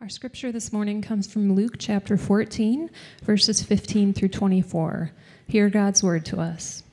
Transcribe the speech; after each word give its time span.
Our 0.00 0.08
scripture 0.08 0.52
this 0.52 0.72
morning 0.72 1.02
comes 1.02 1.26
from 1.26 1.56
Luke 1.56 1.74
chapter 1.76 2.16
14, 2.16 2.88
verses 3.24 3.64
15 3.64 4.14
through 4.14 4.28
24. 4.28 5.10
Hear 5.48 5.68
God's 5.68 6.04
word 6.04 6.24
to 6.26 6.38
us. 6.38 6.84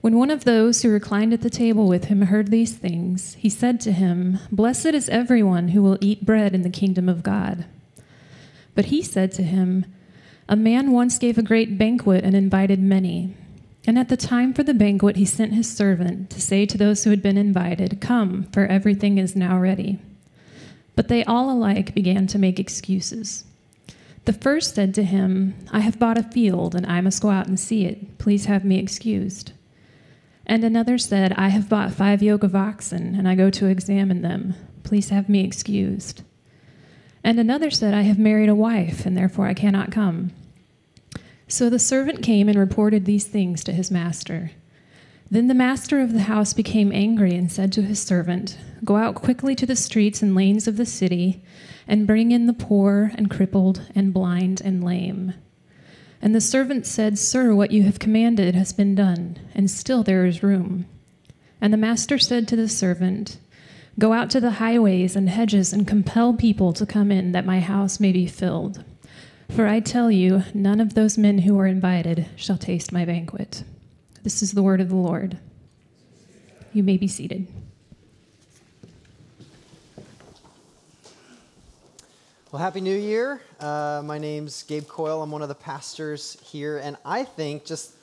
When 0.00 0.16
one 0.16 0.30
of 0.30 0.44
those 0.44 0.80
who 0.80 0.90
reclined 0.90 1.32
at 1.32 1.40
the 1.40 1.50
table 1.50 1.88
with 1.88 2.04
him 2.04 2.22
heard 2.22 2.52
these 2.52 2.72
things, 2.72 3.34
he 3.34 3.48
said 3.48 3.80
to 3.80 3.90
him, 3.90 4.38
Blessed 4.52 4.94
is 4.94 5.08
everyone 5.08 5.70
who 5.70 5.82
will 5.82 5.98
eat 6.00 6.24
bread 6.24 6.54
in 6.54 6.62
the 6.62 6.70
kingdom 6.70 7.08
of 7.08 7.24
God. 7.24 7.64
But 8.76 8.86
he 8.86 9.02
said 9.02 9.32
to 9.32 9.42
him, 9.42 9.86
A 10.48 10.54
man 10.54 10.92
once 10.92 11.18
gave 11.18 11.36
a 11.36 11.42
great 11.42 11.78
banquet 11.78 12.22
and 12.22 12.36
invited 12.36 12.78
many. 12.78 13.34
And 13.88 13.98
at 13.98 14.08
the 14.08 14.16
time 14.16 14.54
for 14.54 14.62
the 14.62 14.72
banquet, 14.72 15.16
he 15.16 15.26
sent 15.26 15.54
his 15.54 15.68
servant 15.68 16.30
to 16.30 16.40
say 16.40 16.64
to 16.64 16.78
those 16.78 17.02
who 17.02 17.10
had 17.10 17.22
been 17.22 17.36
invited, 17.36 18.00
Come, 18.00 18.44
for 18.52 18.66
everything 18.66 19.18
is 19.18 19.34
now 19.34 19.58
ready. 19.58 19.98
But 21.00 21.08
they 21.08 21.24
all 21.24 21.50
alike 21.50 21.94
began 21.94 22.26
to 22.26 22.38
make 22.38 22.60
excuses. 22.60 23.46
The 24.26 24.34
first 24.34 24.74
said 24.74 24.92
to 24.92 25.02
him, 25.02 25.54
I 25.72 25.80
have 25.80 25.98
bought 25.98 26.18
a 26.18 26.22
field, 26.22 26.74
and 26.74 26.84
I 26.84 27.00
must 27.00 27.22
go 27.22 27.30
out 27.30 27.46
and 27.46 27.58
see 27.58 27.86
it. 27.86 28.18
Please 28.18 28.44
have 28.44 28.66
me 28.66 28.78
excused. 28.78 29.52
And 30.44 30.62
another 30.62 30.98
said, 30.98 31.32
I 31.38 31.48
have 31.48 31.70
bought 31.70 31.94
five 31.94 32.22
yoke 32.22 32.42
of 32.42 32.54
oxen, 32.54 33.14
and 33.14 33.26
I 33.26 33.34
go 33.34 33.48
to 33.48 33.64
examine 33.64 34.20
them. 34.20 34.52
Please 34.82 35.08
have 35.08 35.30
me 35.30 35.42
excused. 35.42 36.20
And 37.24 37.40
another 37.40 37.70
said, 37.70 37.94
I 37.94 38.02
have 38.02 38.18
married 38.18 38.50
a 38.50 38.54
wife, 38.54 39.06
and 39.06 39.16
therefore 39.16 39.46
I 39.46 39.54
cannot 39.54 39.90
come. 39.90 40.32
So 41.48 41.70
the 41.70 41.78
servant 41.78 42.22
came 42.22 42.46
and 42.46 42.58
reported 42.58 43.06
these 43.06 43.24
things 43.24 43.64
to 43.64 43.72
his 43.72 43.90
master. 43.90 44.50
Then 45.32 45.46
the 45.46 45.54
master 45.54 46.00
of 46.00 46.12
the 46.12 46.22
house 46.22 46.52
became 46.52 46.90
angry 46.90 47.36
and 47.36 47.52
said 47.52 47.72
to 47.72 47.82
his 47.82 48.00
servant, 48.00 48.58
Go 48.84 48.96
out 48.96 49.14
quickly 49.14 49.54
to 49.54 49.66
the 49.66 49.76
streets 49.76 50.22
and 50.22 50.34
lanes 50.34 50.66
of 50.66 50.76
the 50.76 50.84
city, 50.84 51.44
and 51.86 52.06
bring 52.06 52.32
in 52.32 52.46
the 52.46 52.52
poor 52.52 53.12
and 53.14 53.30
crippled 53.30 53.86
and 53.94 54.12
blind 54.12 54.60
and 54.60 54.82
lame. 54.82 55.34
And 56.20 56.34
the 56.34 56.40
servant 56.40 56.84
said, 56.84 57.16
Sir, 57.16 57.54
what 57.54 57.70
you 57.70 57.84
have 57.84 58.00
commanded 58.00 58.56
has 58.56 58.72
been 58.72 58.96
done, 58.96 59.38
and 59.54 59.70
still 59.70 60.02
there 60.02 60.26
is 60.26 60.42
room. 60.42 60.86
And 61.60 61.72
the 61.72 61.78
master 61.78 62.18
said 62.18 62.48
to 62.48 62.56
the 62.56 62.68
servant, 62.68 63.38
Go 64.00 64.12
out 64.12 64.30
to 64.30 64.40
the 64.40 64.52
highways 64.52 65.14
and 65.14 65.28
hedges 65.28 65.72
and 65.72 65.86
compel 65.86 66.34
people 66.34 66.72
to 66.72 66.84
come 66.84 67.12
in, 67.12 67.30
that 67.32 67.46
my 67.46 67.60
house 67.60 68.00
may 68.00 68.10
be 68.10 68.26
filled. 68.26 68.82
For 69.48 69.68
I 69.68 69.78
tell 69.78 70.10
you, 70.10 70.42
none 70.54 70.80
of 70.80 70.94
those 70.94 71.16
men 71.16 71.38
who 71.38 71.56
are 71.58 71.66
invited 71.66 72.26
shall 72.34 72.58
taste 72.58 72.92
my 72.92 73.04
banquet. 73.04 73.62
This 74.22 74.42
is 74.42 74.52
the 74.52 74.62
word 74.62 74.82
of 74.82 74.90
the 74.90 74.96
Lord. 74.96 75.38
You 76.74 76.82
may 76.82 76.98
be 76.98 77.08
seated. 77.08 77.46
Well, 82.52 82.60
Happy 82.60 82.82
New 82.82 82.94
Year. 82.94 83.40
Uh, 83.58 84.02
my 84.04 84.18
name's 84.18 84.62
Gabe 84.64 84.86
Coyle. 84.86 85.22
I'm 85.22 85.30
one 85.30 85.40
of 85.40 85.48
the 85.48 85.54
pastors 85.54 86.36
here. 86.42 86.76
And 86.76 86.98
I 87.02 87.24
think, 87.24 87.64
just 87.64 87.94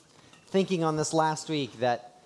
thinking 0.48 0.82
on 0.82 0.96
this 0.96 1.14
last 1.14 1.48
week, 1.48 1.78
that 1.78 2.20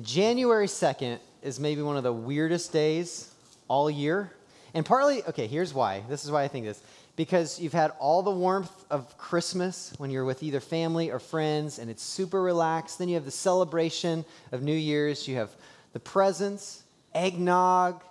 January 0.00 0.66
2nd 0.66 1.18
is 1.42 1.60
maybe 1.60 1.82
one 1.82 1.98
of 1.98 2.02
the 2.02 2.14
weirdest 2.14 2.72
days 2.72 3.30
all 3.68 3.90
year. 3.90 4.32
And 4.72 4.86
partly, 4.86 5.22
okay, 5.24 5.48
here's 5.48 5.74
why. 5.74 6.02
This 6.08 6.24
is 6.24 6.30
why 6.30 6.44
I 6.44 6.48
think 6.48 6.64
this 6.64 6.80
because 7.16 7.60
you've 7.60 7.72
had 7.72 7.92
all 7.98 8.22
the 8.22 8.30
warmth 8.30 8.84
of 8.90 9.16
Christmas 9.18 9.92
when 9.98 10.10
you're 10.10 10.24
with 10.24 10.42
either 10.42 10.60
family 10.60 11.10
or 11.10 11.18
friends 11.18 11.78
and 11.78 11.90
it's 11.90 12.02
super 12.02 12.42
relaxed. 12.42 12.98
Then 12.98 13.08
you 13.08 13.14
have 13.14 13.24
the 13.24 13.30
celebration 13.30 14.24
of 14.50 14.62
New 14.62 14.74
Year's. 14.74 15.28
You 15.28 15.36
have 15.36 15.50
the 15.92 16.00
presents, 16.00 16.82
eggnog, 17.14 18.02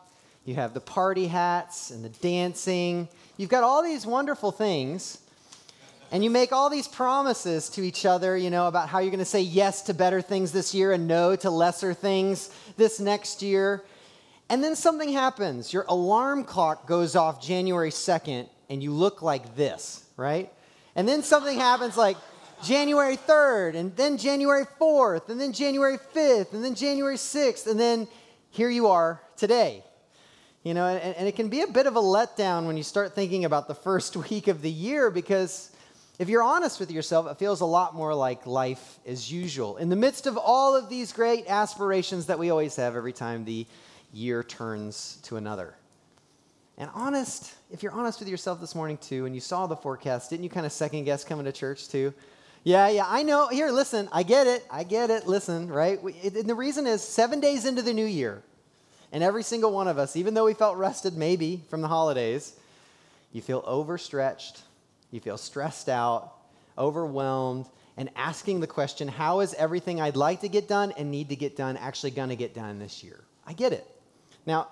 you 0.46 0.56
have 0.56 0.74
the 0.74 0.82
party 0.82 1.28
hats 1.28 1.92
and 1.92 2.04
the 2.04 2.10
dancing. 2.10 3.08
You've 3.38 3.50
got 3.50 3.64
all 3.64 3.84
these 3.84 4.06
wonderful 4.06 4.52
things. 4.52 5.20
And 6.12 6.24
you 6.24 6.30
make 6.30 6.52
all 6.52 6.70
these 6.70 6.88
promises 6.88 7.70
to 7.70 7.82
each 7.82 8.06
other, 8.06 8.38
you 8.38 8.52
know, 8.52 8.68
about 8.68 8.88
how 8.88 9.00
you're 9.00 9.10
going 9.10 9.18
to 9.18 9.26
say 9.26 9.42
yes 9.42 9.82
to 9.84 9.96
better 9.96 10.22
things 10.22 10.52
this 10.52 10.74
year 10.76 10.92
and 10.92 11.08
no 11.08 11.36
to 11.38 11.50
lesser 11.50 11.96
things 11.96 12.52
this 12.78 13.00
next 13.00 13.42
year. 13.42 13.84
And 14.48 14.64
then 14.64 14.76
something 14.76 15.12
happens. 15.12 15.74
Your 15.74 15.86
alarm 15.90 16.44
clock 16.44 16.86
goes 16.86 17.16
off 17.16 17.42
January 17.42 17.90
2nd 17.90 18.48
and 18.70 18.82
you 18.82 18.92
look 18.92 19.22
like 19.22 19.56
this, 19.56 20.04
right? 20.18 20.52
And 20.96 21.08
then 21.08 21.24
something 21.24 21.58
happens 21.58 21.98
like 21.98 22.18
January 22.64 23.18
3rd, 23.18 23.76
and 23.76 23.96
then 23.96 24.18
January 24.18 24.66
4th, 24.80 25.30
and 25.30 25.40
then 25.40 25.52
January 25.52 25.98
5th, 26.16 26.54
and 26.54 26.64
then 26.64 26.76
January 26.76 27.18
6th, 27.18 27.68
and 27.68 27.80
then 27.80 28.08
here 28.52 28.70
you 28.70 28.88
are 28.88 29.22
today. 29.36 29.84
You 30.64 30.74
know, 30.74 30.88
and, 30.88 31.16
and 31.16 31.28
it 31.28 31.36
can 31.36 31.50
be 31.50 31.62
a 31.62 31.68
bit 31.68 31.88
of 31.88 31.98
a 31.98 32.02
letdown 32.02 32.66
when 32.66 32.78
you 32.78 32.84
start 32.84 33.14
thinking 33.14 33.44
about 33.44 33.68
the 33.68 33.76
first 33.76 34.16
week 34.30 34.48
of 34.48 34.62
the 34.62 34.72
year 34.72 35.12
because 35.12 35.72
if 36.20 36.30
you're 36.30 36.44
honest 36.44 36.80
with 36.80 36.92
yourself, 36.92 37.30
it 37.30 37.38
feels 37.38 37.62
a 37.62 37.66
lot 37.66 37.96
more 37.96 38.14
like 38.14 38.46
life 38.46 39.00
as 39.06 39.32
usual. 39.32 39.78
In 39.78 39.90
the 39.90 39.96
midst 39.96 40.28
of 40.28 40.38
all 40.38 40.76
of 40.76 40.88
these 40.88 41.12
great 41.12 41.50
aspirations 41.50 42.28
that 42.28 42.40
we 42.40 42.50
always 42.50 42.76
have 42.78 42.96
every 42.96 43.14
time 43.14 43.44
the 43.44 43.66
year 44.14 44.44
turns 44.44 45.18
to 45.24 45.38
another. 45.38 45.74
And 46.78 46.90
honest, 46.94 47.54
if 47.72 47.84
you're 47.84 47.92
honest 47.92 48.20
with 48.20 48.28
yourself 48.28 48.60
this 48.60 48.74
morning 48.74 48.98
too, 48.98 49.26
and 49.26 49.36
you 49.36 49.42
saw 49.42 49.68
the 49.68 49.76
forecast, 49.76 50.30
didn't 50.30 50.44
you 50.44 50.50
kind 50.50 50.66
of 50.66 50.72
second 50.72 51.04
guess 51.04 51.24
coming 51.24 51.46
to 51.46 51.52
church 51.52 51.88
too? 51.88 52.14
Yeah, 52.64 52.88
yeah, 52.88 53.06
I 53.08 53.24
know. 53.24 53.50
Here, 53.50 53.70
listen, 53.70 54.10
I 54.12 54.24
get 54.24 54.48
it. 54.48 54.66
I 54.72 54.84
get 54.84 55.10
it. 55.10 55.28
Listen, 55.28 55.68
right? 55.68 56.02
And 56.02 56.50
the 56.50 56.56
reason 56.56 56.88
is 56.88 57.04
seven 57.04 57.40
days 57.40 57.66
into 57.66 57.82
the 57.82 57.94
new 57.94 58.06
year, 58.06 58.42
and 59.12 59.24
every 59.24 59.44
single 59.44 59.72
one 59.72 59.88
of 59.88 59.98
us, 59.98 60.16
even 60.16 60.34
though 60.34 60.46
we 60.46 60.54
felt 60.54 60.78
rested 60.78 61.16
maybe 61.16 61.62
from 61.70 61.82
the 61.82 61.88
holidays, 61.88 62.54
you 63.34 63.42
feel 63.42 63.64
overstretched, 63.66 64.62
you 65.12 65.20
feel 65.20 65.38
stressed 65.38 65.90
out, 65.90 66.34
overwhelmed, 66.78 67.68
and 67.98 68.10
asking 68.16 68.60
the 68.62 68.68
question, 68.68 69.08
how 69.08 69.42
is 69.42 69.54
everything 69.56 70.02
I'd 70.02 70.16
like 70.16 70.42
to 70.42 70.48
get 70.48 70.68
done 70.68 70.94
and 70.94 71.12
need 71.12 71.30
to 71.30 71.36
get 71.36 71.56
done 71.56 71.78
actually 71.78 72.12
going 72.12 72.30
to 72.30 72.36
get 72.36 72.56
done 72.56 72.80
this 72.80 73.04
year? 73.04 73.20
I 73.46 73.54
get 73.54 73.74
it. 73.74 73.86
Now, 74.46 74.70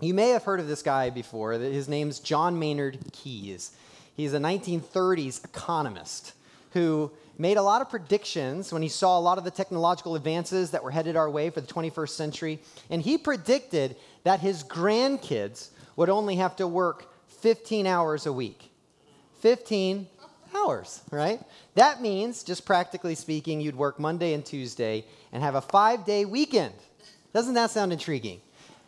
you 0.00 0.12
may 0.12 0.30
have 0.30 0.44
heard 0.44 0.60
of 0.60 0.68
this 0.68 0.82
guy 0.82 1.10
before. 1.10 1.52
His 1.52 1.88
name's 1.88 2.18
John 2.20 2.58
Maynard 2.58 2.98
Keynes. 3.12 3.72
He's 4.14 4.34
a 4.34 4.38
1930s 4.38 5.44
economist 5.44 6.32
who 6.72 7.10
made 7.38 7.56
a 7.56 7.62
lot 7.62 7.80
of 7.80 7.88
predictions 7.88 8.72
when 8.72 8.82
he 8.82 8.88
saw 8.88 9.18
a 9.18 9.20
lot 9.20 9.38
of 9.38 9.44
the 9.44 9.50
technological 9.50 10.14
advances 10.14 10.70
that 10.70 10.82
were 10.82 10.90
headed 10.90 11.16
our 11.16 11.30
way 11.30 11.50
for 11.50 11.60
the 11.60 11.66
21st 11.66 12.10
century. 12.10 12.58
And 12.90 13.00
he 13.00 13.16
predicted 13.18 13.96
that 14.24 14.40
his 14.40 14.64
grandkids 14.64 15.70
would 15.96 16.10
only 16.10 16.36
have 16.36 16.56
to 16.56 16.66
work 16.66 17.10
15 17.40 17.86
hours 17.86 18.26
a 18.26 18.32
week. 18.32 18.70
15 19.40 20.06
hours, 20.54 21.02
right? 21.10 21.40
That 21.74 22.00
means, 22.00 22.42
just 22.42 22.66
practically 22.66 23.14
speaking, 23.14 23.60
you'd 23.60 23.76
work 23.76 23.98
Monday 23.98 24.32
and 24.34 24.44
Tuesday 24.44 25.04
and 25.32 25.42
have 25.42 25.54
a 25.54 25.60
five 25.60 26.04
day 26.04 26.24
weekend. 26.24 26.74
Doesn't 27.32 27.54
that 27.54 27.70
sound 27.70 27.92
intriguing? 27.92 28.40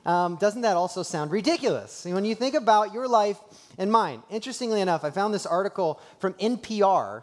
Um, 0.06 0.36
doesn't 0.36 0.62
that 0.62 0.76
also 0.76 1.02
sound 1.02 1.30
ridiculous? 1.30 2.04
When 2.04 2.24
you 2.24 2.34
think 2.34 2.54
about 2.54 2.94
your 2.94 3.08
life 3.08 3.38
and 3.76 3.92
mine, 3.92 4.22
interestingly 4.30 4.80
enough, 4.80 5.04
I 5.04 5.10
found 5.10 5.34
this 5.34 5.46
article 5.46 6.00
from 6.18 6.34
NPR 6.34 7.22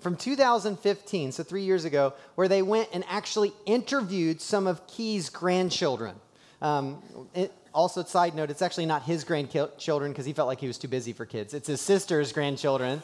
from 0.00 0.16
2015, 0.16 1.32
so 1.32 1.42
three 1.42 1.62
years 1.62 1.84
ago, 1.84 2.14
where 2.36 2.48
they 2.48 2.62
went 2.62 2.88
and 2.92 3.04
actually 3.08 3.52
interviewed 3.66 4.40
some 4.40 4.66
of 4.66 4.86
Keynes' 4.86 5.28
grandchildren. 5.28 6.14
Um, 6.62 7.02
it, 7.34 7.52
also, 7.74 8.02
side 8.02 8.34
note, 8.34 8.50
it's 8.50 8.62
actually 8.62 8.86
not 8.86 9.02
his 9.02 9.24
grandchildren 9.24 10.10
because 10.10 10.26
he 10.26 10.32
felt 10.32 10.48
like 10.48 10.60
he 10.60 10.66
was 10.66 10.78
too 10.78 10.88
busy 10.88 11.12
for 11.12 11.26
kids. 11.26 11.54
It's 11.54 11.68
his 11.68 11.80
sister's 11.80 12.32
grandchildren. 12.32 13.02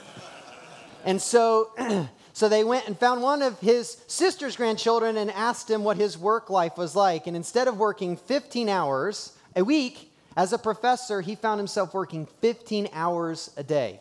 and 1.05 1.21
so 1.21 1.71
So 2.34 2.49
they 2.49 2.65
went 2.65 2.89
and 2.89 2.99
found 2.99 3.22
one 3.22 3.43
of 3.43 3.61
his 3.61 3.97
sister's 4.09 4.56
grandchildren 4.56 5.17
and 5.17 5.31
asked 5.31 5.71
him 5.71 5.84
what 5.84 5.97
his 5.97 6.19
work 6.19 6.50
life 6.50 6.77
was 6.77 6.97
like. 6.97 7.28
And 7.28 7.37
instead 7.37 7.69
of 7.69 7.78
working 7.78 8.17
15 8.17 8.69
hours 8.69 9.39
a 9.55 9.62
week 9.62 10.11
as 10.37 10.53
a 10.53 10.59
professor, 10.59 11.21
he 11.21 11.37
found 11.37 11.61
himself 11.61 11.94
working 11.94 12.27
15 12.41 12.89
hours 12.93 13.53
a 13.56 13.62
day. 13.62 14.00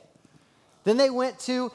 Then 0.83 0.97
they 0.97 1.11
went 1.11 1.37
to 1.41 1.71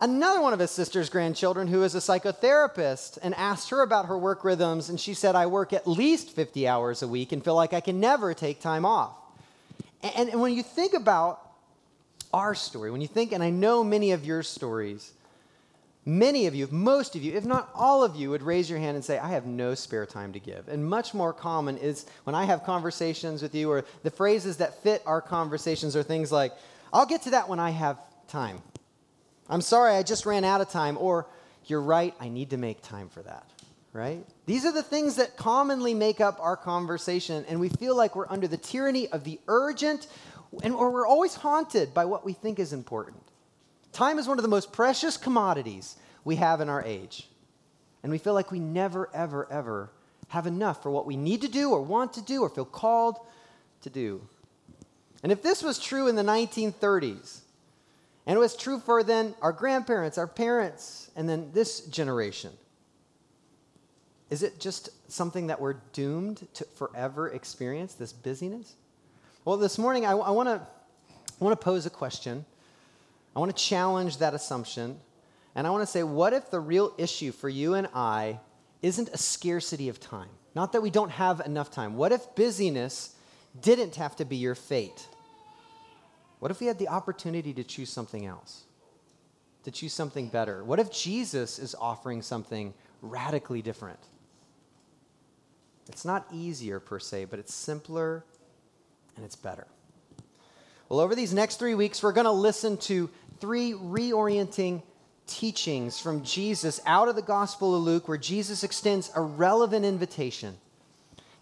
another 0.00 0.40
one 0.40 0.52
of 0.52 0.58
his 0.58 0.72
sister's 0.72 1.08
grandchildren 1.08 1.68
who 1.68 1.84
is 1.84 1.94
a 1.94 1.98
psychotherapist 1.98 3.18
and 3.22 3.32
asked 3.36 3.70
her 3.70 3.80
about 3.80 4.06
her 4.06 4.18
work 4.18 4.42
rhythms. 4.42 4.88
And 4.88 4.98
she 4.98 5.14
said, 5.14 5.36
I 5.36 5.46
work 5.46 5.72
at 5.72 5.86
least 5.86 6.30
50 6.30 6.66
hours 6.66 7.02
a 7.02 7.08
week 7.08 7.30
and 7.30 7.44
feel 7.44 7.54
like 7.54 7.72
I 7.72 7.80
can 7.80 8.00
never 8.00 8.34
take 8.34 8.60
time 8.60 8.84
off. 8.84 9.12
And, 10.02 10.28
and 10.28 10.40
when 10.40 10.54
you 10.54 10.64
think 10.64 10.92
about 10.92 11.52
our 12.34 12.56
story, 12.56 12.90
when 12.90 13.00
you 13.00 13.06
think, 13.06 13.30
and 13.30 13.44
I 13.44 13.50
know 13.50 13.84
many 13.84 14.10
of 14.10 14.26
your 14.26 14.42
stories, 14.42 15.12
Many 16.06 16.46
of 16.46 16.54
you, 16.54 16.66
most 16.70 17.14
of 17.14 17.22
you, 17.22 17.34
if 17.34 17.44
not 17.44 17.68
all 17.74 18.02
of 18.02 18.16
you, 18.16 18.30
would 18.30 18.42
raise 18.42 18.70
your 18.70 18.78
hand 18.78 18.94
and 18.94 19.04
say, 19.04 19.18
I 19.18 19.30
have 19.30 19.44
no 19.44 19.74
spare 19.74 20.06
time 20.06 20.32
to 20.32 20.40
give. 20.40 20.66
And 20.68 20.84
much 20.84 21.12
more 21.12 21.32
common 21.32 21.76
is 21.76 22.06
when 22.24 22.34
I 22.34 22.44
have 22.44 22.64
conversations 22.64 23.42
with 23.42 23.54
you, 23.54 23.70
or 23.70 23.84
the 24.02 24.10
phrases 24.10 24.56
that 24.58 24.82
fit 24.82 25.02
our 25.04 25.20
conversations 25.20 25.94
are 25.94 26.02
things 26.02 26.32
like, 26.32 26.52
I'll 26.92 27.06
get 27.06 27.22
to 27.22 27.30
that 27.30 27.48
when 27.48 27.60
I 27.60 27.70
have 27.70 27.98
time. 28.28 28.62
I'm 29.48 29.60
sorry, 29.60 29.94
I 29.94 30.02
just 30.02 30.24
ran 30.24 30.42
out 30.42 30.62
of 30.62 30.70
time. 30.70 30.96
Or, 30.98 31.26
you're 31.66 31.82
right, 31.82 32.14
I 32.18 32.30
need 32.30 32.50
to 32.50 32.56
make 32.56 32.80
time 32.80 33.10
for 33.10 33.22
that. 33.22 33.46
Right? 33.92 34.24
These 34.46 34.64
are 34.64 34.72
the 34.72 34.84
things 34.84 35.16
that 35.16 35.36
commonly 35.36 35.94
make 35.94 36.20
up 36.20 36.38
our 36.40 36.56
conversation, 36.56 37.44
and 37.48 37.60
we 37.60 37.68
feel 37.68 37.94
like 37.94 38.16
we're 38.16 38.28
under 38.28 38.48
the 38.48 38.56
tyranny 38.56 39.08
of 39.08 39.24
the 39.24 39.38
urgent 39.48 40.06
and, 40.62 40.74
or 40.74 40.90
we're 40.90 41.06
always 41.06 41.34
haunted 41.34 41.94
by 41.94 42.04
what 42.04 42.24
we 42.24 42.32
think 42.32 42.58
is 42.58 42.72
important. 42.72 43.22
Time 43.92 44.18
is 44.18 44.28
one 44.28 44.38
of 44.38 44.42
the 44.42 44.48
most 44.48 44.72
precious 44.72 45.16
commodities 45.16 45.96
we 46.24 46.36
have 46.36 46.60
in 46.60 46.68
our 46.68 46.82
age. 46.82 47.28
And 48.02 48.10
we 48.10 48.18
feel 48.18 48.34
like 48.34 48.50
we 48.50 48.60
never, 48.60 49.10
ever, 49.14 49.50
ever 49.50 49.90
have 50.28 50.46
enough 50.46 50.82
for 50.82 50.90
what 50.90 51.06
we 51.06 51.16
need 51.16 51.42
to 51.42 51.48
do 51.48 51.70
or 51.70 51.82
want 51.82 52.12
to 52.14 52.22
do 52.22 52.42
or 52.42 52.48
feel 52.48 52.64
called 52.64 53.18
to 53.82 53.90
do. 53.90 54.22
And 55.22 55.32
if 55.32 55.42
this 55.42 55.62
was 55.62 55.78
true 55.78 56.08
in 56.08 56.14
the 56.14 56.22
1930s, 56.22 57.40
and 58.26 58.36
it 58.36 58.38
was 58.38 58.56
true 58.56 58.78
for 58.78 59.02
then 59.02 59.34
our 59.42 59.52
grandparents, 59.52 60.18
our 60.18 60.26
parents, 60.26 61.10
and 61.16 61.28
then 61.28 61.50
this 61.52 61.80
generation, 61.80 62.52
is 64.30 64.44
it 64.44 64.60
just 64.60 64.90
something 65.10 65.48
that 65.48 65.60
we're 65.60 65.80
doomed 65.92 66.46
to 66.54 66.64
forever 66.76 67.28
experience, 67.28 67.94
this 67.94 68.12
busyness? 68.12 68.76
Well, 69.44 69.56
this 69.56 69.78
morning 69.78 70.06
I, 70.06 70.12
I 70.12 70.30
want 70.30 70.48
to 70.48 70.60
I 71.40 71.44
want 71.44 71.58
to 71.58 71.64
pose 71.64 71.86
a 71.86 71.90
question. 71.90 72.44
I 73.34 73.38
want 73.38 73.56
to 73.56 73.62
challenge 73.62 74.18
that 74.18 74.34
assumption. 74.34 74.98
And 75.54 75.66
I 75.66 75.70
want 75.70 75.82
to 75.82 75.86
say, 75.86 76.02
what 76.02 76.32
if 76.32 76.50
the 76.50 76.60
real 76.60 76.94
issue 76.98 77.32
for 77.32 77.48
you 77.48 77.74
and 77.74 77.88
I 77.94 78.40
isn't 78.82 79.08
a 79.08 79.18
scarcity 79.18 79.88
of 79.88 80.00
time? 80.00 80.28
Not 80.54 80.72
that 80.72 80.80
we 80.80 80.90
don't 80.90 81.10
have 81.10 81.40
enough 81.40 81.70
time. 81.70 81.96
What 81.96 82.12
if 82.12 82.34
busyness 82.34 83.14
didn't 83.60 83.96
have 83.96 84.16
to 84.16 84.24
be 84.24 84.36
your 84.36 84.54
fate? 84.54 85.06
What 86.38 86.50
if 86.50 86.60
we 86.60 86.66
had 86.66 86.78
the 86.78 86.88
opportunity 86.88 87.52
to 87.54 87.64
choose 87.64 87.90
something 87.90 88.26
else? 88.26 88.64
To 89.64 89.70
choose 89.70 89.92
something 89.92 90.28
better? 90.28 90.64
What 90.64 90.80
if 90.80 90.90
Jesus 90.90 91.58
is 91.58 91.74
offering 91.78 92.22
something 92.22 92.74
radically 93.02 93.62
different? 93.62 94.00
It's 95.88 96.04
not 96.04 96.26
easier 96.32 96.80
per 96.80 96.98
se, 96.98 97.26
but 97.26 97.38
it's 97.38 97.52
simpler 97.52 98.24
and 99.16 99.24
it's 99.24 99.36
better. 99.36 99.66
Well, 100.90 100.98
over 100.98 101.14
these 101.14 101.32
next 101.32 101.60
three 101.60 101.76
weeks, 101.76 102.02
we're 102.02 102.10
going 102.10 102.24
to 102.24 102.32
listen 102.32 102.76
to 102.78 103.08
three 103.38 103.74
reorienting 103.74 104.82
teachings 105.28 106.00
from 106.00 106.24
Jesus 106.24 106.80
out 106.84 107.06
of 107.06 107.14
the 107.14 107.22
Gospel 107.22 107.76
of 107.76 107.82
Luke, 107.82 108.08
where 108.08 108.18
Jesus 108.18 108.64
extends 108.64 109.08
a 109.14 109.20
relevant 109.20 109.84
invitation 109.84 110.56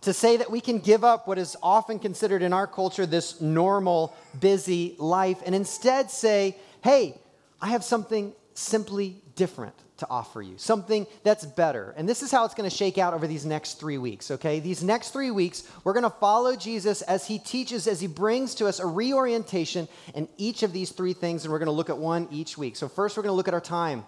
to 0.03 0.13
say 0.13 0.37
that 0.37 0.51
we 0.51 0.61
can 0.61 0.81
give 0.81 1.03
up 1.03 1.27
what 1.27 1.39
is 1.39 1.57
often 1.63 1.99
considered 1.99 2.43
in 2.43 2.53
our 2.53 2.67
culture 2.67 3.07
this 3.07 3.41
normal, 3.41 4.15
busy 4.39 4.95
life 4.99 5.39
and 5.47 5.55
instead 5.55 6.11
say, 6.11 6.55
hey, 6.85 7.19
I 7.59 7.69
have 7.69 7.83
something 7.83 8.35
simply 8.53 9.17
different 9.35 9.75
to 9.99 10.07
offer 10.09 10.41
you, 10.41 10.57
something 10.59 11.07
that's 11.25 11.45
better. 11.45 11.93
And 11.97 12.09
this 12.09 12.23
is 12.23 12.31
how 12.31 12.45
it's 12.45 12.55
going 12.55 12.69
to 12.69 12.75
shake 12.75 12.99
out 12.99 13.15
over 13.15 13.27
these 13.27 13.45
next 13.45 13.81
three 13.81 13.99
weeks, 13.99 14.31
okay? 14.31 14.61
These 14.61 14.83
next 14.83 15.11
three 15.11 15.31
weeks, 15.31 15.69
we're 15.85 15.93
going 15.93 16.05
to 16.05 16.11
follow 16.11 16.57
Jesus 16.57 17.03
as 17.03 17.27
he 17.27 17.39
teaches, 17.39 17.87
as 17.87 18.01
he 18.01 18.07
brings 18.07 18.55
to 18.57 18.67
us 18.67 18.79
a 18.79 18.87
reorientation 18.87 19.89
in 20.15 20.29
each 20.37 20.63
of 20.63 20.73
these 20.73 20.91
three 20.91 21.13
things, 21.13 21.45
and 21.45 21.53
we're 21.53 21.59
going 21.59 21.67
to 21.67 21.73
look 21.73 21.91
at 21.91 21.99
one 21.99 22.29
each 22.31 22.57
week. 22.57 22.77
So, 22.77 22.89
first, 22.89 23.17
we're 23.17 23.25
going 23.25 23.33
to 23.33 23.37
look 23.37 23.49
at 23.49 23.55
our 23.55 23.61
time. 23.61 24.05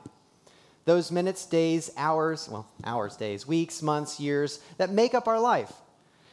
Those 0.84 1.10
minutes, 1.10 1.44
days, 1.44 1.90
hours, 1.96 2.48
well, 2.48 2.66
hours, 2.84 3.16
days, 3.16 3.46
weeks, 3.46 3.82
months, 3.82 4.18
years 4.18 4.60
that 4.78 4.90
make 4.90 5.14
up 5.14 5.28
our 5.28 5.40
life. 5.40 5.72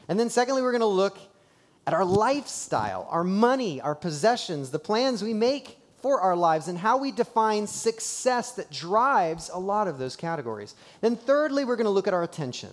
And 0.07 0.19
then, 0.19 0.29
secondly, 0.29 0.61
we're 0.61 0.71
going 0.71 0.81
to 0.81 0.85
look 0.85 1.17
at 1.87 1.93
our 1.93 2.05
lifestyle, 2.05 3.07
our 3.09 3.23
money, 3.23 3.81
our 3.81 3.95
possessions, 3.95 4.69
the 4.69 4.79
plans 4.79 5.23
we 5.23 5.33
make 5.33 5.76
for 6.01 6.21
our 6.21 6.35
lives 6.35 6.67
and 6.67 6.77
how 6.77 6.97
we 6.97 7.11
define 7.11 7.67
success 7.67 8.51
that 8.53 8.71
drives 8.71 9.49
a 9.51 9.59
lot 9.59 9.87
of 9.87 9.97
those 9.97 10.15
categories. 10.15 10.75
Then, 11.01 11.15
thirdly, 11.15 11.65
we're 11.65 11.75
going 11.75 11.85
to 11.85 11.91
look 11.91 12.07
at 12.07 12.13
our 12.13 12.23
attention. 12.23 12.69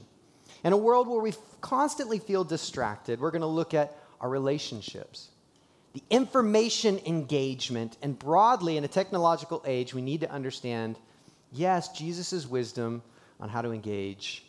In 0.63 0.73
a 0.73 0.77
world 0.77 1.09
where 1.09 1.21
we 1.21 1.33
constantly 1.61 2.19
feel 2.19 2.45
distracted, 2.45 3.21
we're 3.21 3.31
going 3.31 3.43
to 3.43 3.47
look 3.47 3.75
at 3.75 3.97
our 4.21 4.29
relationships, 4.29 5.29
the 5.93 6.03
information 6.11 6.99
engagement, 7.07 7.97
and 8.03 8.19
broadly, 8.19 8.77
in 8.77 8.85
a 8.85 8.89
technological 8.89 9.63
age, 9.67 9.95
we 9.95 10.03
need 10.03 10.21
to 10.21 10.31
understand 10.31 10.97
yes, 11.53 11.89
Jesus' 11.89 12.47
wisdom 12.47 13.03
on 13.41 13.49
how 13.49 13.63
to 13.63 13.73
engage 13.73 14.45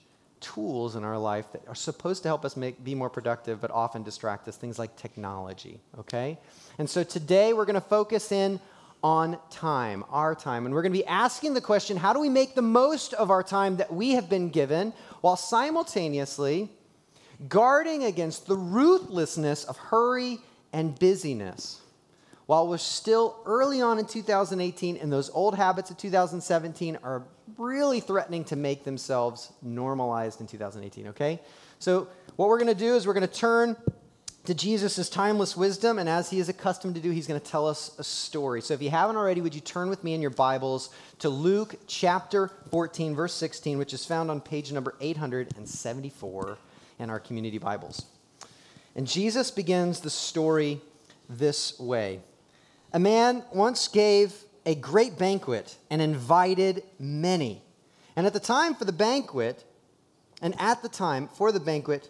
tools 0.45 0.95
in 0.95 1.03
our 1.03 1.17
life 1.17 1.51
that 1.53 1.67
are 1.67 1.75
supposed 1.75 2.21
to 2.23 2.29
help 2.29 2.45
us 2.45 2.55
make, 2.55 2.83
be 2.83 2.93
more 2.93 3.09
productive, 3.09 3.59
but 3.59 3.71
often 3.71 4.03
distract 4.03 4.47
us, 4.47 4.55
things 4.55 4.77
like 4.77 4.95
technology, 4.95 5.79
okay? 5.99 6.37
And 6.77 6.87
so 6.87 7.03
today 7.03 7.53
we're 7.53 7.65
going 7.65 7.75
to 7.75 7.81
focus 7.81 8.31
in 8.31 8.59
on 9.03 9.39
time, 9.49 10.03
our 10.09 10.35
time. 10.35 10.65
And 10.65 10.73
we're 10.73 10.83
going 10.83 10.93
to 10.93 10.99
be 10.99 11.05
asking 11.05 11.55
the 11.55 11.61
question 11.61 11.97
how 11.97 12.13
do 12.13 12.19
we 12.19 12.29
make 12.29 12.53
the 12.53 12.61
most 12.61 13.13
of 13.13 13.31
our 13.31 13.43
time 13.43 13.77
that 13.77 13.93
we 13.93 14.11
have 14.11 14.29
been 14.29 14.49
given 14.49 14.93
while 15.21 15.35
simultaneously 15.35 16.69
guarding 17.49 18.03
against 18.03 18.45
the 18.45 18.55
ruthlessness 18.55 19.63
of 19.63 19.77
hurry 19.77 20.39
and 20.71 20.97
busyness? 20.97 21.81
While 22.45 22.67
we're 22.67 22.77
still 22.77 23.39
early 23.45 23.81
on 23.81 23.97
in 23.97 24.05
2018 24.05 24.97
and 24.97 25.11
those 25.11 25.29
old 25.31 25.55
habits 25.55 25.89
of 25.89 25.97
2017 25.97 26.99
are 27.03 27.23
really 27.57 27.99
threatening 27.99 28.43
to 28.45 28.55
make 28.55 28.83
themselves 28.83 29.51
normalized 29.63 30.41
in 30.41 30.47
2018, 30.47 31.07
okay? 31.07 31.39
So, 31.79 32.07
what 32.35 32.49
we're 32.49 32.59
going 32.59 32.73
to 32.73 32.79
do 32.79 32.95
is 32.95 33.07
we're 33.07 33.13
going 33.13 33.27
to 33.27 33.33
turn 33.33 33.75
to 34.45 34.53
Jesus' 34.53 35.09
timeless 35.09 35.57
wisdom, 35.57 35.97
and 35.97 36.07
as 36.07 36.29
he 36.29 36.39
is 36.39 36.49
accustomed 36.49 36.95
to 36.95 37.01
do, 37.01 37.09
he's 37.09 37.25
going 37.25 37.39
to 37.39 37.45
tell 37.45 37.67
us 37.67 37.97
a 37.97 38.03
story. 38.03 38.61
So 38.61 38.75
if 38.75 38.81
you 38.81 38.91
haven't 38.91 39.15
already, 39.15 39.41
would 39.41 39.55
you 39.55 39.61
turn 39.61 39.89
with 39.89 40.03
me 40.03 40.13
in 40.13 40.21
your 40.21 40.29
Bibles 40.29 40.89
to 41.19 41.29
Luke 41.29 41.75
chapter 41.87 42.51
14, 42.69 43.15
verse 43.15 43.33
16, 43.33 43.79
which 43.79 43.93
is 43.93 44.05
found 44.05 44.29
on 44.29 44.41
page 44.41 44.71
number 44.71 44.95
874 45.01 46.57
in 46.99 47.09
our 47.09 47.19
community 47.19 47.57
Bibles. 47.57 48.05
And 48.95 49.07
Jesus 49.07 49.49
begins 49.49 50.01
the 50.01 50.11
story 50.11 50.79
this 51.27 51.79
way 51.79 52.19
A 52.95 52.99
man 52.99 53.43
once 53.51 53.89
gave 53.89 54.33
a 54.65 54.73
great 54.73 55.17
banquet 55.17 55.75
and 55.89 56.01
invited 56.01 56.81
many. 56.97 57.61
And 58.15 58.25
at 58.25 58.31
the 58.31 58.39
time 58.39 58.73
for 58.73 58.85
the 58.85 58.93
banquet, 58.93 59.65
and 60.41 60.55
at 60.57 60.81
the 60.81 60.87
time 60.87 61.27
for 61.27 61.51
the 61.51 61.59
banquet, 61.59 62.09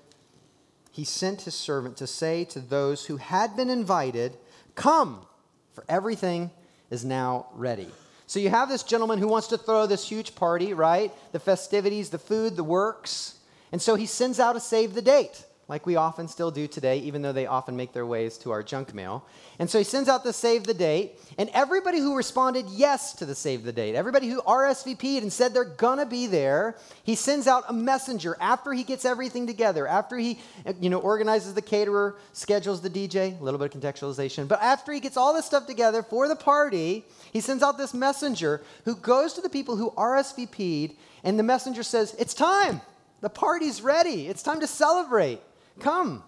he 0.92 1.04
sent 1.04 1.42
his 1.42 1.56
servant 1.56 1.98
to 1.98 2.06
say 2.06 2.44
to 2.46 2.60
those 2.60 3.08
who 3.08 3.18
had 3.18 3.58
been 3.58 3.72
invited, 3.72 4.38
Come, 4.76 5.26
for 5.74 5.84
everything 5.90 6.52
is 6.92 7.04
now 7.04 7.48
ready. 7.56 7.90
So 8.28 8.40
you 8.40 8.52
have 8.52 8.70
this 8.70 8.84
gentleman 8.84 9.18
who 9.18 9.28
wants 9.28 9.48
to 9.48 9.58
throw 9.58 9.88
this 9.88 10.08
huge 10.08 10.36
party, 10.36 10.72
right? 10.72 11.12
The 11.32 11.40
festivities, 11.40 12.12
the 12.12 12.20
food, 12.20 12.56
the 12.56 12.64
works. 12.64 13.40
And 13.72 13.82
so 13.82 13.96
he 13.96 14.06
sends 14.06 14.40
out 14.40 14.56
a 14.56 14.60
save 14.60 14.94
the 14.94 15.02
date 15.02 15.45
like 15.68 15.88
we 15.88 15.96
often 15.96 16.28
still 16.28 16.52
do 16.52 16.68
today, 16.68 17.00
even 17.00 17.24
though 17.24 17.32
they 17.32 17.48
often 17.48 17.76
make 17.76 17.92
their 17.92 18.06
ways 18.06 18.38
to 18.38 18.52
our 18.52 18.62
junk 18.62 18.94
mail. 18.94 19.26
And 19.58 19.68
so 19.68 19.80
he 19.80 19.84
sends 19.84 20.08
out 20.08 20.24
the 20.24 20.32
save 20.32 20.66
the 20.66 20.76
date, 20.76 21.20
and 21.40 21.50
everybody 21.54 21.98
who 21.98 22.16
responded 22.16 22.68
yes 22.70 23.14
to 23.14 23.26
the 23.26 23.34
save 23.34 23.64
the 23.64 23.72
date, 23.72 23.96
everybody 23.96 24.30
who 24.30 24.42
RSVP'd 24.44 25.24
and 25.24 25.34
said 25.34 25.54
they're 25.54 25.64
gonna 25.64 26.06
be 26.06 26.28
there, 26.28 26.76
he 27.04 27.16
sends 27.16 27.48
out 27.48 27.64
a 27.68 27.74
messenger 27.74 28.38
after 28.40 28.74
he 28.74 28.84
gets 28.84 29.06
everything 29.06 29.48
together, 29.48 29.88
after 29.88 30.18
he 30.18 30.40
you 30.80 30.90
know 30.90 31.00
organizes 31.00 31.56
the 31.56 31.64
caterer, 31.64 32.16
schedules 32.34 32.82
the 32.82 32.90
DJ, 32.90 33.40
a 33.40 33.44
little 33.44 33.60
bit 33.60 33.74
of 33.74 33.82
contextualization, 33.82 34.48
but 34.48 34.62
after 34.62 34.94
he 34.94 35.00
gets 35.00 35.18
all 35.18 35.34
this 35.34 35.48
stuff 35.48 35.66
together 35.66 36.04
for 36.04 36.28
the 36.28 36.36
party, 36.36 37.04
he 37.34 37.42
sends 37.42 37.64
out 37.64 37.78
this 37.78 37.94
messenger 37.94 38.62
who 38.84 38.96
goes 38.96 39.34
to 39.34 39.42
the 39.42 39.50
people 39.50 39.78
who 39.78 39.90
RSVP'd, 39.92 40.96
and 41.24 41.40
the 41.40 41.44
messenger 41.44 41.82
says, 41.82 42.16
"It's 42.20 42.36
time. 42.36 42.82
The 43.22 43.30
party's 43.30 43.82
ready. 43.82 44.28
It's 44.28 44.44
time 44.44 44.60
to 44.60 44.68
celebrate." 44.68 45.42
Come. 45.80 46.24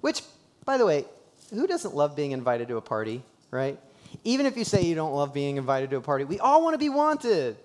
Which, 0.00 0.22
by 0.64 0.78
the 0.78 0.86
way, 0.86 1.04
who 1.50 1.66
doesn't 1.66 1.94
love 1.94 2.16
being 2.16 2.32
invited 2.32 2.68
to 2.68 2.76
a 2.76 2.80
party, 2.80 3.22
right? 3.50 3.78
Even 4.24 4.46
if 4.46 4.56
you 4.56 4.64
say 4.64 4.82
you 4.82 4.94
don't 4.94 5.12
love 5.12 5.32
being 5.32 5.56
invited 5.56 5.90
to 5.90 5.96
a 5.96 6.00
party, 6.00 6.24
we 6.24 6.38
all 6.38 6.62
want 6.62 6.74
to 6.74 6.78
be 6.78 6.88
wanted. 6.88 7.56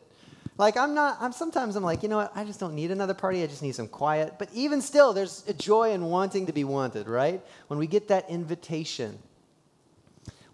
Like 0.58 0.78
I'm 0.78 0.94
not 0.94 1.18
I'm 1.20 1.32
sometimes 1.32 1.76
I'm 1.76 1.84
like, 1.84 2.04
you 2.04 2.10
know 2.10 2.18
what? 2.18 2.32
I 2.36 2.44
just 2.44 2.60
don't 2.60 2.76
need 2.76 2.92
another 2.92 3.14
party. 3.14 3.42
I 3.42 3.48
just 3.48 3.64
need 3.64 3.74
some 3.74 3.88
quiet. 3.88 4.36
But 4.38 4.50
even 4.54 4.82
still 4.82 5.14
there's 5.14 5.44
a 5.48 5.54
joy 5.54 5.92
in 5.92 6.04
wanting 6.04 6.46
to 6.48 6.54
be 6.54 6.64
wanted, 6.64 7.08
right? 7.08 7.42
When 7.68 7.80
we 7.80 7.88
get 7.88 8.10
that 8.10 8.30
invitation. 8.30 9.18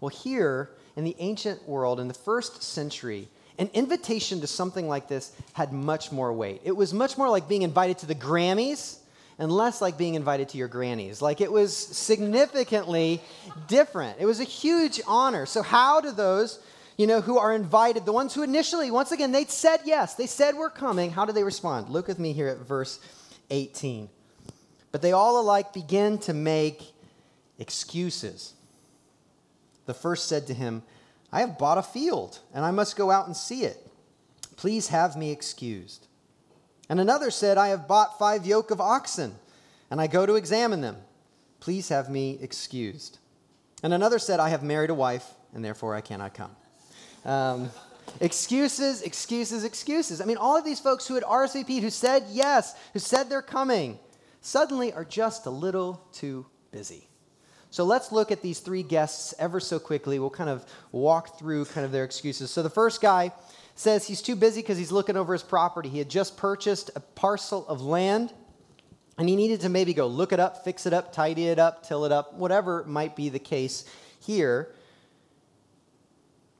Well, 0.00 0.10
here 0.10 0.70
in 0.96 1.04
the 1.04 1.16
ancient 1.18 1.68
world 1.68 2.00
in 2.00 2.08
the 2.08 2.14
1st 2.14 2.62
century, 2.62 3.28
an 3.58 3.68
invitation 3.74 4.40
to 4.40 4.46
something 4.46 4.88
like 4.88 5.08
this 5.08 5.32
had 5.52 5.72
much 5.72 6.12
more 6.12 6.32
weight. 6.32 6.60
It 6.64 6.76
was 6.76 6.94
much 6.94 7.18
more 7.18 7.28
like 7.28 7.48
being 7.48 7.62
invited 7.62 7.98
to 7.98 8.06
the 8.06 8.14
Grammys 8.14 8.98
and 9.38 9.52
less 9.52 9.80
like 9.80 9.96
being 9.96 10.14
invited 10.14 10.48
to 10.50 10.58
your 10.58 10.68
grannies. 10.68 11.22
Like 11.22 11.40
it 11.40 11.50
was 11.50 11.76
significantly 11.76 13.22
different. 13.68 14.18
It 14.18 14.26
was 14.26 14.40
a 14.40 14.44
huge 14.44 15.00
honor. 15.06 15.46
So, 15.46 15.62
how 15.62 16.00
do 16.00 16.10
those, 16.10 16.58
you 16.96 17.06
know, 17.06 17.20
who 17.20 17.38
are 17.38 17.54
invited, 17.54 18.04
the 18.04 18.12
ones 18.12 18.34
who 18.34 18.42
initially, 18.42 18.90
once 18.90 19.12
again, 19.12 19.32
they 19.32 19.44
said 19.44 19.80
yes, 19.84 20.14
they 20.14 20.26
said 20.26 20.56
we're 20.56 20.70
coming, 20.70 21.12
how 21.12 21.24
do 21.24 21.32
they 21.32 21.44
respond? 21.44 21.88
Look 21.88 22.08
with 22.08 22.18
me 22.18 22.32
here 22.32 22.48
at 22.48 22.58
verse 22.58 22.98
18. 23.50 24.08
But 24.90 25.02
they 25.02 25.12
all 25.12 25.40
alike 25.40 25.72
begin 25.72 26.18
to 26.18 26.34
make 26.34 26.82
excuses. 27.58 28.54
The 29.86 29.94
first 29.94 30.28
said 30.28 30.46
to 30.48 30.54
him, 30.54 30.82
I 31.32 31.40
have 31.40 31.58
bought 31.58 31.78
a 31.78 31.82
field, 31.82 32.40
and 32.54 32.64
I 32.64 32.70
must 32.70 32.96
go 32.96 33.10
out 33.10 33.26
and 33.26 33.36
see 33.36 33.64
it. 33.64 33.86
Please 34.56 34.88
have 34.88 35.16
me 35.16 35.30
excused. 35.30 36.07
And 36.88 37.00
another 37.00 37.30
said, 37.30 37.58
I 37.58 37.68
have 37.68 37.86
bought 37.86 38.18
five 38.18 38.46
yoke 38.46 38.70
of 38.70 38.80
oxen, 38.80 39.34
and 39.90 40.00
I 40.00 40.06
go 40.06 40.24
to 40.24 40.36
examine 40.36 40.80
them. 40.80 40.96
Please 41.60 41.88
have 41.90 42.08
me 42.08 42.38
excused. 42.40 43.18
And 43.82 43.92
another 43.92 44.18
said, 44.18 44.40
I 44.40 44.48
have 44.48 44.62
married 44.62 44.90
a 44.90 44.94
wife, 44.94 45.26
and 45.54 45.64
therefore 45.64 45.94
I 45.94 46.00
cannot 46.00 46.34
come. 46.34 46.50
Um, 47.24 47.70
excuses, 48.20 49.02
excuses, 49.02 49.64
excuses. 49.64 50.20
I 50.20 50.24
mean, 50.24 50.38
all 50.38 50.56
of 50.56 50.64
these 50.64 50.80
folks 50.80 51.06
who 51.06 51.14
had 51.14 51.24
RSVP'd, 51.24 51.82
who 51.82 51.90
said 51.90 52.24
yes, 52.30 52.74
who 52.92 52.98
said 52.98 53.28
they're 53.28 53.42
coming, 53.42 53.98
suddenly 54.40 54.92
are 54.92 55.04
just 55.04 55.46
a 55.46 55.50
little 55.50 56.02
too 56.12 56.46
busy. 56.70 57.08
So 57.70 57.84
let's 57.84 58.12
look 58.12 58.32
at 58.32 58.40
these 58.40 58.60
three 58.60 58.82
guests 58.82 59.34
ever 59.38 59.60
so 59.60 59.78
quickly. 59.78 60.18
We'll 60.18 60.30
kind 60.30 60.48
of 60.48 60.64
walk 60.90 61.38
through 61.38 61.66
kind 61.66 61.84
of 61.84 61.92
their 61.92 62.04
excuses. 62.04 62.50
So 62.50 62.62
the 62.62 62.70
first 62.70 63.02
guy 63.02 63.32
says 63.78 64.08
he's 64.08 64.20
too 64.20 64.34
busy 64.34 64.60
because 64.60 64.76
he's 64.76 64.90
looking 64.90 65.16
over 65.16 65.32
his 65.32 65.42
property. 65.42 65.88
He 65.88 65.98
had 65.98 66.08
just 66.08 66.36
purchased 66.36 66.90
a 66.96 67.00
parcel 67.00 67.64
of 67.68 67.80
land 67.80 68.32
and 69.16 69.28
he 69.28 69.36
needed 69.36 69.60
to 69.60 69.68
maybe 69.68 69.94
go 69.94 70.06
look 70.08 70.32
it 70.32 70.40
up, 70.40 70.64
fix 70.64 70.84
it 70.84 70.92
up, 70.92 71.12
tidy 71.12 71.46
it 71.46 71.60
up, 71.60 71.86
till 71.86 72.04
it 72.04 72.10
up, 72.10 72.34
whatever 72.34 72.84
might 72.84 73.14
be 73.14 73.28
the 73.28 73.38
case 73.38 73.84
here. 74.20 74.72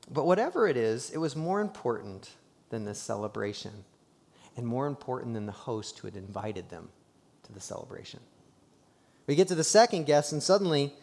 But 0.09 0.25
whatever 0.25 0.67
it 0.67 0.77
is, 0.77 1.09
it 1.09 1.17
was 1.17 1.35
more 1.35 1.59
important 1.59 2.29
than 2.69 2.85
this 2.85 2.99
celebration 2.99 3.83
and 4.55 4.65
more 4.65 4.87
important 4.87 5.33
than 5.33 5.45
the 5.45 5.51
host 5.51 5.99
who 5.99 6.07
had 6.07 6.15
invited 6.15 6.69
them 6.69 6.89
to 7.43 7.53
the 7.53 7.59
celebration. 7.59 8.21
We 9.27 9.35
get 9.35 9.47
to 9.49 9.55
the 9.55 9.63
second 9.63 10.05
guest, 10.05 10.31
and 10.31 10.41
suddenly 10.41 10.93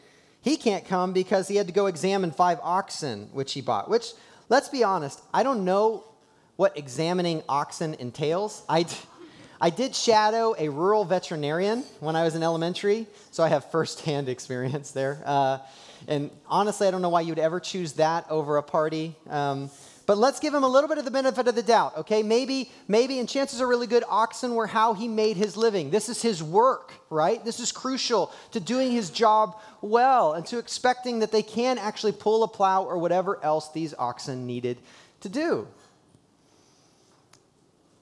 he 0.41 0.57
can't 0.57 0.85
come 0.85 1.13
because 1.13 1.49
he 1.49 1.57
had 1.57 1.67
to 1.67 1.73
go 1.73 1.87
examine 1.87 2.31
five 2.31 2.59
oxen 2.63 3.29
which 3.33 3.53
he 3.53 3.61
bought. 3.61 3.89
Which, 3.89 4.13
let's 4.49 4.69
be 4.69 4.85
honest, 4.85 5.23
I 5.33 5.43
don't 5.43 5.65
know 5.65 6.05
what 6.57 6.77
examining 6.77 7.43
oxen 7.49 7.95
entails. 7.95 8.65
I, 8.69 8.87
I 9.61 9.71
did 9.71 9.95
shadow 9.95 10.55
a 10.59 10.69
rural 10.69 11.05
veterinarian 11.05 11.85
when 12.01 12.17
I 12.17 12.25
was 12.25 12.35
in 12.35 12.43
elementary, 12.43 13.07
so 13.31 13.43
I 13.43 13.49
have 13.49 13.71
firsthand 13.71 14.29
experience 14.31 14.91
there. 14.93 15.23
Uh, 15.25 15.59
and 16.09 16.31
honestly, 16.47 16.87
I 16.87 16.91
don't 16.91 17.03
know 17.03 17.09
why 17.09 17.23
you'd 17.23 17.39
ever 17.39 17.61
choose 17.61 17.95
that 17.95 18.27
over 18.31 18.57
a 18.57 18.63
party. 18.63 19.15
Um, 19.29 19.71
but 20.07 20.17
let's 20.17 20.39
give 20.39 20.55
him 20.55 20.63
a 20.63 20.69
little 20.69 20.89
bit 20.89 20.99
of 20.99 21.05
the 21.05 21.11
benefit 21.11 21.49
of 21.49 21.57
the 21.57 21.63
doubt, 21.63 21.99
okay? 21.99 22.23
Maybe, 22.23 22.71
maybe, 22.87 23.19
and 23.19 23.29
chances 23.29 23.61
are 23.61 23.67
really 23.67 23.89
good, 23.89 24.05
oxen 24.09 24.55
were 24.55 24.69
how 24.69 24.95
he 24.95 25.09
made 25.09 25.37
his 25.37 25.57
living. 25.57 25.91
This 25.91 26.09
is 26.09 26.23
his 26.23 26.43
work, 26.43 26.93
right? 27.11 27.45
This 27.45 27.59
is 27.59 27.73
crucial 27.73 28.33
to 28.53 28.61
doing 28.61 28.93
his 28.93 29.11
job 29.11 29.61
well 29.83 30.35
and 30.35 30.47
to 30.47 30.59
expecting 30.59 31.19
that 31.19 31.33
they 31.33 31.43
can 31.43 31.77
actually 31.79 32.13
pull 32.13 32.45
a 32.45 32.49
plow 32.49 32.85
or 32.85 32.99
whatever 32.99 33.43
else 33.45 33.71
these 33.73 33.95
oxen 33.99 34.47
needed 34.47 34.79
to 35.21 35.29
do. 35.29 35.67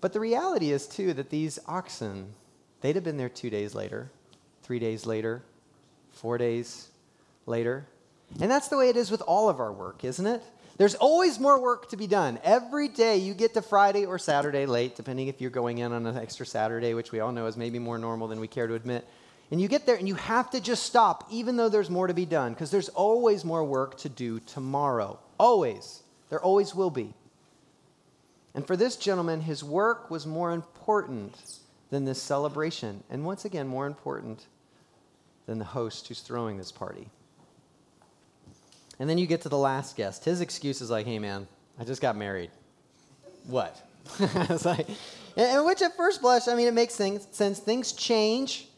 But 0.02 0.12
the 0.12 0.20
reality 0.20 0.70
is, 0.70 0.86
too, 0.86 1.14
that 1.14 1.30
these 1.30 1.58
oxen, 1.66 2.34
they'd 2.82 2.96
have 2.96 3.04
been 3.04 3.16
there 3.16 3.30
two 3.30 3.48
days 3.48 3.74
later, 3.74 4.10
three 4.62 4.78
days 4.78 5.06
later, 5.06 5.42
four 6.12 6.36
days 6.36 6.88
later. 7.46 7.86
And 8.42 8.50
that's 8.50 8.68
the 8.68 8.76
way 8.76 8.90
it 8.90 8.96
is 8.98 9.10
with 9.10 9.22
all 9.22 9.48
of 9.48 9.60
our 9.60 9.72
work, 9.72 10.04
isn't 10.04 10.26
it? 10.26 10.42
There's 10.76 10.96
always 10.96 11.38
more 11.38 11.60
work 11.60 11.88
to 11.90 11.96
be 11.96 12.08
done. 12.08 12.40
Every 12.42 12.88
day 12.88 13.18
you 13.18 13.32
get 13.32 13.54
to 13.54 13.62
Friday 13.62 14.06
or 14.06 14.18
Saturday 14.18 14.66
late, 14.66 14.96
depending 14.96 15.28
if 15.28 15.40
you're 15.40 15.50
going 15.50 15.78
in 15.78 15.92
on 15.92 16.04
an 16.04 16.16
extra 16.16 16.44
Saturday, 16.44 16.94
which 16.94 17.12
we 17.12 17.20
all 17.20 17.30
know 17.30 17.46
is 17.46 17.56
maybe 17.56 17.78
more 17.78 17.98
normal 17.98 18.26
than 18.26 18.40
we 18.40 18.48
care 18.48 18.66
to 18.66 18.74
admit. 18.74 19.06
And 19.52 19.60
you 19.60 19.68
get 19.68 19.86
there 19.86 19.94
and 19.94 20.08
you 20.08 20.16
have 20.16 20.50
to 20.50 20.60
just 20.60 20.82
stop, 20.82 21.28
even 21.30 21.56
though 21.56 21.68
there's 21.68 21.90
more 21.90 22.08
to 22.08 22.14
be 22.14 22.26
done, 22.26 22.54
because 22.54 22.72
there's 22.72 22.88
always 22.88 23.44
more 23.44 23.64
work 23.64 23.98
to 23.98 24.08
do 24.08 24.40
tomorrow. 24.40 25.20
Always. 25.38 26.02
There 26.28 26.40
always 26.40 26.74
will 26.74 26.90
be. 26.90 27.14
And 28.54 28.66
for 28.66 28.76
this 28.76 28.96
gentleman, 28.96 29.42
his 29.42 29.62
work 29.62 30.10
was 30.10 30.26
more 30.26 30.50
important 30.52 31.36
than 31.90 32.04
this 32.04 32.20
celebration. 32.20 33.04
And 33.10 33.24
once 33.24 33.44
again, 33.44 33.68
more 33.68 33.86
important 33.86 34.46
than 35.46 35.58
the 35.58 35.64
host 35.64 36.08
who's 36.08 36.20
throwing 36.20 36.56
this 36.56 36.72
party. 36.72 37.08
And 38.98 39.08
then 39.08 39.18
you 39.18 39.26
get 39.26 39.42
to 39.42 39.48
the 39.48 39.58
last 39.58 39.96
guest. 39.96 40.24
His 40.24 40.40
excuse 40.40 40.80
is 40.80 40.90
like, 40.90 41.06
hey, 41.06 41.18
man, 41.18 41.46
I 41.78 41.84
just 41.84 42.00
got 42.00 42.16
married. 42.16 42.50
What? 43.46 43.80
it's 44.20 44.64
like, 44.64 44.86
and 45.36 45.64
which 45.64 45.82
at 45.82 45.96
first 45.96 46.20
blush, 46.20 46.46
I 46.48 46.54
mean, 46.54 46.68
it 46.68 46.74
makes 46.74 46.94
things, 46.94 47.26
sense. 47.32 47.58
Things 47.58 47.92
change 47.92 48.68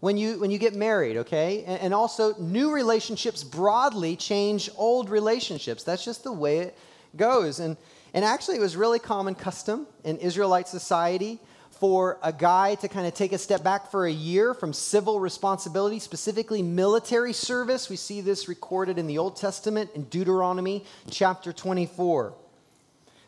when 0.00 0.16
you, 0.16 0.40
when 0.40 0.50
you 0.50 0.58
get 0.58 0.74
married, 0.74 1.18
okay? 1.18 1.64
And, 1.64 1.80
and 1.82 1.94
also, 1.94 2.34
new 2.38 2.72
relationships 2.72 3.44
broadly 3.44 4.16
change 4.16 4.70
old 4.76 5.10
relationships. 5.10 5.84
That's 5.84 6.04
just 6.04 6.24
the 6.24 6.32
way 6.32 6.58
it 6.58 6.78
goes. 7.16 7.60
And, 7.60 7.76
and 8.12 8.24
actually, 8.24 8.56
it 8.56 8.60
was 8.60 8.76
really 8.76 8.98
common 8.98 9.34
custom 9.34 9.86
in 10.04 10.16
Israelite 10.18 10.66
society 10.68 11.38
for 11.80 12.18
a 12.22 12.32
guy 12.32 12.74
to 12.76 12.88
kind 12.88 13.06
of 13.06 13.14
take 13.14 13.32
a 13.32 13.38
step 13.38 13.64
back 13.64 13.90
for 13.90 14.04
a 14.04 14.12
year 14.12 14.52
from 14.52 14.74
civil 14.74 15.18
responsibility, 15.18 15.98
specifically 15.98 16.62
military 16.62 17.32
service. 17.32 17.88
We 17.88 17.96
see 17.96 18.20
this 18.20 18.48
recorded 18.48 18.98
in 18.98 19.06
the 19.06 19.16
Old 19.16 19.36
Testament 19.36 19.90
in 19.94 20.04
Deuteronomy 20.04 20.84
chapter 21.10 21.54
24. 21.54 22.34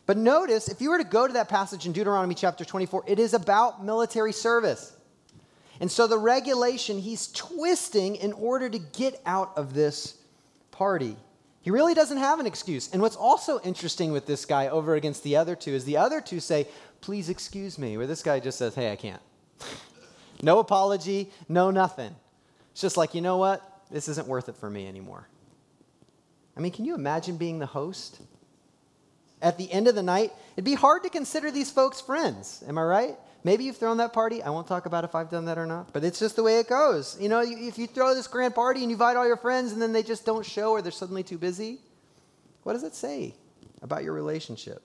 But 0.05 0.17
notice, 0.17 0.67
if 0.67 0.81
you 0.81 0.91
were 0.91 0.99
to 0.99 1.03
go 1.03 1.25
to 1.25 1.33
that 1.33 1.49
passage 1.49 1.87
in 1.87 1.93
Deuteronomy 1.93 2.35
chapter 2.35 2.63
24, 2.63 3.05
it 3.07 3.17
is 3.17 3.33
about 3.33 3.83
military 3.83 4.33
service. 4.33 4.95
And 5.79 5.91
so 5.91 6.05
the 6.05 6.19
regulation 6.19 6.99
he's 6.99 7.31
twisting 7.31 8.17
in 8.17 8.33
order 8.33 8.69
to 8.69 8.77
get 8.77 9.19
out 9.25 9.57
of 9.57 9.73
this 9.73 10.15
party. 10.69 11.17
He 11.63 11.71
really 11.71 11.93
doesn't 11.93 12.17
have 12.17 12.39
an 12.39 12.45
excuse. 12.45 12.89
And 12.91 13.01
what's 13.01 13.15
also 13.15 13.59
interesting 13.61 14.11
with 14.11 14.25
this 14.25 14.43
guy 14.43 14.67
over 14.67 14.95
against 14.95 15.23
the 15.23 15.37
other 15.37 15.55
two 15.55 15.71
is 15.71 15.85
the 15.85 15.95
other 15.95 16.19
two 16.19 16.41
say, 16.41 16.67
please 16.99 17.29
excuse 17.29 17.79
me, 17.79 17.97
where 17.97 18.05
this 18.05 18.21
guy 18.21 18.41
just 18.41 18.57
says, 18.57 18.75
hey, 18.75 18.91
I 18.91 18.97
can't. 18.97 19.21
no 20.43 20.59
apology, 20.59 21.31
no 21.47 21.71
nothing. 21.71 22.13
It's 22.73 22.81
just 22.81 22.97
like, 22.97 23.15
you 23.15 23.21
know 23.21 23.37
what? 23.37 23.61
This 23.89 24.09
isn't 24.09 24.27
worth 24.27 24.49
it 24.49 24.57
for 24.57 24.69
me 24.69 24.87
anymore. 24.87 25.29
I 26.57 26.59
mean, 26.59 26.73
can 26.73 26.83
you 26.83 26.95
imagine 26.95 27.37
being 27.37 27.59
the 27.59 27.65
host? 27.65 28.19
At 29.41 29.57
the 29.57 29.71
end 29.71 29.87
of 29.87 29.95
the 29.95 30.03
night, 30.03 30.33
it'd 30.55 30.65
be 30.65 30.73
hard 30.73 31.03
to 31.03 31.09
consider 31.09 31.49
these 31.49 31.71
folks 31.71 32.01
friends. 32.01 32.61
Am 32.67 32.77
I 32.77 32.83
right? 32.83 33.17
Maybe 33.43 33.65
you've 33.65 33.77
thrown 33.77 33.97
that 33.97 34.13
party. 34.13 34.41
I 34.41 34.49
won't 34.49 34.67
talk 34.67 34.85
about 34.85 35.03
if 35.03 35.15
I've 35.15 35.29
done 35.29 35.45
that 35.45 35.57
or 35.57 35.65
not, 35.65 35.91
but 35.91 36.03
it's 36.03 36.19
just 36.19 36.37
the 36.37 36.43
way 36.43 36.59
it 36.59 36.69
goes. 36.69 37.17
You 37.19 37.27
know, 37.27 37.41
if 37.41 37.77
you 37.77 37.87
throw 37.87 38.15
this 38.15 38.27
grand 38.27 38.55
party 38.55 38.81
and 38.81 38.89
you 38.89 38.95
invite 38.95 39.17
all 39.17 39.27
your 39.27 39.37
friends 39.37 39.73
and 39.73 39.81
then 39.81 39.91
they 39.91 40.03
just 40.03 40.25
don't 40.25 40.45
show 40.45 40.71
or 40.71 40.81
they're 40.81 40.91
suddenly 40.91 41.23
too 41.23 41.37
busy, 41.37 41.79
what 42.63 42.73
does 42.73 42.83
it 42.83 42.95
say 42.95 43.35
about 43.81 44.03
your 44.03 44.13
relationship? 44.13 44.81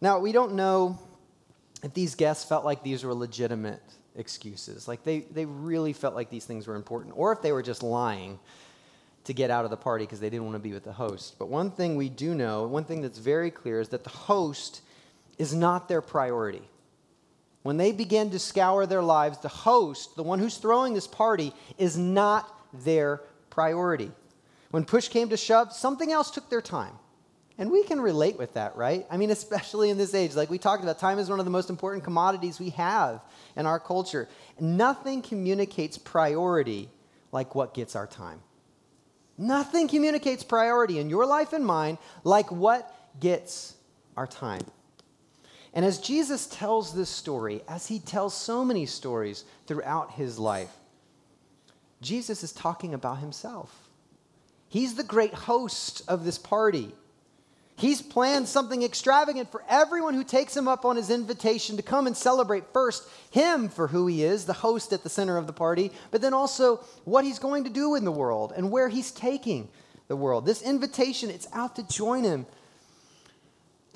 Now, 0.00 0.18
we 0.18 0.32
don't 0.32 0.54
know 0.54 0.98
if 1.82 1.94
these 1.94 2.14
guests 2.14 2.44
felt 2.44 2.64
like 2.64 2.82
these 2.82 3.02
were 3.02 3.14
legitimate 3.14 3.82
excuses, 4.14 4.86
like 4.86 5.04
they, 5.04 5.20
they 5.20 5.46
really 5.46 5.92
felt 5.92 6.14
like 6.14 6.28
these 6.28 6.44
things 6.44 6.66
were 6.66 6.74
important, 6.74 7.14
or 7.16 7.32
if 7.32 7.40
they 7.40 7.52
were 7.52 7.62
just 7.62 7.82
lying 7.82 8.38
to 9.24 9.32
get 9.32 9.50
out 9.50 9.64
of 9.64 9.70
the 9.70 9.76
party 9.76 10.04
because 10.04 10.20
they 10.20 10.30
didn't 10.30 10.44
want 10.44 10.56
to 10.56 10.62
be 10.62 10.72
with 10.72 10.84
the 10.84 10.92
host. 10.92 11.36
But 11.38 11.48
one 11.48 11.70
thing 11.70 11.96
we 11.96 12.08
do 12.08 12.34
know, 12.34 12.66
one 12.66 12.84
thing 12.84 13.00
that's 13.00 13.18
very 13.18 13.50
clear, 13.50 13.80
is 13.80 13.88
that 13.90 14.04
the 14.04 14.10
host 14.10 14.82
is 15.38 15.54
not 15.54 15.88
their 15.88 16.00
priority. 16.00 16.62
When 17.62 17.76
they 17.76 17.92
begin 17.92 18.30
to 18.30 18.38
scour 18.38 18.86
their 18.86 19.02
lives, 19.02 19.38
the 19.38 19.48
host, 19.48 20.16
the 20.16 20.22
one 20.22 20.38
who's 20.38 20.56
throwing 20.56 20.94
this 20.94 21.06
party, 21.06 21.52
is 21.76 21.98
not 21.98 22.48
their 22.84 23.20
priority. 23.50 24.10
When 24.70 24.84
push 24.84 25.08
came 25.08 25.28
to 25.30 25.36
shove, 25.36 25.72
something 25.72 26.12
else 26.12 26.30
took 26.30 26.48
their 26.50 26.62
time. 26.62 26.94
And 27.58 27.72
we 27.72 27.82
can 27.82 28.00
relate 28.00 28.38
with 28.38 28.54
that, 28.54 28.76
right? 28.76 29.04
I 29.10 29.16
mean, 29.16 29.30
especially 29.32 29.90
in 29.90 29.98
this 29.98 30.14
age. 30.14 30.34
Like 30.34 30.50
we 30.50 30.58
talked 30.58 30.82
about, 30.82 30.98
time 30.98 31.18
is 31.18 31.28
one 31.28 31.40
of 31.40 31.44
the 31.44 31.50
most 31.50 31.70
important 31.70 32.04
commodities 32.04 32.60
we 32.60 32.70
have 32.70 33.20
in 33.56 33.66
our 33.66 33.80
culture. 33.80 34.28
Nothing 34.60 35.22
communicates 35.22 35.98
priority 35.98 36.88
like 37.32 37.54
what 37.54 37.74
gets 37.74 37.96
our 37.96 38.06
time. 38.06 38.40
Nothing 39.36 39.86
communicates 39.88 40.42
priority 40.42 40.98
in 40.98 41.10
your 41.10 41.26
life 41.26 41.52
and 41.52 41.64
mine 41.64 41.98
like 42.24 42.50
what 42.50 42.92
gets 43.20 43.74
our 44.16 44.26
time. 44.26 44.62
And 45.74 45.84
as 45.84 45.98
Jesus 45.98 46.46
tells 46.46 46.94
this 46.94 47.10
story, 47.10 47.62
as 47.68 47.86
he 47.86 47.98
tells 47.98 48.34
so 48.34 48.64
many 48.64 48.86
stories 48.86 49.44
throughout 49.66 50.12
his 50.12 50.38
life, 50.38 50.72
Jesus 52.00 52.42
is 52.42 52.52
talking 52.52 52.94
about 52.94 53.18
himself. 53.18 53.88
He's 54.68 54.94
the 54.94 55.04
great 55.04 55.34
host 55.34 56.02
of 56.08 56.24
this 56.24 56.38
party. 56.38 56.92
He's 57.76 58.02
planned 58.02 58.48
something 58.48 58.82
extravagant 58.82 59.52
for 59.52 59.62
everyone 59.68 60.14
who 60.14 60.24
takes 60.24 60.56
him 60.56 60.66
up 60.66 60.84
on 60.84 60.96
his 60.96 61.10
invitation 61.10 61.76
to 61.76 61.82
come 61.82 62.06
and 62.08 62.16
celebrate 62.16 62.72
first 62.72 63.08
him 63.30 63.68
for 63.68 63.86
who 63.86 64.08
he 64.08 64.24
is, 64.24 64.46
the 64.46 64.52
host 64.52 64.92
at 64.92 65.04
the 65.04 65.08
center 65.08 65.36
of 65.36 65.46
the 65.46 65.52
party, 65.52 65.92
but 66.10 66.20
then 66.20 66.34
also 66.34 66.78
what 67.04 67.24
he's 67.24 67.38
going 67.38 67.64
to 67.64 67.70
do 67.70 67.94
in 67.94 68.04
the 68.04 68.10
world 68.10 68.52
and 68.56 68.70
where 68.72 68.88
he's 68.88 69.12
taking 69.12 69.68
the 70.08 70.16
world. 70.16 70.44
This 70.44 70.60
invitation, 70.60 71.30
it's 71.30 71.46
out 71.52 71.76
to 71.76 71.86
join 71.86 72.24
him 72.24 72.46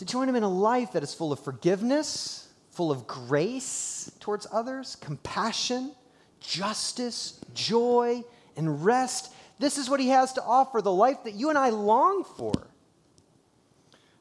to 0.02 0.12
join 0.12 0.28
him 0.28 0.34
in 0.34 0.42
a 0.42 0.48
life 0.48 0.92
that 0.92 1.04
is 1.04 1.14
full 1.14 1.32
of 1.32 1.38
forgiveness, 1.38 2.48
full 2.70 2.90
of 2.90 3.06
grace 3.06 4.10
towards 4.18 4.48
others, 4.50 4.96
compassion, 4.96 5.92
justice, 6.40 7.40
joy, 7.54 8.24
and 8.56 8.84
rest. 8.84 9.32
This 9.60 9.78
is 9.78 9.88
what 9.88 10.00
he 10.00 10.08
has 10.08 10.32
to 10.32 10.42
offer, 10.42 10.82
the 10.82 10.92
life 10.92 11.22
that 11.22 11.34
you 11.34 11.50
and 11.50 11.58
I 11.58 11.68
long 11.68 12.24
for. 12.24 12.52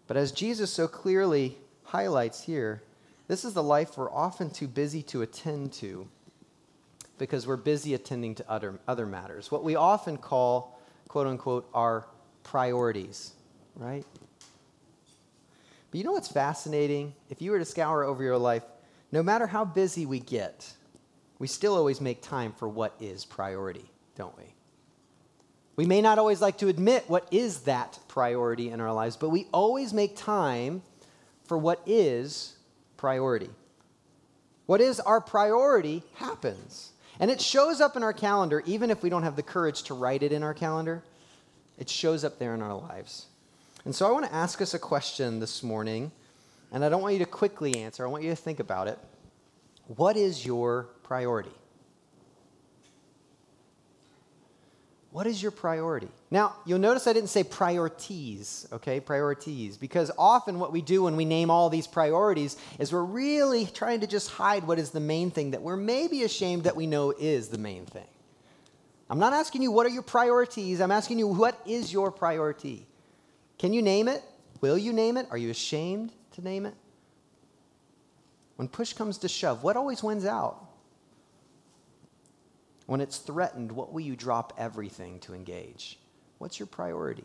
But 0.05 0.17
as 0.17 0.31
Jesus 0.31 0.71
so 0.71 0.87
clearly 0.87 1.57
highlights 1.83 2.43
here, 2.43 2.83
this 3.27 3.43
is 3.43 3.53
the 3.53 3.63
life 3.63 3.97
we're 3.97 4.11
often 4.11 4.51
too 4.51 4.67
busy 4.67 5.01
to 5.03 5.23
attend 5.23 5.73
to 5.73 6.07
because 7.17 7.47
we're 7.47 7.57
busy 7.57 7.95
attending 7.95 8.35
to 8.35 8.47
other, 8.47 8.79
other 8.87 9.07
matters. 9.07 9.49
What 9.49 9.63
we 9.63 9.75
often 9.75 10.17
call 10.17 10.77
quote 11.11 11.27
unquote, 11.27 11.67
our 11.73 12.05
priorities, 12.43 13.33
right? 13.75 14.05
But 15.91 15.97
you 15.97 16.03
know 16.05 16.13
what's 16.13 16.31
fascinating? 16.31 17.13
If 17.29 17.41
you 17.41 17.51
were 17.51 17.59
to 17.59 17.65
scour 17.65 18.03
over 18.03 18.23
your 18.23 18.37
life, 18.37 18.63
no 19.11 19.21
matter 19.21 19.45
how 19.45 19.65
busy 19.65 20.05
we 20.05 20.19
get, 20.19 20.71
we 21.37 21.47
still 21.47 21.75
always 21.75 21.99
make 21.99 22.21
time 22.21 22.53
for 22.53 22.69
what 22.69 22.95
is 22.99 23.25
priority, 23.25 23.91
don't 24.15 24.35
we? 24.37 24.55
We 25.75 25.85
may 25.85 26.01
not 26.01 26.17
always 26.17 26.41
like 26.41 26.57
to 26.59 26.67
admit 26.69 27.05
what 27.07 27.27
is 27.31 27.61
that 27.61 27.99
priority 28.07 28.69
in 28.69 28.79
our 28.79 28.93
lives, 28.93 29.17
but 29.17 29.29
we 29.29 29.47
always 29.51 29.93
make 29.93 30.15
time 30.15 30.81
for 31.45 31.57
what 31.57 31.81
is 31.85 32.55
priority. 32.95 33.49
What 34.67 34.79
is 34.79 34.99
our 35.01 35.19
priority 35.19 36.03
happens. 36.15 36.93
And 37.19 37.29
it 37.29 37.41
shows 37.41 37.81
up 37.81 37.97
in 37.97 38.03
our 38.03 38.13
calendar, 38.13 38.63
even 38.65 38.89
if 38.89 39.03
we 39.03 39.09
don't 39.09 39.23
have 39.23 39.35
the 39.35 39.43
courage 39.43 39.83
to 39.83 39.93
write 39.93 40.23
it 40.23 40.31
in 40.31 40.43
our 40.43 40.53
calendar, 40.53 41.03
it 41.77 41.89
shows 41.89 42.23
up 42.23 42.39
there 42.39 42.53
in 42.53 42.61
our 42.61 42.75
lives. 42.75 43.25
And 43.85 43.95
so 43.95 44.07
I 44.07 44.11
want 44.11 44.25
to 44.25 44.33
ask 44.33 44.61
us 44.61 44.73
a 44.73 44.79
question 44.79 45.39
this 45.39 45.63
morning, 45.63 46.11
and 46.71 46.85
I 46.85 46.89
don't 46.89 47.01
want 47.01 47.13
you 47.13 47.19
to 47.19 47.25
quickly 47.25 47.77
answer, 47.77 48.05
I 48.05 48.09
want 48.09 48.23
you 48.23 48.29
to 48.29 48.35
think 48.35 48.59
about 48.59 48.87
it. 48.87 48.99
What 49.87 50.15
is 50.17 50.45
your 50.45 50.83
priority? 51.03 51.51
What 55.11 55.27
is 55.27 55.41
your 55.41 55.51
priority? 55.51 56.07
Now, 56.29 56.55
you'll 56.65 56.79
notice 56.79 57.05
I 57.05 57.11
didn't 57.11 57.29
say 57.29 57.43
priorities, 57.43 58.65
okay? 58.71 59.01
Priorities. 59.01 59.75
Because 59.75 60.09
often 60.17 60.57
what 60.57 60.71
we 60.71 60.81
do 60.81 61.03
when 61.03 61.17
we 61.17 61.25
name 61.25 61.49
all 61.49 61.69
these 61.69 61.85
priorities 61.85 62.55
is 62.79 62.93
we're 62.93 63.03
really 63.03 63.65
trying 63.65 63.99
to 64.01 64.07
just 64.07 64.29
hide 64.29 64.63
what 64.63 64.79
is 64.79 64.91
the 64.91 65.01
main 65.01 65.29
thing 65.29 65.51
that 65.51 65.61
we're 65.61 65.75
maybe 65.75 66.23
ashamed 66.23 66.63
that 66.63 66.77
we 66.77 66.87
know 66.87 67.11
is 67.11 67.49
the 67.49 67.57
main 67.57 67.85
thing. 67.85 68.07
I'm 69.09 69.19
not 69.19 69.33
asking 69.33 69.63
you 69.63 69.71
what 69.71 69.85
are 69.85 69.89
your 69.89 70.03
priorities, 70.03 70.79
I'm 70.79 70.91
asking 70.91 71.19
you 71.19 71.27
what 71.27 71.59
is 71.65 71.91
your 71.91 72.11
priority? 72.11 72.87
Can 73.61 73.73
you 73.73 73.83
name 73.83 74.07
it? 74.07 74.23
Will 74.59 74.75
you 74.75 74.91
name 74.91 75.17
it? 75.17 75.27
Are 75.29 75.37
you 75.37 75.51
ashamed 75.51 76.11
to 76.31 76.41
name 76.41 76.65
it? 76.65 76.73
When 78.55 78.67
push 78.67 78.93
comes 78.93 79.19
to 79.19 79.27
shove, 79.27 79.61
what 79.61 79.77
always 79.77 80.01
wins 80.01 80.25
out? 80.25 80.65
When 82.87 83.01
it's 83.01 83.19
threatened, 83.19 83.71
what 83.71 83.93
will 83.93 84.01
you 84.01 84.15
drop 84.15 84.53
everything 84.57 85.19
to 85.19 85.35
engage? 85.35 85.99
What's 86.39 86.59
your 86.59 86.65
priority? 86.65 87.23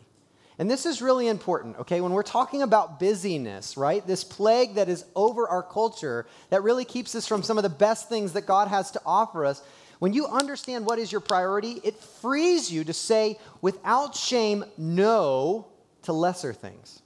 And 0.59 0.71
this 0.71 0.85
is 0.85 1.01
really 1.01 1.29
important, 1.29 1.79
okay? 1.79 2.03
When 2.03 2.13
we're 2.13 2.23
talking 2.23 2.61
about 2.61 3.01
busyness, 3.01 3.79
right? 3.79 4.07
This 4.07 4.23
plague 4.23 4.75
that 4.75 4.91
is 4.91 5.07
over 5.15 5.49
our 5.49 5.63
culture 5.63 6.27
that 6.51 6.63
really 6.63 6.85
keeps 6.85 7.15
us 7.15 7.27
from 7.27 7.43
some 7.43 7.57
of 7.57 7.63
the 7.63 7.71
best 7.71 8.11
things 8.11 8.35
that 8.35 8.45
God 8.45 8.69
has 8.69 8.91
to 8.91 9.01
offer 9.07 9.47
us. 9.47 9.63
When 10.01 10.13
you 10.13 10.27
understand 10.27 10.85
what 10.85 10.99
is 10.99 11.11
your 11.11 11.23
priority, 11.23 11.81
it 11.83 11.97
frees 11.97 12.71
you 12.71 12.85
to 12.85 12.93
say 12.93 13.39
without 13.63 14.15
shame 14.15 14.67
no 14.77 15.69
to 16.07 16.13
lesser 16.13 16.53
things. 16.53 17.03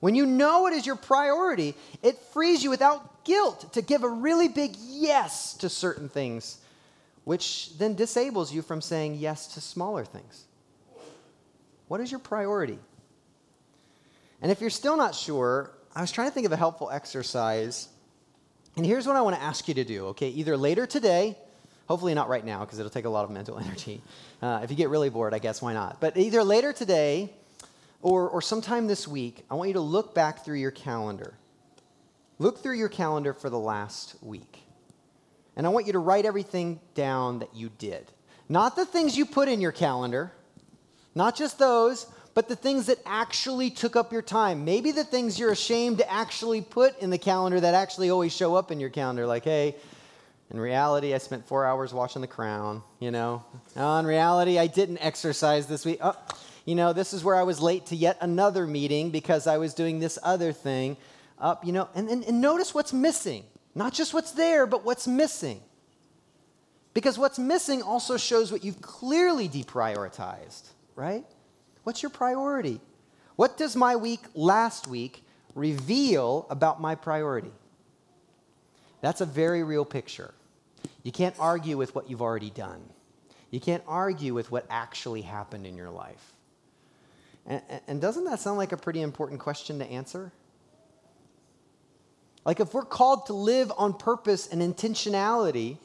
When 0.00 0.14
you 0.14 0.26
know 0.26 0.66
it 0.66 0.72
is 0.72 0.86
your 0.86 0.96
priority, 0.96 1.74
it 2.02 2.18
frees 2.32 2.62
you 2.62 2.70
without 2.70 3.24
guilt 3.24 3.72
to 3.74 3.82
give 3.82 4.02
a 4.02 4.08
really 4.08 4.48
big 4.48 4.74
yes 4.76 5.54
to 5.54 5.68
certain 5.68 6.08
things 6.08 6.58
which 7.24 7.76
then 7.78 7.94
disables 7.94 8.52
you 8.52 8.62
from 8.62 8.80
saying 8.80 9.14
yes 9.14 9.54
to 9.54 9.60
smaller 9.60 10.04
things. 10.04 10.44
What 11.88 12.00
is 12.00 12.10
your 12.10 12.20
priority? 12.20 12.78
And 14.42 14.50
if 14.50 14.60
you're 14.60 14.70
still 14.70 14.96
not 14.96 15.14
sure, 15.14 15.70
I 15.94 16.00
was 16.00 16.10
trying 16.10 16.28
to 16.28 16.34
think 16.34 16.46
of 16.46 16.52
a 16.52 16.56
helpful 16.56 16.90
exercise. 16.90 17.88
And 18.76 18.86
here's 18.86 19.06
what 19.06 19.16
I 19.16 19.22
want 19.22 19.36
to 19.36 19.42
ask 19.42 19.68
you 19.68 19.74
to 19.74 19.84
do, 19.84 20.06
okay? 20.06 20.28
Either 20.30 20.56
later 20.56 20.86
today, 20.86 21.36
hopefully 21.88 22.14
not 22.14 22.28
right 22.28 22.44
now, 22.44 22.64
because 22.64 22.78
it'll 22.78 22.90
take 22.90 23.04
a 23.04 23.10
lot 23.10 23.24
of 23.24 23.30
mental 23.30 23.58
energy. 23.64 24.00
Uh, 24.40 24.60
if 24.62 24.70
you 24.70 24.76
get 24.76 24.88
really 24.88 25.10
bored, 25.10 25.34
I 25.34 25.38
guess 25.40 25.60
why 25.60 25.74
not? 25.74 26.00
But 26.00 26.16
either 26.16 26.42
later 26.42 26.72
today 26.72 27.32
or, 28.02 28.28
or 28.28 28.40
sometime 28.40 28.86
this 28.86 29.06
week, 29.06 29.44
I 29.50 29.54
want 29.54 29.68
you 29.68 29.74
to 29.74 29.80
look 29.80 30.14
back 30.14 30.44
through 30.44 30.56
your 30.56 30.70
calendar. 30.70 31.34
Look 32.38 32.62
through 32.62 32.76
your 32.76 32.88
calendar 32.88 33.34
for 33.34 33.50
the 33.50 33.58
last 33.58 34.16
week. 34.22 34.62
And 35.56 35.66
I 35.66 35.70
want 35.70 35.86
you 35.86 35.92
to 35.92 35.98
write 35.98 36.24
everything 36.24 36.80
down 36.94 37.40
that 37.40 37.54
you 37.54 37.70
did. 37.78 38.10
Not 38.48 38.76
the 38.76 38.86
things 38.86 39.16
you 39.16 39.26
put 39.26 39.48
in 39.48 39.60
your 39.60 39.72
calendar, 39.72 40.32
not 41.14 41.36
just 41.36 41.58
those, 41.58 42.06
but 42.34 42.48
the 42.48 42.56
things 42.56 42.86
that 42.86 42.98
actually 43.04 43.70
took 43.70 43.96
up 43.96 44.12
your 44.12 44.22
time. 44.22 44.64
Maybe 44.64 44.92
the 44.92 45.04
things 45.04 45.38
you're 45.38 45.52
ashamed 45.52 45.98
to 45.98 46.10
actually 46.10 46.62
put 46.62 46.98
in 47.00 47.10
the 47.10 47.18
calendar 47.18 47.60
that 47.60 47.74
actually 47.74 48.10
always 48.10 48.32
show 48.32 48.54
up 48.54 48.70
in 48.70 48.80
your 48.80 48.90
calendar, 48.90 49.26
like, 49.26 49.44
hey, 49.44 49.76
in 50.50 50.58
reality, 50.58 51.14
I 51.14 51.18
spent 51.18 51.46
four 51.46 51.64
hours 51.64 51.92
watching 51.92 52.22
The 52.22 52.28
Crown, 52.28 52.82
you 52.98 53.10
know. 53.10 53.44
Oh, 53.76 53.98
in 53.98 54.06
reality, 54.06 54.58
I 54.58 54.66
didn't 54.66 54.98
exercise 54.98 55.66
this 55.66 55.84
week. 55.84 55.98
Oh, 56.00 56.16
you 56.64 56.74
know, 56.74 56.92
this 56.92 57.12
is 57.12 57.24
where 57.24 57.36
I 57.36 57.42
was 57.42 57.60
late 57.60 57.86
to 57.86 57.96
yet 57.96 58.18
another 58.20 58.66
meeting 58.66 59.10
because 59.10 59.46
I 59.46 59.58
was 59.58 59.74
doing 59.74 59.98
this 60.00 60.18
other 60.22 60.52
thing. 60.52 60.96
Up, 61.38 61.64
you 61.64 61.72
know, 61.72 61.88
and, 61.94 62.08
and, 62.08 62.22
and 62.24 62.40
notice 62.40 62.74
what's 62.74 62.92
missing. 62.92 63.44
Not 63.74 63.94
just 63.94 64.12
what's 64.12 64.32
there, 64.32 64.66
but 64.66 64.84
what's 64.84 65.06
missing. 65.06 65.60
Because 66.92 67.18
what's 67.18 67.38
missing 67.38 67.82
also 67.82 68.16
shows 68.16 68.50
what 68.52 68.64
you've 68.64 68.82
clearly 68.82 69.48
deprioritized, 69.48 70.68
right? 70.96 71.24
What's 71.84 72.02
your 72.02 72.10
priority? 72.10 72.80
What 73.36 73.56
does 73.56 73.74
my 73.74 73.96
week 73.96 74.20
last 74.34 74.86
week 74.86 75.24
reveal 75.54 76.46
about 76.50 76.80
my 76.80 76.94
priority? 76.94 77.52
That's 79.00 79.20
a 79.20 79.26
very 79.26 79.62
real 79.62 79.84
picture. 79.84 80.34
You 81.02 81.12
can't 81.12 81.34
argue 81.38 81.78
with 81.78 81.94
what 81.94 82.10
you've 82.10 82.20
already 82.20 82.50
done. 82.50 82.82
You 83.50 83.60
can't 83.60 83.82
argue 83.86 84.34
with 84.34 84.50
what 84.50 84.66
actually 84.68 85.22
happened 85.22 85.66
in 85.66 85.76
your 85.76 85.90
life. 85.90 86.34
And, 87.50 87.62
and 87.88 88.00
doesn't 88.00 88.24
that 88.24 88.38
sound 88.38 88.58
like 88.58 88.70
a 88.70 88.76
pretty 88.76 89.02
important 89.02 89.40
question 89.40 89.80
to 89.80 89.84
answer? 89.84 90.30
Like, 92.44 92.60
if 92.60 92.72
we're 92.72 92.84
called 92.84 93.26
to 93.26 93.32
live 93.32 93.72
on 93.76 93.92
purpose 93.92 94.46
and 94.46 94.62
intentionality, 94.62 95.76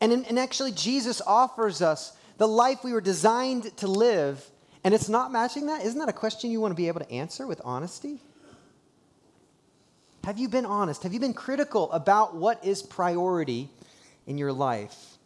and, 0.00 0.10
and 0.10 0.38
actually 0.38 0.72
Jesus 0.72 1.20
offers 1.20 1.82
us 1.82 2.16
the 2.38 2.48
life 2.48 2.82
we 2.82 2.92
were 2.92 3.02
designed 3.02 3.76
to 3.76 3.86
live, 3.86 4.44
and 4.82 4.94
it's 4.94 5.08
not 5.08 5.30
matching 5.30 5.66
that, 5.66 5.84
isn't 5.84 5.98
that 5.98 6.08
a 6.08 6.14
question 6.14 6.50
you 6.50 6.60
want 6.62 6.72
to 6.72 6.76
be 6.76 6.88
able 6.88 7.00
to 7.00 7.12
answer 7.12 7.46
with 7.46 7.60
honesty? 7.62 8.18
Have 10.24 10.38
you 10.38 10.48
been 10.48 10.66
honest? 10.66 11.02
Have 11.02 11.12
you 11.12 11.20
been 11.20 11.34
critical 11.34 11.92
about 11.92 12.34
what 12.34 12.64
is 12.64 12.82
priority 12.82 13.68
in 14.26 14.38
your 14.38 14.52
life? 14.52 15.17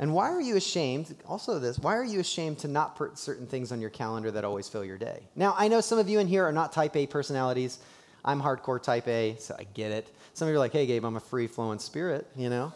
And 0.00 0.14
why 0.14 0.30
are 0.30 0.40
you 0.40 0.56
ashamed? 0.56 1.14
Also, 1.28 1.58
this, 1.58 1.78
why 1.78 1.94
are 1.94 2.04
you 2.04 2.20
ashamed 2.20 2.58
to 2.60 2.68
not 2.68 2.96
put 2.96 3.18
certain 3.18 3.46
things 3.46 3.70
on 3.70 3.82
your 3.82 3.90
calendar 3.90 4.30
that 4.30 4.44
always 4.44 4.66
fill 4.66 4.82
your 4.82 4.96
day? 4.96 5.20
Now, 5.36 5.54
I 5.58 5.68
know 5.68 5.82
some 5.82 5.98
of 5.98 6.08
you 6.08 6.18
in 6.18 6.26
here 6.26 6.42
are 6.46 6.52
not 6.52 6.72
type 6.72 6.96
A 6.96 7.06
personalities. 7.06 7.78
I'm 8.24 8.40
hardcore 8.40 8.82
type 8.82 9.06
A, 9.08 9.36
so 9.38 9.54
I 9.58 9.64
get 9.74 9.92
it. 9.92 10.08
Some 10.32 10.48
of 10.48 10.52
you 10.52 10.56
are 10.56 10.58
like, 10.58 10.72
hey, 10.72 10.86
Gabe, 10.86 11.04
I'm 11.04 11.16
a 11.16 11.20
free 11.20 11.46
flowing 11.46 11.78
spirit, 11.78 12.26
you 12.34 12.48
know? 12.48 12.72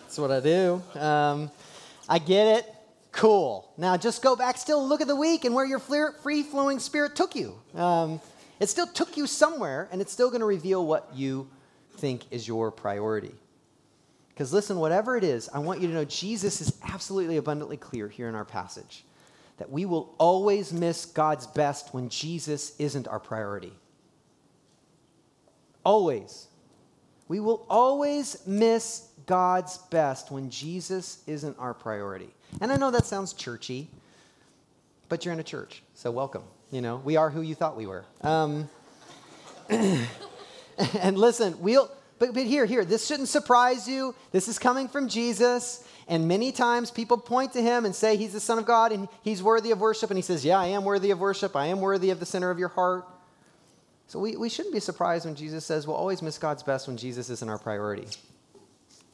That's 0.00 0.18
what 0.18 0.30
I 0.30 0.40
do. 0.40 0.82
Um, 0.98 1.50
I 2.08 2.18
get 2.18 2.46
it. 2.46 2.74
Cool. 3.12 3.70
Now 3.76 3.98
just 3.98 4.22
go 4.22 4.34
back, 4.34 4.56
still 4.56 4.88
look 4.88 5.02
at 5.02 5.08
the 5.08 5.16
week 5.16 5.44
and 5.44 5.54
where 5.54 5.66
your 5.66 5.78
free 5.78 6.42
flowing 6.42 6.78
spirit 6.78 7.14
took 7.14 7.36
you. 7.36 7.54
Um, 7.74 8.18
it 8.60 8.70
still 8.70 8.86
took 8.86 9.18
you 9.18 9.26
somewhere, 9.26 9.88
and 9.92 10.00
it's 10.00 10.12
still 10.12 10.30
going 10.30 10.40
to 10.40 10.46
reveal 10.46 10.86
what 10.86 11.10
you 11.14 11.50
think 11.98 12.22
is 12.30 12.48
your 12.48 12.70
priority. 12.70 13.34
Because 14.34 14.52
listen, 14.52 14.78
whatever 14.78 15.16
it 15.16 15.24
is, 15.24 15.48
I 15.52 15.58
want 15.58 15.80
you 15.80 15.88
to 15.88 15.94
know 15.94 16.04
Jesus 16.04 16.60
is 16.60 16.78
absolutely 16.84 17.36
abundantly 17.36 17.76
clear 17.76 18.08
here 18.08 18.28
in 18.28 18.34
our 18.34 18.44
passage 18.44 19.04
that 19.58 19.70
we 19.70 19.84
will 19.84 20.14
always 20.18 20.72
miss 20.72 21.04
God's 21.04 21.46
best 21.46 21.92
when 21.94 22.08
Jesus 22.08 22.74
isn't 22.78 23.06
our 23.06 23.20
priority. 23.20 23.72
Always. 25.84 26.48
We 27.28 27.38
will 27.38 27.64
always 27.68 28.44
miss 28.46 29.08
God's 29.26 29.78
best 29.78 30.30
when 30.30 30.50
Jesus 30.50 31.22
isn't 31.26 31.56
our 31.58 31.74
priority. 31.74 32.28
And 32.60 32.72
I 32.72 32.76
know 32.76 32.90
that 32.90 33.06
sounds 33.06 33.32
churchy, 33.32 33.88
but 35.08 35.24
you're 35.24 35.34
in 35.34 35.40
a 35.40 35.44
church, 35.44 35.82
so 35.94 36.10
welcome. 36.10 36.42
You 36.70 36.80
know, 36.80 36.96
we 36.96 37.16
are 37.16 37.30
who 37.30 37.42
you 37.42 37.54
thought 37.54 37.76
we 37.76 37.86
were. 37.86 38.04
Um, 38.22 38.68
and 39.68 40.08
listen, 41.18 41.60
we'll, 41.60 41.90
but, 42.22 42.34
but 42.34 42.44
here, 42.44 42.66
here, 42.66 42.84
this 42.84 43.04
shouldn't 43.04 43.28
surprise 43.28 43.88
you. 43.88 44.14
This 44.30 44.46
is 44.46 44.56
coming 44.56 44.86
from 44.86 45.08
Jesus. 45.08 45.84
And 46.06 46.28
many 46.28 46.52
times 46.52 46.92
people 46.92 47.18
point 47.18 47.52
to 47.54 47.60
him 47.60 47.84
and 47.84 47.92
say 47.92 48.16
he's 48.16 48.32
the 48.32 48.38
Son 48.38 48.60
of 48.60 48.64
God 48.64 48.92
and 48.92 49.08
he's 49.24 49.42
worthy 49.42 49.72
of 49.72 49.80
worship. 49.80 50.08
And 50.08 50.16
he 50.16 50.22
says, 50.22 50.44
Yeah, 50.44 50.60
I 50.60 50.66
am 50.66 50.84
worthy 50.84 51.10
of 51.10 51.18
worship. 51.18 51.56
I 51.56 51.66
am 51.66 51.80
worthy 51.80 52.10
of 52.10 52.20
the 52.20 52.26
center 52.26 52.48
of 52.52 52.60
your 52.60 52.68
heart. 52.68 53.08
So 54.06 54.20
we, 54.20 54.36
we 54.36 54.48
shouldn't 54.48 54.72
be 54.72 54.78
surprised 54.78 55.24
when 55.24 55.34
Jesus 55.34 55.66
says 55.66 55.84
we'll 55.84 55.96
always 55.96 56.22
miss 56.22 56.38
God's 56.38 56.62
best 56.62 56.86
when 56.86 56.96
Jesus 56.96 57.28
isn't 57.28 57.50
our 57.50 57.58
priority. 57.58 58.06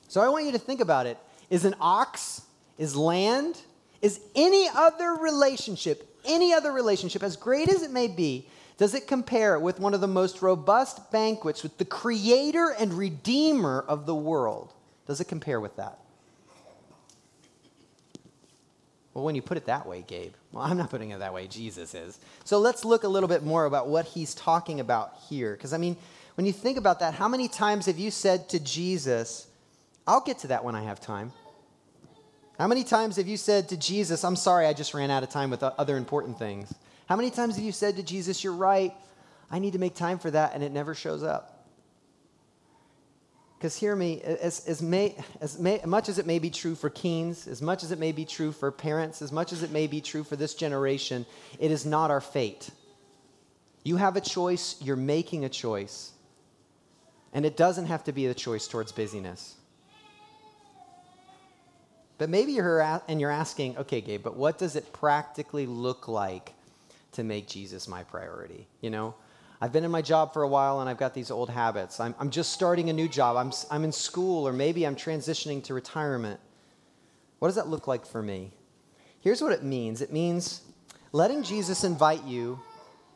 So 0.08 0.20
I 0.20 0.28
want 0.28 0.44
you 0.44 0.52
to 0.52 0.58
think 0.58 0.82
about 0.82 1.06
it. 1.06 1.16
Is 1.48 1.64
an 1.64 1.76
ox, 1.80 2.42
is 2.76 2.94
land, 2.94 3.58
is 4.02 4.20
any 4.34 4.68
other 4.74 5.14
relationship, 5.14 6.14
any 6.26 6.52
other 6.52 6.72
relationship, 6.72 7.22
as 7.22 7.36
great 7.36 7.70
as 7.70 7.82
it 7.82 7.90
may 7.90 8.08
be, 8.08 8.48
does 8.78 8.94
it 8.94 9.06
compare 9.06 9.58
with 9.58 9.80
one 9.80 9.92
of 9.92 10.00
the 10.00 10.08
most 10.08 10.40
robust 10.40 11.10
banquets 11.10 11.62
with 11.62 11.76
the 11.78 11.84
creator 11.84 12.74
and 12.78 12.94
redeemer 12.94 13.84
of 13.86 14.06
the 14.06 14.14
world? 14.14 14.72
Does 15.06 15.20
it 15.20 15.26
compare 15.26 15.60
with 15.60 15.76
that? 15.76 15.98
Well, 19.14 19.24
when 19.24 19.34
you 19.34 19.42
put 19.42 19.56
it 19.56 19.66
that 19.66 19.84
way, 19.84 20.04
Gabe, 20.06 20.34
well, 20.52 20.62
I'm 20.62 20.76
not 20.76 20.90
putting 20.90 21.10
it 21.10 21.18
that 21.18 21.34
way. 21.34 21.48
Jesus 21.48 21.92
is. 21.92 22.20
So 22.44 22.60
let's 22.60 22.84
look 22.84 23.02
a 23.02 23.08
little 23.08 23.28
bit 23.28 23.42
more 23.42 23.64
about 23.64 23.88
what 23.88 24.04
he's 24.04 24.32
talking 24.32 24.78
about 24.78 25.12
here. 25.28 25.54
Because, 25.54 25.72
I 25.72 25.78
mean, 25.78 25.96
when 26.36 26.46
you 26.46 26.52
think 26.52 26.78
about 26.78 27.00
that, 27.00 27.14
how 27.14 27.26
many 27.26 27.48
times 27.48 27.86
have 27.86 27.98
you 27.98 28.12
said 28.12 28.48
to 28.50 28.60
Jesus, 28.60 29.48
I'll 30.06 30.20
get 30.20 30.38
to 30.40 30.46
that 30.48 30.62
when 30.62 30.76
I 30.76 30.84
have 30.84 31.00
time? 31.00 31.32
How 32.60 32.68
many 32.68 32.84
times 32.84 33.16
have 33.16 33.26
you 33.26 33.36
said 33.36 33.68
to 33.70 33.76
Jesus, 33.76 34.22
I'm 34.22 34.36
sorry, 34.36 34.66
I 34.66 34.72
just 34.72 34.94
ran 34.94 35.10
out 35.10 35.24
of 35.24 35.30
time 35.30 35.50
with 35.50 35.64
other 35.64 35.96
important 35.96 36.38
things? 36.38 36.72
How 37.08 37.16
many 37.16 37.30
times 37.30 37.56
have 37.56 37.64
you 37.64 37.72
said 37.72 37.96
to 37.96 38.02
Jesus, 38.02 38.44
You're 38.44 38.52
right, 38.52 38.94
I 39.50 39.58
need 39.58 39.72
to 39.72 39.78
make 39.78 39.94
time 39.94 40.18
for 40.18 40.30
that, 40.30 40.52
and 40.54 40.62
it 40.62 40.72
never 40.72 40.94
shows 40.94 41.22
up? 41.22 41.54
Because 43.56 43.74
hear 43.74 43.96
me, 43.96 44.20
as, 44.20 44.66
as, 44.66 44.82
may, 44.82 45.16
as 45.40 45.58
may, 45.58 45.80
much 45.84 46.08
as 46.10 46.18
it 46.18 46.26
may 46.26 46.38
be 46.38 46.50
true 46.50 46.74
for 46.74 46.90
Keynes, 46.90 47.48
as 47.48 47.60
much 47.60 47.82
as 47.82 47.90
it 47.90 47.98
may 47.98 48.12
be 48.12 48.24
true 48.24 48.52
for 48.52 48.70
parents, 48.70 49.22
as 49.22 49.32
much 49.32 49.52
as 49.52 49.62
it 49.62 49.72
may 49.72 49.86
be 49.86 50.00
true 50.00 50.22
for 50.22 50.36
this 50.36 50.54
generation, 50.54 51.26
it 51.58 51.70
is 51.70 51.84
not 51.84 52.10
our 52.10 52.20
fate. 52.20 52.70
You 53.82 53.96
have 53.96 54.16
a 54.16 54.20
choice, 54.20 54.76
you're 54.80 54.94
making 54.94 55.44
a 55.44 55.48
choice. 55.48 56.12
And 57.32 57.44
it 57.44 57.56
doesn't 57.56 57.86
have 57.86 58.04
to 58.04 58.12
be 58.12 58.26
a 58.26 58.34
choice 58.34 58.68
towards 58.68 58.92
busyness. 58.92 59.56
But 62.18 62.28
maybe 62.28 62.52
you're 62.52 62.80
and 63.08 63.20
you're 63.20 63.30
asking, 63.30 63.78
okay, 63.78 64.02
Gabe, 64.02 64.22
but 64.22 64.36
what 64.36 64.58
does 64.58 64.76
it 64.76 64.92
practically 64.92 65.66
look 65.66 66.06
like 66.06 66.52
to 67.18 67.24
make 67.24 67.48
Jesus 67.48 67.88
my 67.88 68.04
priority? 68.04 68.68
You 68.80 68.90
know, 68.90 69.14
I've 69.60 69.72
been 69.72 69.84
in 69.84 69.90
my 69.90 70.02
job 70.02 70.32
for 70.32 70.44
a 70.44 70.48
while 70.48 70.80
and 70.80 70.88
I've 70.88 70.98
got 70.98 71.14
these 71.14 71.32
old 71.32 71.50
habits. 71.50 71.98
I'm, 71.98 72.14
I'm 72.20 72.30
just 72.30 72.52
starting 72.52 72.90
a 72.90 72.92
new 72.92 73.08
job. 73.08 73.36
I'm, 73.36 73.50
I'm 73.72 73.82
in 73.82 73.90
school 73.90 74.46
or 74.46 74.52
maybe 74.52 74.86
I'm 74.86 74.94
transitioning 74.94 75.64
to 75.64 75.74
retirement. 75.74 76.38
What 77.40 77.48
does 77.48 77.56
that 77.56 77.66
look 77.66 77.88
like 77.88 78.06
for 78.06 78.22
me? 78.22 78.52
Here's 79.20 79.42
what 79.42 79.52
it 79.52 79.64
means 79.64 80.00
it 80.00 80.12
means 80.12 80.62
letting 81.10 81.42
Jesus 81.42 81.82
invite 81.82 82.24
you 82.24 82.60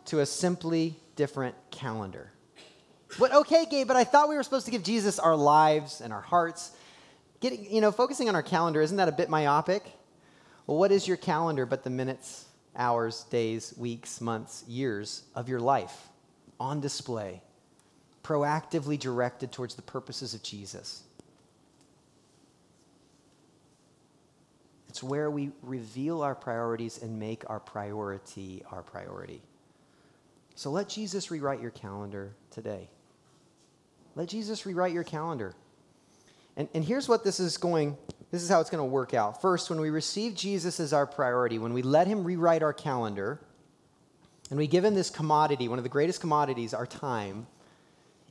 to 0.06 0.18
a 0.18 0.26
simply 0.26 0.96
different 1.14 1.54
calendar. 1.70 2.32
But 3.20 3.32
okay, 3.32 3.66
Gabe, 3.70 3.86
but 3.86 3.96
I 3.96 4.02
thought 4.02 4.28
we 4.28 4.34
were 4.34 4.42
supposed 4.42 4.64
to 4.64 4.72
give 4.72 4.82
Jesus 4.82 5.20
our 5.20 5.36
lives 5.36 6.00
and 6.00 6.12
our 6.12 6.20
hearts. 6.20 6.72
Getting, 7.38 7.72
you 7.72 7.80
know, 7.80 7.92
focusing 7.92 8.28
on 8.28 8.34
our 8.34 8.42
calendar, 8.42 8.80
isn't 8.80 8.96
that 8.96 9.08
a 9.08 9.12
bit 9.12 9.28
myopic? 9.28 9.84
Well, 10.66 10.78
what 10.78 10.90
is 10.90 11.06
your 11.06 11.16
calendar 11.16 11.66
but 11.66 11.84
the 11.84 11.90
minutes, 11.90 12.46
hours, 12.76 13.24
days, 13.24 13.74
weeks, 13.76 14.20
months, 14.20 14.64
years 14.66 15.22
of 15.34 15.48
your 15.48 15.60
life? 15.60 16.08
on 16.62 16.80
display, 16.80 17.42
proactively 18.22 18.96
directed 18.96 19.50
towards 19.50 19.74
the 19.74 19.82
purposes 19.82 20.32
of 20.32 20.44
Jesus. 20.44 21.02
It's 24.88 25.02
where 25.02 25.28
we 25.28 25.50
reveal 25.62 26.22
our 26.22 26.36
priorities 26.36 27.02
and 27.02 27.18
make 27.18 27.42
our 27.50 27.58
priority 27.58 28.62
our 28.70 28.82
priority. 28.82 29.42
So 30.54 30.70
let 30.70 30.88
Jesus 30.88 31.32
rewrite 31.32 31.60
your 31.60 31.72
calendar 31.72 32.32
today. 32.52 32.88
Let 34.14 34.28
Jesus 34.28 34.64
rewrite 34.64 34.92
your 34.92 35.02
calendar. 35.02 35.54
And, 36.56 36.68
and 36.74 36.84
here's 36.84 37.08
what 37.08 37.24
this 37.24 37.40
is 37.40 37.56
going, 37.56 37.96
this 38.32 38.42
is 38.42 38.48
how 38.48 38.60
it's 38.60 38.70
going 38.70 38.80
to 38.80 38.84
work 38.84 39.14
out. 39.14 39.40
First, 39.40 39.70
when 39.70 39.78
we 39.78 39.90
receive 39.90 40.34
Jesus 40.34 40.80
as 40.80 40.92
our 40.92 41.06
priority, 41.06 41.58
when 41.58 41.74
we 41.74 41.82
let 41.82 42.06
him 42.08 42.24
rewrite 42.24 42.62
our 42.62 42.72
calendar, 42.72 43.38
and 44.50 44.58
we 44.58 44.66
give 44.66 44.84
him 44.84 44.94
this 44.94 45.10
commodity, 45.10 45.68
one 45.68 45.78
of 45.78 45.84
the 45.84 45.90
greatest 45.90 46.20
commodities, 46.20 46.74
our 46.74 46.86
time, 46.86 47.46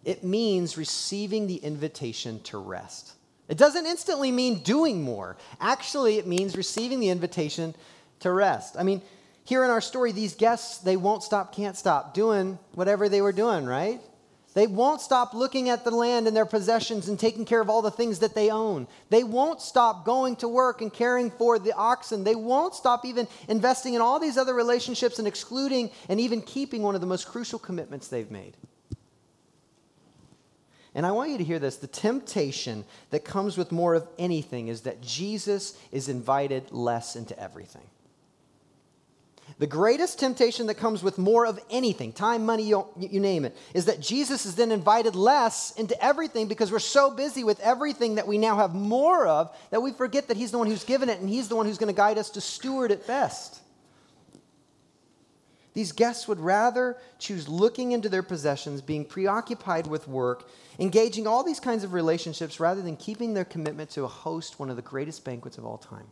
it 0.03 0.23
means 0.23 0.75
receiving 0.75 1.45
the 1.45 1.57
invitation 1.57 2.41
to 2.41 2.57
rest. 2.57 3.13
It 3.47 3.57
doesn't 3.57 3.85
instantly 3.85 4.31
mean 4.31 4.63
doing 4.63 5.03
more. 5.03 5.37
Actually, 5.59 6.17
it 6.17 6.25
means 6.25 6.57
receiving 6.57 6.99
the 6.99 7.09
invitation 7.09 7.75
to 8.21 8.31
rest. 8.31 8.75
I 8.79 8.83
mean, 8.83 9.01
here 9.43 9.63
in 9.63 9.69
our 9.69 9.81
story, 9.81 10.11
these 10.11 10.33
guests, 10.33 10.79
they 10.79 10.97
won't 10.97 11.21
stop, 11.21 11.55
can't 11.55 11.77
stop 11.77 12.13
doing 12.13 12.57
whatever 12.73 13.07
they 13.07 13.21
were 13.21 13.33
doing, 13.33 13.65
right? 13.65 14.01
They 14.53 14.67
won't 14.67 14.99
stop 14.99 15.33
looking 15.33 15.69
at 15.69 15.85
the 15.85 15.91
land 15.91 16.27
and 16.27 16.35
their 16.35 16.45
possessions 16.45 17.07
and 17.07 17.17
taking 17.17 17.45
care 17.45 17.61
of 17.61 17.69
all 17.69 17.81
the 17.81 17.89
things 17.89 18.19
that 18.19 18.35
they 18.35 18.49
own. 18.49 18.87
They 19.09 19.23
won't 19.23 19.61
stop 19.61 20.03
going 20.03 20.35
to 20.37 20.47
work 20.49 20.81
and 20.81 20.91
caring 20.91 21.31
for 21.31 21.57
the 21.57 21.73
oxen. 21.73 22.25
They 22.25 22.35
won't 22.35 22.75
stop 22.75 23.05
even 23.05 23.29
investing 23.47 23.93
in 23.93 24.01
all 24.01 24.19
these 24.19 24.37
other 24.37 24.53
relationships 24.53 25.19
and 25.19 25.27
excluding 25.27 25.89
and 26.09 26.19
even 26.19 26.41
keeping 26.41 26.81
one 26.81 26.95
of 26.95 27.01
the 27.01 27.07
most 27.07 27.27
crucial 27.27 27.59
commitments 27.59 28.09
they've 28.09 28.29
made. 28.29 28.57
And 30.93 31.05
I 31.05 31.11
want 31.11 31.31
you 31.31 31.37
to 31.37 31.43
hear 31.45 31.59
this 31.59 31.77
the 31.77 31.87
temptation 31.87 32.83
that 33.11 33.23
comes 33.23 33.57
with 33.57 33.71
more 33.71 33.93
of 33.93 34.05
anything 34.19 34.67
is 34.67 34.81
that 34.81 35.01
Jesus 35.01 35.77
is 35.93 36.09
invited 36.09 36.71
less 36.71 37.15
into 37.15 37.39
everything. 37.39 37.87
The 39.61 39.67
greatest 39.67 40.17
temptation 40.17 40.65
that 40.65 40.79
comes 40.79 41.03
with 41.03 41.19
more 41.19 41.45
of 41.45 41.59
anything, 41.69 42.13
time, 42.13 42.47
money, 42.47 42.63
you, 42.63 42.83
you, 42.97 43.19
name 43.19 43.45
it, 43.45 43.55
is 43.75 43.85
that 43.85 43.99
Jesus 43.99 44.47
is 44.47 44.55
then 44.55 44.71
invited 44.71 45.13
less 45.13 45.69
into 45.73 46.03
everything 46.03 46.47
because 46.47 46.71
we're 46.71 46.79
so 46.79 47.11
busy 47.11 47.43
with 47.43 47.59
everything 47.59 48.15
that 48.15 48.27
we 48.27 48.39
now 48.39 48.57
have 48.57 48.73
more 48.73 49.27
of 49.27 49.55
that 49.69 49.83
we 49.83 49.91
forget 49.91 50.29
that 50.29 50.37
He's 50.37 50.49
the 50.49 50.57
one 50.57 50.65
who's 50.65 50.83
given 50.83 51.09
it 51.09 51.19
and 51.19 51.29
He's 51.29 51.47
the 51.47 51.55
one 51.55 51.67
who's 51.67 51.77
going 51.77 51.93
to 51.93 51.95
guide 51.95 52.17
us 52.17 52.31
to 52.31 52.41
steward 52.41 52.89
it 52.89 53.05
best. 53.05 53.61
These 55.75 55.91
guests 55.91 56.27
would 56.27 56.39
rather 56.39 56.97
choose 57.19 57.47
looking 57.47 57.91
into 57.91 58.09
their 58.09 58.23
possessions, 58.23 58.81
being 58.81 59.05
preoccupied 59.05 59.85
with 59.85 60.07
work, 60.07 60.49
engaging 60.79 61.27
all 61.27 61.43
these 61.43 61.59
kinds 61.59 61.83
of 61.83 61.93
relationships 61.93 62.59
rather 62.59 62.81
than 62.81 62.97
keeping 62.97 63.35
their 63.35 63.45
commitment 63.45 63.91
to 63.91 64.07
host 64.07 64.59
one 64.59 64.71
of 64.71 64.75
the 64.75 64.81
greatest 64.81 65.23
banquets 65.23 65.59
of 65.59 65.65
all 65.67 65.77
time. 65.77 66.07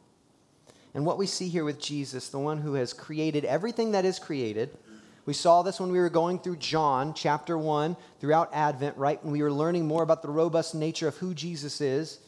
And 0.93 1.06
what 1.06 1.17
we 1.17 1.28
see 1.28 1.49
here 1.49 1.63
with 1.63 1.80
Jesus, 1.80 2.30
the 2.30 2.39
one 2.39 2.60
who 2.60 2.73
has 2.73 2.93
created 2.93 3.45
everything 3.45 3.91
that 3.91 4.06
is 4.06 4.17
created, 4.17 4.75
we 5.25 5.34
saw 5.34 5.62
this 5.62 5.80
when 5.80 5.91
we 5.91 5.99
were 5.99 6.10
going 6.10 6.39
through 6.39 6.58
John 6.58 7.13
chapter 7.13 7.58
1 7.58 7.95
throughout 8.19 8.49
Advent, 8.54 8.97
right? 8.97 9.23
When 9.23 9.32
we 9.32 9.43
were 9.43 9.52
learning 9.52 9.86
more 9.86 10.02
about 10.02 10.23
the 10.23 10.30
robust 10.30 10.73
nature 10.73 11.08
of 11.08 11.17
who 11.17 11.34
Jesus 11.34 11.82
is, 11.82 12.19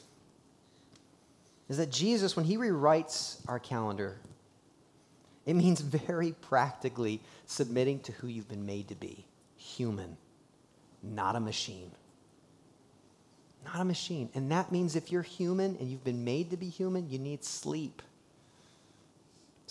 is 1.68 1.78
that 1.78 1.92
Jesus, 1.92 2.36
when 2.36 2.46
he 2.46 2.58
rewrites 2.58 3.38
our 3.48 3.58
calendar, 3.58 4.18
it 5.46 5.56
means 5.56 5.82
very 5.82 6.34
practically 6.34 7.22
submitting 7.46 8.00
to 8.02 8.12
who 8.12 8.28
you've 8.28 8.50
been 8.50 8.66
made 8.66 8.90
to 8.90 8.96
be 8.96 9.26
human, 9.58 10.18
not 11.02 11.36
a 11.36 11.40
machine. 11.40 11.92
Not 13.66 13.80
a 13.80 13.86
machine. 13.86 14.30
And 14.34 14.52
that 14.52 14.72
means 14.72 14.96
if 14.96 15.12
you're 15.12 15.22
human 15.22 15.78
and 15.80 15.90
you've 15.90 16.04
been 16.04 16.24
made 16.24 16.50
to 16.52 16.58
be 16.58 16.70
human, 16.70 17.10
you 17.10 17.20
need 17.20 17.44
sleep. 17.44 18.02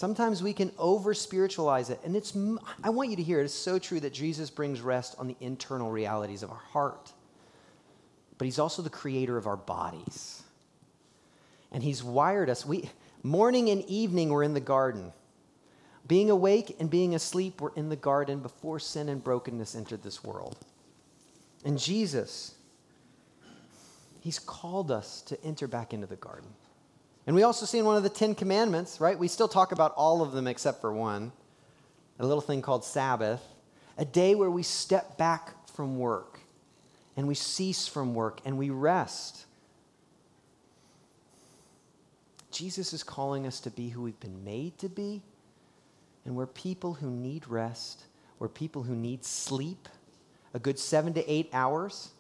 Sometimes 0.01 0.43
we 0.43 0.55
can 0.55 0.73
over 0.79 1.13
spiritualize 1.13 1.91
it. 1.91 2.01
And 2.03 2.17
it's, 2.17 2.35
I 2.83 2.89
want 2.89 3.11
you 3.11 3.17
to 3.17 3.23
hear 3.23 3.43
it. 3.43 3.45
It's 3.45 3.53
so 3.53 3.79
true 3.79 4.01
that 4.01 4.15
Jesus 4.15 4.49
brings 4.49 4.81
rest 4.81 5.15
on 5.19 5.29
the 5.29 5.37
internal 5.41 5.91
realities 5.91 6.43
of 6.43 6.51
our 6.51 6.57
heart. 6.57 7.13
But 8.39 8.47
he's 8.47 8.59
also 8.59 8.81
the 8.81 8.89
creator 8.89 9.37
of 9.37 9.47
our 9.47 9.59
bodies. 9.59 10.43
And 11.71 11.83
he's 11.83 12.03
wired 12.03 12.49
us. 12.49 12.65
We, 12.65 12.89
morning 13.23 13.69
and 13.69 13.85
evening, 13.85 14.31
we're 14.31 14.43
in 14.43 14.55
the 14.55 14.59
garden. 14.59 15.13
Being 16.09 16.31
awake 16.31 16.77
and 16.81 16.89
being 16.89 17.15
asleep, 17.15 17.61
we're 17.61 17.75
in 17.75 17.91
the 17.91 17.97
garden 17.97 18.41
before 18.41 18.79
sin 18.79 19.11
and 19.11 19.23
brokenness 19.23 19.75
entered 19.75 20.03
this 20.03 20.25
world. 20.25 20.57
And 21.63 21.79
Jesus, 21.79 22.55
he's 24.21 24.39
called 24.39 24.91
us 24.91 25.21
to 25.27 25.45
enter 25.45 25.69
back 25.69 25.93
into 25.93 26.07
the 26.07 26.17
garden. 26.17 26.49
And 27.27 27.37
we 27.37 27.43
also 27.43 27.67
see 27.67 27.79
in 27.79 27.85
one 27.85 27.97
of 27.97 28.03
the 28.03 28.09
Ten 28.09 28.35
Commandments, 28.35 29.01
right? 29.01 29.19
We 29.19 29.29
still 29.29 29.49
talk 29.49 29.73
about 29.73 29.93
all 29.97 30.23
of 30.23 30.33
them 30.33 30.47
except 30.47 30.81
for 30.81 30.93
one 30.93 31.33
a 32.21 32.27
little 32.27 32.43
thing 32.43 32.61
called 32.61 32.85
Sabbath, 32.85 33.43
a 33.97 34.05
day 34.05 34.35
where 34.35 34.51
we 34.51 34.63
step 34.63 35.17
back 35.17 35.55
from 35.69 35.99
work 35.99 36.39
and 37.17 37.27
we 37.27 37.35
cease 37.35 37.89
from 37.89 38.15
work 38.15 38.41
and 38.45 38.59
we 38.59 38.69
rest. 38.69 39.47
Jesus 42.51 42.93
is 42.93 43.03
calling 43.03 43.47
us 43.47 43.61
to 43.61 43.71
be 43.71 43.89
who 43.89 44.03
we've 44.03 44.21
been 44.21 44.45
made 44.45 44.77
to 44.79 44.89
be, 44.89 45.23
and 46.27 46.37
we're 46.37 46.47
people 46.47 46.95
who 46.95 47.11
need 47.11 47.49
rest. 47.49 48.05
We're 48.39 48.49
people 48.49 48.83
who 48.83 48.95
need 48.95 49.25
sleep, 49.25 49.89
a 50.53 50.59
good 50.59 50.79
seven 50.79 51.15
to 51.15 51.31
eight 51.31 51.49
hours. 51.53 52.11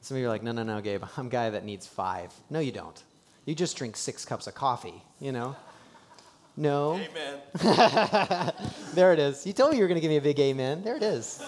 Some 0.00 0.16
of 0.16 0.20
you 0.20 0.26
are 0.26 0.30
like, 0.30 0.42
no, 0.42 0.52
no, 0.52 0.62
no, 0.62 0.80
Gabe, 0.80 1.04
I'm 1.16 1.26
a 1.26 1.30
guy 1.30 1.50
that 1.50 1.64
needs 1.64 1.86
five. 1.86 2.32
No, 2.48 2.60
you 2.60 2.72
don't. 2.72 3.02
You 3.44 3.54
just 3.54 3.76
drink 3.76 3.96
six 3.96 4.24
cups 4.24 4.46
of 4.46 4.54
coffee, 4.54 5.02
you 5.20 5.32
know? 5.32 5.54
No. 6.56 6.94
Amen. 6.94 8.52
there 8.94 9.12
it 9.12 9.18
is. 9.18 9.46
You 9.46 9.52
told 9.52 9.72
me 9.72 9.76
you 9.76 9.82
were 9.82 9.88
going 9.88 9.96
to 9.96 10.00
give 10.00 10.10
me 10.10 10.16
a 10.16 10.22
big 10.22 10.38
amen. 10.38 10.82
There 10.82 10.96
it 10.96 11.02
is. 11.02 11.42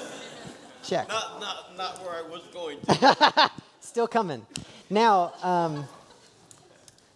Check. 0.82 1.08
Not, 1.08 1.40
not, 1.40 1.76
not 1.76 2.04
where 2.04 2.14
I 2.14 2.22
was 2.22 2.42
going 2.52 2.80
to. 2.80 3.50
Still 3.80 4.08
coming. 4.08 4.44
Now, 4.90 5.32
um, 5.42 5.86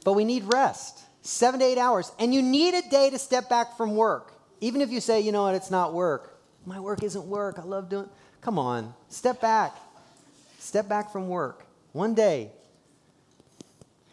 but 0.05 0.15
we 0.15 0.25
need 0.25 0.45
rest. 0.45 1.01
Seven 1.23 1.61
to 1.61 1.67
eight 1.67 1.79
hours. 1.79 2.13
And 2.19 2.33
you 2.33 2.43
need 2.43 2.75
a 2.75 2.83
day 2.89 3.11
to 3.11 3.19
step 3.19 3.49
back 3.49 3.77
from 3.77 3.97
work. 3.97 4.33
Even 4.61 4.81
if 4.81 4.91
you 4.91 5.01
say, 5.01 5.21
you 5.21 5.33
know 5.33 5.43
what, 5.43 5.55
it's 5.55 5.71
not 5.71 5.93
work. 5.93 6.41
My 6.65 6.81
work 6.81 7.03
isn't 7.03 7.27
work. 7.27 7.59
I 7.59 7.63
love 7.63 7.89
doing 7.89 8.09
Come 8.41 8.59
on. 8.59 8.95
Step 9.09 9.41
back. 9.41 9.77
Step 10.59 10.89
back 10.89 11.13
from 11.13 11.29
work. 11.29 11.67
One 11.93 12.15
day 12.15 12.53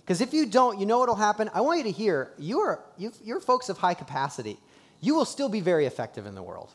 Because 0.07 0.21
if 0.21 0.33
you 0.33 0.45
don't, 0.45 0.79
you 0.79 0.85
know 0.85 0.99
what'll 0.99 1.15
happen? 1.15 1.49
I 1.53 1.59
want 1.59 1.79
you 1.79 1.83
to 1.83 1.91
hear 1.91 2.31
you 2.37 2.61
are, 2.61 2.79
you, 2.97 3.11
you're 3.25 3.41
folks 3.41 3.67
of 3.67 3.77
high 3.77 3.93
capacity. 3.93 4.57
You 5.01 5.15
will 5.15 5.25
still 5.25 5.49
be 5.49 5.59
very 5.59 5.85
effective 5.85 6.25
in 6.25 6.33
the 6.33 6.41
world. 6.41 6.73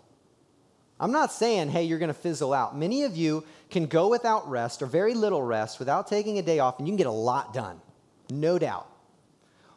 I'm 1.01 1.13
not 1.13 1.33
saying, 1.33 1.71
hey, 1.71 1.85
you're 1.85 1.99
going 1.99 2.09
to 2.09 2.15
fizzle 2.15 2.53
out. 2.53 2.77
Many 2.77 3.05
of 3.05 3.17
you 3.17 3.43
can 3.71 3.87
go 3.87 4.09
without 4.09 4.51
rest 4.51 4.83
or 4.83 4.87
very 4.87 5.15
little 5.15 5.43
rest 5.43 5.79
without 5.79 6.09
taking 6.09 6.39
a 6.39 6.43
day 6.43 6.59
off, 6.59 6.79
and 6.79 6.87
you 6.87 6.93
can 6.93 6.99
get 6.99 7.07
a 7.07 7.11
lot 7.11 7.55
done, 7.55 7.81
no 8.29 8.59
doubt. 8.59 8.87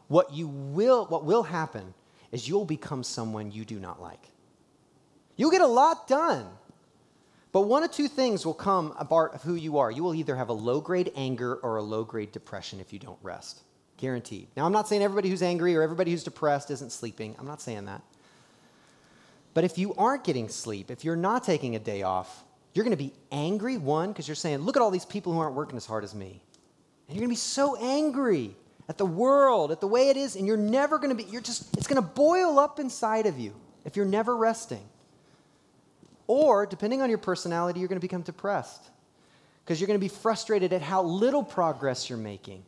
What, 0.09 0.33
you 0.33 0.49
will, 0.49 1.05
what 1.05 1.23
will 1.23 1.43
happen 1.43 1.93
is 2.33 2.49
you'll 2.49 2.65
become 2.65 3.03
someone 3.03 3.53
you 3.53 3.63
do 3.63 3.79
not 3.79 4.01
like. 4.01 4.31
You'll 5.37 5.49
get 5.51 5.61
a 5.61 5.67
lot 5.67 6.09
done. 6.09 6.45
But 7.55 7.69
one 7.69 7.85
of 7.85 7.91
two 7.91 8.09
things 8.09 8.45
will 8.45 8.53
come 8.53 8.93
a 8.99 9.05
part 9.05 9.33
of 9.33 9.41
who 9.41 9.55
you 9.55 9.77
are. 9.77 9.89
You 9.89 10.03
will 10.03 10.13
either 10.13 10.35
have 10.35 10.49
a 10.49 10.53
low 10.53 10.81
grade 10.81 11.13
anger 11.15 11.55
or 11.55 11.77
a 11.77 11.81
low 11.81 12.03
grade 12.03 12.33
depression 12.33 12.81
if 12.81 12.91
you 12.91 12.99
don't 12.99 13.17
rest. 13.21 13.61
Guaranteed. 13.95 14.49
Now, 14.57 14.65
I'm 14.65 14.73
not 14.73 14.89
saying 14.89 15.01
everybody 15.01 15.29
who's 15.29 15.41
angry 15.41 15.73
or 15.73 15.81
everybody 15.81 16.11
who's 16.11 16.25
depressed 16.25 16.69
isn't 16.69 16.91
sleeping. 16.91 17.33
I'm 17.39 17.47
not 17.47 17.61
saying 17.61 17.85
that. 17.85 18.01
But 19.53 19.63
if 19.63 19.77
you 19.77 19.93
aren't 19.93 20.25
getting 20.25 20.49
sleep, 20.49 20.91
if 20.91 21.05
you're 21.05 21.15
not 21.15 21.45
taking 21.45 21.77
a 21.77 21.79
day 21.79 22.03
off, 22.03 22.43
you're 22.73 22.83
going 22.83 22.91
to 22.91 23.01
be 23.01 23.13
angry, 23.31 23.77
one, 23.77 24.09
because 24.09 24.27
you're 24.27 24.35
saying, 24.35 24.59
look 24.59 24.75
at 24.75 24.81
all 24.81 24.91
these 24.91 25.05
people 25.05 25.31
who 25.31 25.39
aren't 25.39 25.55
working 25.55 25.77
as 25.77 25.85
hard 25.85 26.03
as 26.03 26.13
me. 26.13 26.41
And 27.07 27.15
you're 27.15 27.21
going 27.21 27.29
to 27.29 27.31
be 27.31 27.35
so 27.37 27.77
angry 27.77 28.53
at 28.89 28.97
the 28.97 29.05
world, 29.05 29.71
at 29.71 29.79
the 29.79 29.87
way 29.87 30.09
it 30.09 30.17
is, 30.17 30.35
and 30.35 30.45
you're 30.45 30.57
never 30.57 30.97
going 30.97 31.15
to 31.15 31.23
be, 31.23 31.31
you're 31.31 31.39
just, 31.39 31.73
it's 31.77 31.87
going 31.87 32.03
to 32.03 32.09
boil 32.09 32.59
up 32.59 32.81
inside 32.81 33.25
of 33.25 33.39
you 33.39 33.55
if 33.85 33.95
you're 33.95 34.03
never 34.03 34.35
resting. 34.35 34.83
Or, 36.27 36.65
depending 36.65 37.01
on 37.01 37.09
your 37.09 37.17
personality, 37.19 37.79
you're 37.79 37.89
going 37.89 37.99
to 37.99 38.05
become 38.05 38.21
depressed 38.21 38.81
because 39.63 39.79
you're 39.79 39.87
going 39.87 39.99
to 39.99 40.03
be 40.03 40.09
frustrated 40.09 40.73
at 40.73 40.81
how 40.81 41.03
little 41.03 41.43
progress 41.43 42.09
you're 42.09 42.17
making 42.17 42.63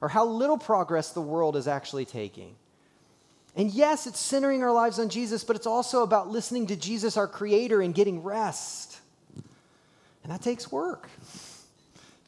or 0.00 0.08
how 0.08 0.26
little 0.26 0.58
progress 0.58 1.10
the 1.10 1.20
world 1.20 1.56
is 1.56 1.68
actually 1.68 2.04
taking. 2.04 2.54
And 3.54 3.70
yes, 3.70 4.06
it's 4.06 4.18
centering 4.18 4.62
our 4.62 4.72
lives 4.72 4.98
on 4.98 5.08
Jesus, 5.08 5.44
but 5.44 5.56
it's 5.56 5.66
also 5.66 6.02
about 6.02 6.28
listening 6.28 6.66
to 6.68 6.76
Jesus, 6.76 7.16
our 7.16 7.28
Creator, 7.28 7.82
and 7.82 7.94
getting 7.94 8.22
rest. 8.22 8.98
And 10.22 10.32
that 10.32 10.40
takes 10.40 10.72
work 10.72 11.08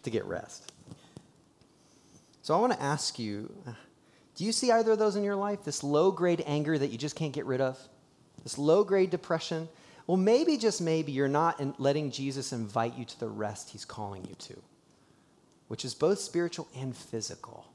to 0.03 0.11
get 0.11 0.25
rest. 0.27 0.73
So 2.42 2.55
I 2.55 2.61
want 2.61 2.75
to 2.75 2.83
ask 2.83 3.18
you 3.18 3.53
do 4.37 4.44
you 4.44 4.53
see 4.53 4.73
either 4.73 4.92
of 4.92 4.99
those 4.99 5.16
in 5.16 5.23
your 5.23 5.37
life? 5.37 5.64
This 5.64 5.85
low 5.85 6.11
grade 6.11 6.42
anger 6.44 6.77
that 6.77 6.88
you 6.88 6.99
just 6.99 7.14
can't 7.14 7.33
get 7.33 7.47
rid 7.47 7.61
of? 7.61 7.79
This 8.42 8.59
low 8.59 8.83
grade 8.83 9.11
depression 9.11 9.68
well, 10.06 10.16
maybe, 10.16 10.58
just 10.58 10.82
maybe, 10.82 11.12
you're 11.12 11.28
not 11.28 11.80
letting 11.80 12.10
Jesus 12.10 12.52
invite 12.52 12.96
you 12.98 13.04
to 13.04 13.20
the 13.20 13.28
rest 13.28 13.70
he's 13.70 13.84
calling 13.84 14.24
you 14.26 14.34
to, 14.34 14.62
which 15.68 15.84
is 15.84 15.94
both 15.94 16.18
spiritual 16.18 16.68
and 16.76 16.94
physical. 16.94 17.66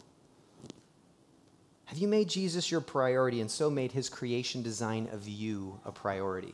Have 1.86 1.98
you 1.98 2.08
made 2.08 2.30
Jesus 2.30 2.70
your 2.70 2.82
priority 2.82 3.42
and 3.42 3.50
so 3.50 3.72
made 3.72 3.92
his 3.92 4.10
creation 4.10 4.62
design 4.62 5.10
of 5.12 5.28
you 5.28 5.80
a 5.86 5.92
priority? 5.92 6.54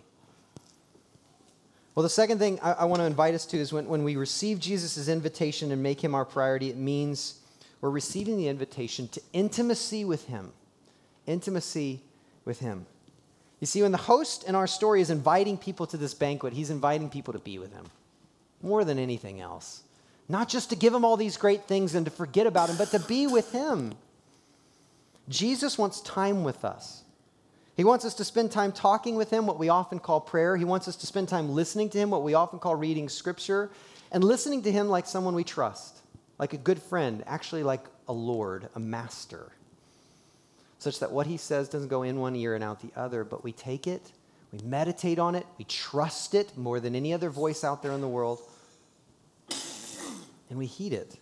Well, 1.94 2.04
the 2.04 2.10
second 2.10 2.40
thing 2.40 2.58
I, 2.62 2.72
I 2.72 2.86
want 2.86 3.02
to 3.02 3.06
invite 3.06 3.34
us 3.34 3.46
to 3.48 3.58
is 3.58 3.74
when, 3.74 3.88
when 3.88 4.06
we 4.06 4.16
receive 4.16 4.60
Jesus' 4.60 5.10
invitation 5.10 5.74
and 5.74 5.84
make 5.84 6.02
him 6.02 6.16
our 6.16 6.24
priority, 6.24 6.70
it 6.70 6.78
means 6.78 7.42
we're 7.82 7.90
receiving 7.90 8.38
the 8.38 8.48
invitation 8.48 9.10
to 9.10 9.22
intimacy 9.34 10.06
with 10.06 10.26
him. 10.28 10.54
Intimacy 11.26 12.02
with 12.46 12.60
him. 12.60 12.86
You 13.60 13.68
see, 13.68 13.82
when 13.82 13.92
the 13.92 13.98
host 13.98 14.44
in 14.44 14.56
our 14.56 14.68
story 14.68 15.02
is 15.02 15.10
inviting 15.10 15.58
people 15.58 15.88
to 15.88 15.98
this 15.98 16.14
banquet, 16.14 16.54
he's 16.54 16.70
inviting 16.70 17.10
people 17.10 17.34
to 17.34 17.40
be 17.40 17.58
with 17.58 17.74
him 17.74 17.86
more 18.62 18.84
than 18.84 19.00
anything 19.00 19.40
else. 19.40 19.84
Not 20.28 20.50
just 20.50 20.70
to 20.72 20.76
give 20.76 20.94
him 20.94 21.06
all 21.06 21.18
these 21.18 21.38
great 21.38 21.66
things 21.66 21.94
and 21.96 22.06
to 22.06 22.12
forget 22.12 22.48
about 22.48 22.70
him, 22.70 22.78
but 22.78 22.90
to 22.92 23.00
be 23.00 23.28
with 23.28 23.52
him. 23.52 23.94
Jesus 25.30 25.78
wants 25.78 26.02
time 26.02 26.44
with 26.44 26.66
us. 26.66 27.04
He 27.78 27.84
wants 27.84 28.06
us 28.06 28.14
to 28.16 28.24
spend 28.24 28.52
time 28.52 28.72
talking 28.72 29.16
with 29.16 29.30
him, 29.30 29.46
what 29.46 29.60
we 29.60 29.70
often 29.70 30.00
call 30.00 30.22
prayer. 30.22 30.58
He 30.58 30.66
wants 30.66 30.88
us 30.88 30.96
to 30.98 31.08
spend 31.08 31.30
time 31.30 31.50
listening 31.50 31.90
to 31.90 31.98
him, 31.98 32.10
what 32.10 32.24
we 32.24 32.34
often 32.34 32.60
call 32.60 32.76
reading 32.76 33.10
scripture, 33.10 33.70
and 34.12 34.24
listening 34.24 34.62
to 34.64 34.72
him 34.72 34.88
like 34.88 35.06
someone 35.06 35.36
we 35.36 35.44
trust, 35.44 36.00
like 36.40 36.54
a 36.54 36.58
good 36.58 36.82
friend, 36.82 37.24
actually 37.28 37.64
like 37.64 37.84
a 38.08 38.14
Lord, 38.14 38.70
a 38.76 38.80
master 38.80 39.52
such 40.78 41.00
that 41.00 41.12
what 41.12 41.28
he 41.28 41.38
says 41.38 41.70
doesn't 41.70 41.88
go 41.88 42.04
in 42.04 42.20
one 42.20 42.36
ear 42.36 42.56
and 42.56 42.64
out 42.64 42.82
the 42.82 42.92
other, 43.00 43.24
but 43.24 43.44
we 43.44 43.52
take 43.52 43.88
it, 43.88 44.12
we 44.52 44.60
meditate 44.60 45.20
on 45.20 45.36
it, 45.36 45.46
we 45.58 45.66
trust 45.66 46.36
it 46.36 46.58
more 46.58 46.80
than 46.80 46.96
any 46.96 47.14
other 47.14 47.30
voice 47.30 47.64
out 47.64 47.82
there 47.82 47.92
in 47.92 48.02
the 48.02 48.08
world, 48.08 48.40
and 50.50 50.60
we 50.60 50.66
heed 50.66 50.94
it. 50.94 51.18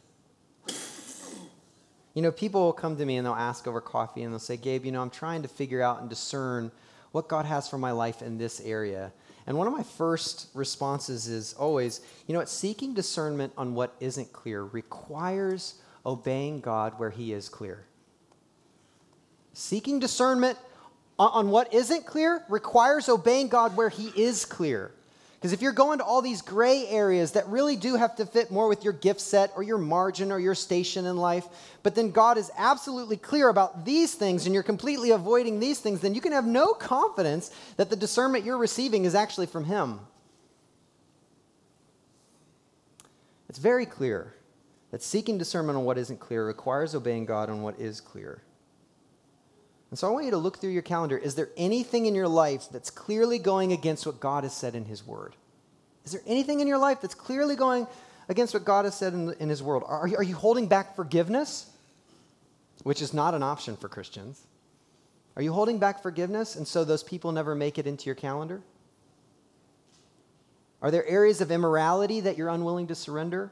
You 2.13 2.21
know, 2.21 2.31
people 2.31 2.61
will 2.61 2.73
come 2.73 2.95
to 2.97 3.05
me 3.05 3.17
and 3.17 3.25
they'll 3.25 3.33
ask 3.33 3.67
over 3.67 3.81
coffee 3.81 4.21
and 4.21 4.31
they'll 4.31 4.39
say, 4.39 4.55
Gabe, 4.55 4.85
you 4.85 4.91
know, 4.91 5.01
I'm 5.01 5.09
trying 5.09 5.41
to 5.41 5.47
figure 5.47 5.81
out 5.81 6.01
and 6.01 6.09
discern 6.09 6.71
what 7.11 7.27
God 7.27 7.45
has 7.45 7.67
for 7.67 7.77
my 7.79 7.91
life 7.91 8.21
in 8.21 8.37
this 8.37 8.61
area. 8.61 9.11
And 9.47 9.57
one 9.57 9.67
of 9.67 9.73
my 9.73 9.83
first 9.83 10.47
responses 10.53 11.27
is 11.27 11.53
always, 11.53 12.01
you 12.27 12.33
know 12.33 12.39
what, 12.39 12.49
seeking 12.49 12.93
discernment 12.93 13.53
on 13.57 13.73
what 13.73 13.95
isn't 13.99 14.31
clear 14.31 14.63
requires 14.63 15.75
obeying 16.05 16.59
God 16.59 16.99
where 16.99 17.09
He 17.09 17.33
is 17.33 17.49
clear. 17.49 17.85
Seeking 19.53 19.99
discernment 19.99 20.57
on 21.19 21.49
what 21.49 21.73
isn't 21.73 22.05
clear 22.05 22.43
requires 22.49 23.07
obeying 23.07 23.47
God 23.47 23.77
where 23.77 23.89
He 23.89 24.07
is 24.15 24.45
clear. 24.45 24.91
Because 25.35 25.51
if 25.51 25.61
you're 25.61 25.73
going 25.73 25.99
to 25.99 26.05
all 26.05 26.21
these 26.21 26.41
gray 26.41 26.87
areas 26.87 27.33
that 27.33 27.45
really 27.49 27.75
do 27.75 27.95
have 27.95 28.15
to 28.15 28.25
fit 28.25 28.49
more 28.49 28.69
with 28.69 28.85
your 28.85 28.93
gift 28.93 29.19
set 29.19 29.51
or 29.57 29.61
your 29.61 29.77
margin 29.77 30.31
or 30.31 30.39
your 30.39 30.55
station 30.55 31.05
in 31.05 31.17
life, 31.17 31.45
but 31.83 31.95
then 31.95 32.11
God 32.11 32.37
is 32.37 32.49
absolutely 32.57 33.17
clear 33.17 33.49
about 33.49 33.83
these 33.83 34.15
things 34.15 34.45
and 34.45 34.53
you're 34.53 34.63
completely 34.63 35.11
avoiding 35.11 35.59
these 35.59 35.79
things, 35.79 35.99
then 35.99 36.15
you 36.15 36.21
can 36.21 36.31
have 36.31 36.45
no 36.45 36.73
confidence 36.73 37.51
that 37.75 37.89
the 37.89 37.97
discernment 37.97 38.45
you're 38.45 38.57
receiving 38.57 39.03
is 39.03 39.15
actually 39.15 39.47
from 39.47 39.65
Him. 39.65 39.99
It's 43.49 43.59
very 43.59 43.85
clear 43.85 44.33
that 44.91 45.03
seeking 45.03 45.37
discernment 45.37 45.77
on 45.77 45.83
what 45.83 45.97
isn't 45.97 46.21
clear 46.21 46.47
requires 46.47 46.95
obeying 46.95 47.25
God 47.25 47.49
on 47.49 47.61
what 47.61 47.77
is 47.79 47.99
clear. 47.99 48.41
And 49.93 49.99
so 49.99 50.07
I 50.07 50.11
want 50.11 50.25
you 50.25 50.31
to 50.31 50.37
look 50.37 50.57
through 50.57 50.71
your 50.71 50.81
calendar. 50.81 51.19
Is 51.19 51.35
there 51.35 51.49
anything 51.55 52.07
in 52.07 52.15
your 52.15 52.27
life 52.27 52.67
that's 52.71 52.89
clearly 52.89 53.37
going 53.37 53.73
against 53.73 54.07
what 54.07 54.19
God 54.19 54.43
has 54.43 54.51
said 54.51 54.73
in 54.73 54.85
His 54.85 55.05
Word? 55.05 55.35
Is 56.03 56.13
there 56.13 56.21
anything 56.25 56.61
in 56.61 56.67
your 56.67 56.79
life 56.79 56.99
that's 56.99 57.13
clearly 57.13 57.55
going 57.55 57.85
against 58.27 58.55
what 58.55 58.65
God 58.65 58.85
has 58.85 58.95
said 58.95 59.13
in, 59.13 59.33
in 59.33 59.49
His 59.49 59.61
Word? 59.61 59.83
Are, 59.85 60.09
are 60.17 60.23
you 60.23 60.33
holding 60.33 60.65
back 60.65 60.95
forgiveness, 60.95 61.69
which 62.81 63.03
is 63.03 63.13
not 63.13 63.35
an 63.35 63.43
option 63.43 63.77
for 63.77 63.87
Christians? 63.87 64.41
Are 65.35 65.43
you 65.43 65.53
holding 65.53 65.77
back 65.77 66.01
forgiveness 66.01 66.55
and 66.55 66.67
so 66.67 66.83
those 66.83 67.03
people 67.03 67.31
never 67.31 67.53
make 67.53 67.77
it 67.77 67.85
into 67.85 68.07
your 68.07 68.15
calendar? 68.15 68.63
Are 70.81 70.89
there 70.89 71.05
areas 71.05 71.39
of 71.39 71.51
immorality 71.51 72.19
that 72.21 72.35
you're 72.35 72.49
unwilling 72.49 72.87
to 72.87 72.95
surrender? 72.95 73.51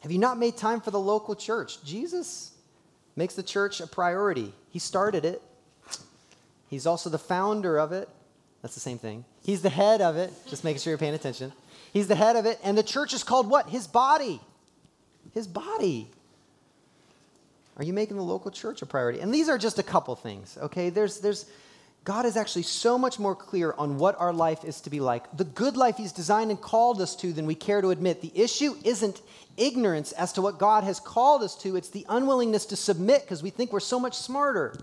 Have 0.00 0.10
you 0.10 0.18
not 0.18 0.38
made 0.38 0.56
time 0.56 0.80
for 0.80 0.90
the 0.90 0.98
local 0.98 1.34
church? 1.34 1.84
Jesus 1.84 2.51
makes 3.16 3.34
the 3.34 3.42
church 3.42 3.80
a 3.80 3.86
priority. 3.86 4.52
He 4.70 4.78
started 4.78 5.24
it, 5.24 5.42
he's 6.68 6.86
also 6.86 7.10
the 7.10 7.18
founder 7.18 7.78
of 7.78 7.92
it. 7.92 8.08
That's 8.62 8.74
the 8.74 8.80
same 8.80 8.98
thing. 8.98 9.24
He's 9.44 9.60
the 9.60 9.70
head 9.70 10.00
of 10.00 10.16
it, 10.16 10.32
just 10.48 10.62
making 10.62 10.80
sure 10.80 10.92
you're 10.92 10.98
paying 10.98 11.14
attention. 11.14 11.52
He's 11.92 12.06
the 12.06 12.14
head 12.14 12.36
of 12.36 12.46
it, 12.46 12.58
and 12.62 12.78
the 12.78 12.82
church 12.82 13.12
is 13.12 13.24
called 13.24 13.50
what? 13.50 13.68
His 13.68 13.86
body. 13.86 14.40
His 15.34 15.46
body. 15.48 16.08
Are 17.76 17.84
you 17.84 17.92
making 17.92 18.16
the 18.16 18.22
local 18.22 18.50
church 18.50 18.82
a 18.82 18.86
priority? 18.86 19.20
And 19.20 19.34
these 19.34 19.48
are 19.48 19.58
just 19.58 19.78
a 19.78 19.82
couple 19.82 20.14
things, 20.14 20.56
okay? 20.60 20.90
There's, 20.90 21.20
there's, 21.20 21.46
God 22.04 22.26
is 22.26 22.36
actually 22.36 22.64
so 22.64 22.98
much 22.98 23.20
more 23.20 23.36
clear 23.36 23.74
on 23.78 23.96
what 23.96 24.18
our 24.18 24.32
life 24.32 24.64
is 24.64 24.80
to 24.82 24.90
be 24.90 24.98
like, 24.98 25.36
the 25.36 25.44
good 25.44 25.76
life 25.76 25.96
He's 25.96 26.10
designed 26.10 26.50
and 26.50 26.60
called 26.60 27.00
us 27.00 27.14
to, 27.16 27.32
than 27.32 27.46
we 27.46 27.54
care 27.54 27.80
to 27.80 27.90
admit. 27.90 28.20
The 28.20 28.32
issue 28.34 28.74
isn't 28.84 29.22
ignorance 29.56 30.10
as 30.12 30.32
to 30.32 30.42
what 30.42 30.58
God 30.58 30.82
has 30.82 30.98
called 30.98 31.42
us 31.42 31.54
to, 31.58 31.76
it's 31.76 31.90
the 31.90 32.04
unwillingness 32.08 32.66
to 32.66 32.76
submit 32.76 33.22
because 33.22 33.42
we 33.42 33.50
think 33.50 33.72
we're 33.72 33.80
so 33.80 34.00
much 34.00 34.16
smarter. 34.16 34.74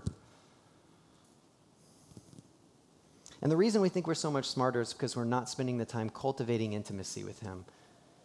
And 3.42 3.52
the 3.52 3.56
reason 3.56 3.82
we 3.82 3.88
think 3.90 4.06
we're 4.06 4.14
so 4.14 4.30
much 4.30 4.46
smarter 4.46 4.80
is 4.80 4.92
because 4.92 5.14
we're 5.16 5.24
not 5.24 5.48
spending 5.48 5.76
the 5.76 5.84
time 5.84 6.08
cultivating 6.08 6.72
intimacy 6.72 7.24
with 7.24 7.40
Him. 7.40 7.64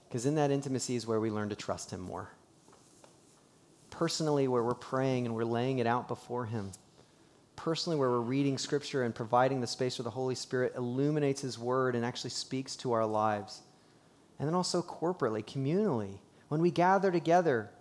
Because 0.08 0.26
in 0.26 0.36
that 0.36 0.52
intimacy 0.52 0.96
is 0.96 1.06
where 1.06 1.20
we 1.20 1.32
learn 1.32 1.50
to 1.50 1.56
trust 1.56 1.92
Him 1.92 2.00
more. 2.00 2.30
Personally, 3.90 4.48
where 4.48 4.64
we're 4.64 4.74
praying 4.74 5.26
and 5.26 5.36
we're 5.36 5.46
laying 5.46 5.80
it 5.80 5.88
out 5.88 6.08
before 6.08 6.46
Him 6.46 6.72
personally 7.56 7.98
where 7.98 8.10
we're 8.10 8.20
reading 8.20 8.58
scripture 8.58 9.04
and 9.04 9.14
providing 9.14 9.62
the 9.62 9.68
space 9.68 9.98
where 9.98 10.04
the 10.04 10.10
Holy 10.10 10.36
Spirit 10.36 10.74
illuminates 10.76 11.42
His 11.42 11.58
word 11.58 11.96
and 11.96 12.06
actually 12.06 12.30
speaks 12.32 12.76
to 12.78 12.92
our 12.94 13.06
lives. 13.06 13.62
And 14.40 14.48
then 14.48 14.56
also 14.56 14.82
corporately, 14.82 15.44
communally, 15.44 16.20
when 16.50 16.62
we 16.62 16.72
gather 16.72 17.12
together. 17.12 17.72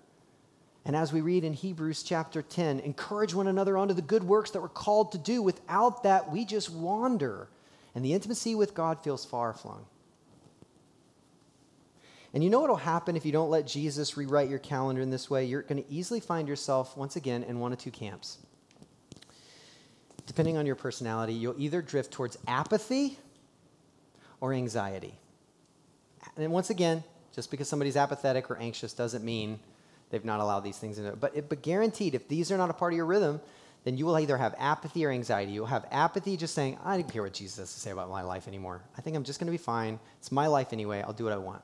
And 0.84 0.94
as 0.94 1.12
we 1.12 1.20
read 1.20 1.44
in 1.44 1.52
Hebrews 1.52 2.02
chapter 2.02 2.42
10, 2.42 2.80
encourage 2.80 3.34
one 3.34 3.48
another 3.48 3.76
onto 3.76 3.94
the 3.94 4.02
good 4.02 4.24
works 4.24 4.50
that 4.50 4.60
we're 4.60 4.68
called 4.68 5.12
to 5.12 5.18
do. 5.18 5.42
Without 5.42 6.02
that, 6.02 6.30
we 6.30 6.44
just 6.44 6.70
wander, 6.70 7.48
and 7.94 8.04
the 8.04 8.12
intimacy 8.12 8.54
with 8.54 8.74
God 8.74 9.02
feels 9.02 9.24
far 9.24 9.52
flung. 9.52 9.86
And 12.34 12.42
you 12.42 12.50
know 12.50 12.60
what 12.60 12.68
will 12.68 12.76
happen 12.76 13.16
if 13.16 13.24
you 13.24 13.30
don't 13.30 13.48
let 13.48 13.66
Jesus 13.66 14.16
rewrite 14.16 14.50
your 14.50 14.58
calendar 14.58 15.00
in 15.00 15.10
this 15.10 15.30
way? 15.30 15.44
You're 15.44 15.62
going 15.62 15.82
to 15.82 15.90
easily 15.90 16.18
find 16.18 16.48
yourself, 16.48 16.96
once 16.96 17.14
again, 17.14 17.44
in 17.44 17.60
one 17.60 17.72
of 17.72 17.78
two 17.78 17.92
camps. 17.92 18.38
Depending 20.26 20.56
on 20.56 20.66
your 20.66 20.74
personality, 20.74 21.34
you'll 21.34 21.54
either 21.58 21.82
drift 21.82 22.12
towards 22.12 22.38
apathy 22.46 23.18
or 24.40 24.52
anxiety. 24.52 25.14
And 26.36 26.50
once 26.50 26.70
again, 26.70 27.04
just 27.34 27.50
because 27.50 27.68
somebody's 27.68 27.96
apathetic 27.96 28.50
or 28.50 28.56
anxious 28.56 28.92
doesn't 28.92 29.24
mean 29.24 29.58
they've 30.10 30.24
not 30.24 30.40
allowed 30.40 30.60
these 30.60 30.78
things 30.78 30.98
in 30.98 31.06
it. 31.06 31.20
But, 31.20 31.36
it, 31.36 31.48
but 31.48 31.62
guaranteed, 31.62 32.14
if 32.14 32.28
these 32.28 32.50
are 32.50 32.56
not 32.56 32.70
a 32.70 32.72
part 32.72 32.92
of 32.92 32.96
your 32.96 33.06
rhythm, 33.06 33.40
then 33.84 33.98
you 33.98 34.06
will 34.06 34.18
either 34.18 34.38
have 34.38 34.54
apathy 34.58 35.04
or 35.04 35.10
anxiety. 35.10 35.52
You'll 35.52 35.66
have 35.66 35.86
apathy 35.90 36.36
just 36.36 36.54
saying, 36.54 36.78
I 36.82 36.96
don't 36.96 37.12
care 37.12 37.22
what 37.22 37.34
Jesus 37.34 37.58
has 37.58 37.74
to 37.74 37.80
say 37.80 37.90
about 37.90 38.08
my 38.08 38.22
life 38.22 38.48
anymore. 38.48 38.80
I 38.96 39.02
think 39.02 39.16
I'm 39.16 39.24
just 39.24 39.40
going 39.40 39.46
to 39.46 39.52
be 39.52 39.58
fine. 39.58 39.98
It's 40.20 40.32
my 40.32 40.46
life 40.46 40.72
anyway. 40.72 41.02
I'll 41.02 41.12
do 41.12 41.24
what 41.24 41.34
I 41.34 41.38
want 41.38 41.62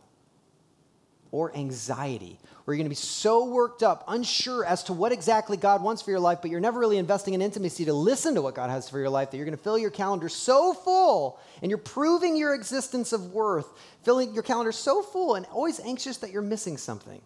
or 1.32 1.54
anxiety, 1.56 2.38
where 2.64 2.74
you're 2.74 2.78
going 2.78 2.86
to 2.86 2.90
be 2.90 2.94
so 2.94 3.44
worked 3.46 3.82
up, 3.82 4.04
unsure 4.08 4.64
as 4.64 4.82
to 4.84 4.92
what 4.92 5.12
exactly 5.12 5.56
God 5.56 5.82
wants 5.82 6.02
for 6.02 6.10
your 6.10 6.20
life, 6.20 6.38
but 6.42 6.50
you're 6.50 6.60
never 6.60 6.80
really 6.80 6.98
investing 6.98 7.34
in 7.34 7.42
intimacy 7.42 7.84
to 7.84 7.92
listen 7.92 8.34
to 8.34 8.42
what 8.42 8.54
God 8.54 8.70
has 8.70 8.88
for 8.88 8.98
your 8.98 9.10
life, 9.10 9.30
that 9.30 9.36
you're 9.36 9.46
going 9.46 9.56
to 9.56 9.62
fill 9.62 9.78
your 9.78 9.90
calendar 9.90 10.28
so 10.28 10.74
full 10.74 11.38
and 11.62 11.70
you're 11.70 11.78
proving 11.78 12.36
your 12.36 12.54
existence 12.54 13.12
of 13.12 13.32
worth, 13.32 13.66
filling 14.02 14.34
your 14.34 14.42
calendar 14.42 14.72
so 14.72 15.02
full 15.02 15.34
and 15.36 15.46
always 15.46 15.78
anxious 15.80 16.16
that 16.18 16.30
you're 16.30 16.42
missing 16.42 16.76
something. 16.76 17.20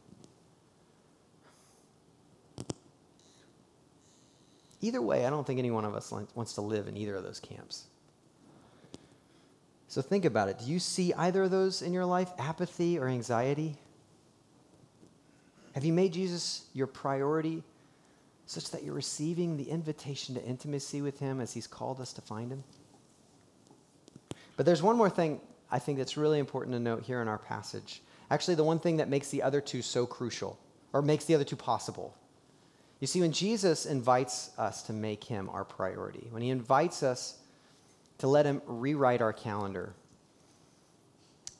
Either 4.80 5.00
way, 5.00 5.24
I 5.24 5.30
don't 5.30 5.46
think 5.46 5.58
any 5.58 5.70
one 5.70 5.86
of 5.86 5.94
us 5.94 6.12
wants 6.34 6.52
to 6.54 6.60
live 6.60 6.88
in 6.88 6.96
either 6.98 7.16
of 7.16 7.22
those 7.22 7.40
camps. 7.40 7.84
So 9.88 10.02
think 10.02 10.26
about 10.26 10.48
it. 10.48 10.58
Do 10.58 10.66
you 10.66 10.78
see 10.78 11.14
either 11.14 11.44
of 11.44 11.50
those 11.50 11.80
in 11.80 11.94
your 11.94 12.04
life, 12.04 12.28
apathy 12.36 12.98
or 12.98 13.08
anxiety? 13.08 13.76
Have 15.74 15.84
you 15.84 15.92
made 15.92 16.12
Jesus 16.12 16.66
your 16.72 16.86
priority 16.86 17.64
such 18.46 18.70
that 18.70 18.84
you're 18.84 18.94
receiving 18.94 19.56
the 19.56 19.68
invitation 19.68 20.36
to 20.36 20.44
intimacy 20.44 21.02
with 21.02 21.18
him 21.18 21.40
as 21.40 21.52
he's 21.52 21.66
called 21.66 22.00
us 22.00 22.12
to 22.12 22.20
find 22.20 22.52
him? 22.52 22.62
But 24.56 24.66
there's 24.66 24.82
one 24.82 24.96
more 24.96 25.10
thing 25.10 25.40
I 25.72 25.80
think 25.80 25.98
that's 25.98 26.16
really 26.16 26.38
important 26.38 26.74
to 26.76 26.80
note 26.80 27.02
here 27.02 27.20
in 27.20 27.26
our 27.26 27.38
passage. 27.38 28.02
Actually, 28.30 28.54
the 28.54 28.62
one 28.62 28.78
thing 28.78 28.98
that 28.98 29.08
makes 29.08 29.30
the 29.30 29.42
other 29.42 29.60
two 29.60 29.82
so 29.82 30.06
crucial, 30.06 30.58
or 30.92 31.02
makes 31.02 31.24
the 31.24 31.34
other 31.34 31.44
two 31.44 31.56
possible. 31.56 32.16
You 33.00 33.08
see, 33.08 33.20
when 33.20 33.32
Jesus 33.32 33.84
invites 33.84 34.56
us 34.56 34.82
to 34.84 34.92
make 34.92 35.24
him 35.24 35.50
our 35.50 35.64
priority, 35.64 36.28
when 36.30 36.42
he 36.42 36.50
invites 36.50 37.02
us 37.02 37.38
to 38.18 38.28
let 38.28 38.46
him 38.46 38.62
rewrite 38.66 39.20
our 39.20 39.32
calendar, 39.32 39.92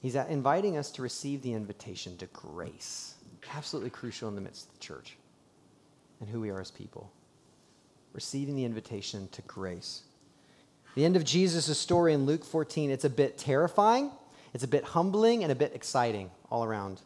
he's 0.01 0.15
inviting 0.15 0.77
us 0.77 0.93
to 0.93 1.03
receive 1.03 1.43
the 1.43 1.53
invitation 1.53 2.17
to 2.19 2.27
grace 2.27 3.14
absolutely 3.55 3.91
crucial 3.91 4.29
in 4.29 4.35
the 4.35 4.41
midst 4.41 4.67
of 4.69 4.75
the 4.75 4.81
church 4.81 5.17
and 6.21 6.29
who 6.29 6.41
we 6.41 6.51
are 6.51 6.61
as 6.61 6.71
people. 6.71 7.11
Receiving 8.13 8.57
the 8.57 8.65
invitation 8.65 9.29
to 9.33 9.43
grace. 9.43 10.03
The 10.95 11.05
end 11.05 11.17
of 11.17 11.25
Jesus' 11.25 11.77
story 11.79 12.15
in 12.15 12.27
Luke 12.27 12.45
14, 12.45 12.91
it's 12.91 13.05
a 13.05 13.11
bit 13.11 13.37
terrifying, 13.37 14.11
it's 14.53 14.63
a 14.63 14.69
bit 14.69 14.85
humbling, 14.85 15.43
and 15.43 15.51
a 15.51 15.57
bit 15.57 15.75
exciting 15.75 16.31
all 16.51 16.65
around. 16.65 17.01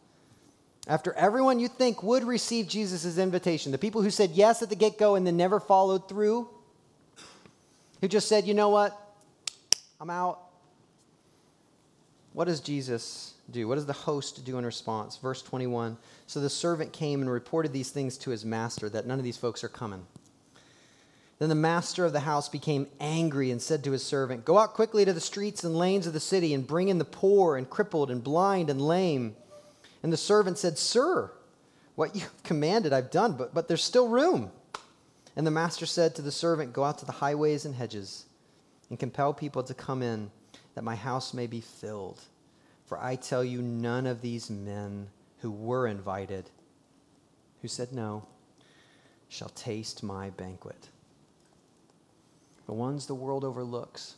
After 0.87 1.13
everyone 1.13 1.59
you 1.59 1.67
think 1.67 2.03
would 2.03 2.23
receive 2.23 2.67
Jesus' 2.67 3.17
invitation, 3.17 3.71
the 3.71 3.77
people 3.77 4.01
who 4.01 4.11
said 4.11 4.31
yes 4.31 4.61
at 4.61 4.69
the 4.69 4.75
get 4.75 4.97
go 4.97 5.15
and 5.15 5.25
then 5.25 5.37
never 5.37 5.59
followed 5.59 6.07
through, 6.07 6.47
who 8.01 8.07
just 8.07 8.27
said, 8.27 8.45
you 8.45 8.53
know 8.53 8.69
what, 8.69 8.97
I'm 9.99 10.09
out. 10.09 10.39
What 12.33 12.45
does 12.45 12.59
Jesus 12.59 13.33
do? 13.51 13.67
What 13.67 13.75
does 13.75 13.85
the 13.85 13.93
host 13.93 14.43
do 14.45 14.57
in 14.57 14.65
response? 14.65 15.17
Verse 15.17 15.41
21 15.41 15.97
So 16.27 16.39
the 16.39 16.49
servant 16.49 16.93
came 16.93 17.21
and 17.21 17.29
reported 17.29 17.73
these 17.73 17.89
things 17.89 18.17
to 18.19 18.31
his 18.31 18.45
master 18.45 18.89
that 18.89 19.05
none 19.05 19.19
of 19.19 19.23
these 19.23 19.37
folks 19.37 19.63
are 19.63 19.69
coming. 19.69 20.05
Then 21.39 21.49
the 21.49 21.55
master 21.55 22.03
of 22.03 22.11
the 22.11 22.19
house 22.19 22.49
became 22.49 22.87
angry 22.99 23.49
and 23.49 23.61
said 23.61 23.83
to 23.85 23.91
his 23.91 24.05
servant, 24.05 24.43
Go 24.43 24.57
out 24.57 24.73
quickly 24.73 25.05
to 25.05 25.13
the 25.13 25.21
streets 25.21 25.63
and 25.63 25.75
lanes 25.75 26.05
of 26.05 26.13
the 26.13 26.19
city 26.19 26.53
and 26.53 26.67
bring 26.67 26.89
in 26.89 26.97
the 26.97 27.05
poor 27.05 27.55
and 27.55 27.69
crippled 27.69 28.11
and 28.11 28.23
blind 28.23 28.69
and 28.69 28.81
lame. 28.81 29.35
And 30.03 30.11
the 30.11 30.17
servant 30.17 30.57
said, 30.57 30.77
Sir, 30.77 31.31
what 31.95 32.13
you 32.13 32.21
have 32.21 32.43
commanded 32.43 32.91
I've 32.91 33.09
done, 33.09 33.33
but, 33.33 33.53
but 33.53 33.67
there's 33.67 33.83
still 33.83 34.09
room. 34.09 34.51
And 35.35 35.47
the 35.47 35.51
master 35.51 35.85
said 35.85 36.15
to 36.15 36.21
the 36.21 36.31
servant, 36.31 36.73
Go 36.73 36.83
out 36.83 36.97
to 36.99 37.05
the 37.05 37.13
highways 37.13 37.63
and 37.63 37.75
hedges 37.75 38.25
and 38.89 38.99
compel 38.99 39.33
people 39.33 39.63
to 39.63 39.73
come 39.73 40.01
in, 40.01 40.31
that 40.75 40.83
my 40.83 40.95
house 40.95 41.33
may 41.33 41.47
be 41.47 41.61
filled. 41.61 42.19
For 42.89 42.99
I 42.99 43.17
tell 43.17 43.43
you, 43.43 43.61
none 43.61 44.07
of 44.07 44.21
these 44.21 44.49
men 44.49 45.09
who 45.41 45.51
were 45.51 45.85
invited, 45.85 46.49
who 47.61 47.67
said 47.67 47.93
no, 47.93 48.25
shall 49.27 49.49
taste 49.49 50.01
my 50.01 50.31
banquet. 50.31 50.89
The 52.65 52.73
ones 52.73 53.05
the 53.05 53.13
world 53.13 53.43
overlooks, 53.43 54.15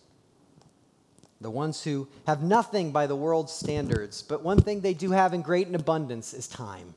the 1.41 1.51
ones 1.51 1.83
who 1.83 2.07
have 2.25 2.43
nothing 2.43 2.93
by 2.93 3.07
the 3.07 3.15
world's 3.15 3.51
standards, 3.51 4.21
but 4.21 4.41
one 4.41 4.61
thing 4.61 4.79
they 4.79 4.93
do 4.93 5.11
have 5.11 5.33
in 5.33 5.41
great 5.41 5.67
and 5.67 5.75
abundance 5.75 6.33
is 6.33 6.47
time, 6.47 6.95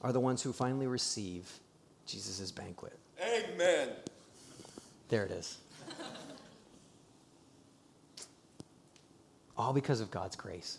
are 0.00 0.12
the 0.12 0.18
ones 0.18 0.42
who 0.42 0.52
finally 0.52 0.88
receive 0.88 1.48
Jesus' 2.06 2.50
banquet. 2.50 2.98
Amen. 3.22 3.90
There 5.10 5.24
it 5.24 5.30
is. 5.30 5.58
All 9.62 9.72
because 9.72 10.00
of 10.00 10.10
God's 10.10 10.36
grace. 10.36 10.78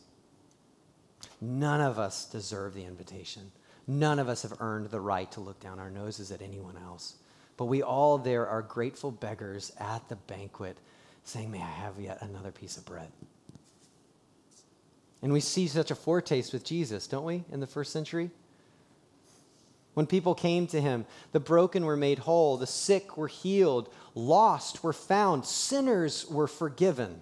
None 1.39 1.81
of 1.81 1.97
us 1.97 2.25
deserve 2.25 2.73
the 2.73 2.85
invitation. 2.85 3.51
None 3.87 4.19
of 4.19 4.29
us 4.29 4.43
have 4.43 4.53
earned 4.59 4.91
the 4.91 4.99
right 4.99 5.31
to 5.31 5.39
look 5.39 5.59
down 5.59 5.79
our 5.79 5.89
noses 5.89 6.31
at 6.31 6.41
anyone 6.41 6.77
else. 6.77 7.15
But 7.57 7.65
we 7.65 7.81
all 7.81 8.17
there 8.17 8.47
are 8.47 8.61
grateful 8.61 9.11
beggars 9.11 9.71
at 9.79 10.07
the 10.09 10.15
banquet 10.15 10.77
saying, 11.23 11.51
May 11.51 11.61
I 11.61 11.65
have 11.65 11.99
yet 11.99 12.21
another 12.21 12.51
piece 12.51 12.77
of 12.77 12.85
bread? 12.85 13.09
And 15.21 15.31
we 15.31 15.39
see 15.39 15.67
such 15.67 15.91
a 15.91 15.95
foretaste 15.95 16.51
with 16.51 16.65
Jesus, 16.65 17.07
don't 17.07 17.23
we, 17.23 17.45
in 17.51 17.61
the 17.61 17.67
first 17.67 17.93
century? 17.93 18.31
When 19.93 20.07
people 20.07 20.35
came 20.35 20.67
to 20.67 20.81
him, 20.81 21.05
the 21.31 21.39
broken 21.39 21.85
were 21.85 21.95
made 21.95 22.19
whole, 22.19 22.57
the 22.57 22.67
sick 22.67 23.15
were 23.15 23.27
healed, 23.27 23.93
lost 24.15 24.83
were 24.83 24.91
found, 24.91 25.45
sinners 25.45 26.25
were 26.29 26.47
forgiven. 26.47 27.21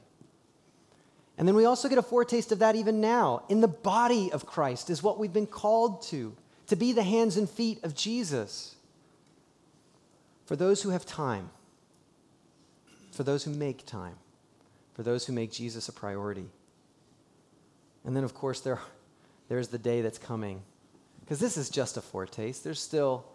And 1.41 1.47
then 1.47 1.55
we 1.55 1.65
also 1.65 1.89
get 1.89 1.97
a 1.97 2.03
foretaste 2.03 2.51
of 2.51 2.59
that 2.59 2.75
even 2.75 3.01
now. 3.01 3.41
In 3.49 3.61
the 3.61 3.67
body 3.67 4.31
of 4.31 4.45
Christ 4.45 4.91
is 4.91 5.01
what 5.01 5.17
we've 5.17 5.33
been 5.33 5.47
called 5.47 6.03
to, 6.03 6.35
to 6.67 6.75
be 6.75 6.93
the 6.93 7.01
hands 7.01 7.35
and 7.35 7.49
feet 7.49 7.83
of 7.83 7.95
Jesus. 7.95 8.75
For 10.45 10.55
those 10.55 10.83
who 10.83 10.91
have 10.91 11.03
time, 11.03 11.49
for 13.11 13.23
those 13.23 13.43
who 13.43 13.49
make 13.49 13.87
time, 13.87 14.17
for 14.93 15.01
those 15.01 15.25
who 15.25 15.33
make 15.33 15.51
Jesus 15.51 15.89
a 15.89 15.93
priority. 15.93 16.45
And 18.05 18.15
then, 18.15 18.23
of 18.23 18.35
course, 18.35 18.59
there, 18.59 18.77
there's 19.49 19.69
the 19.69 19.79
day 19.79 20.03
that's 20.03 20.19
coming. 20.19 20.61
Because 21.21 21.39
this 21.39 21.57
is 21.57 21.71
just 21.71 21.97
a 21.97 22.01
foretaste. 22.01 22.63
There's 22.63 22.79
still 22.79 23.25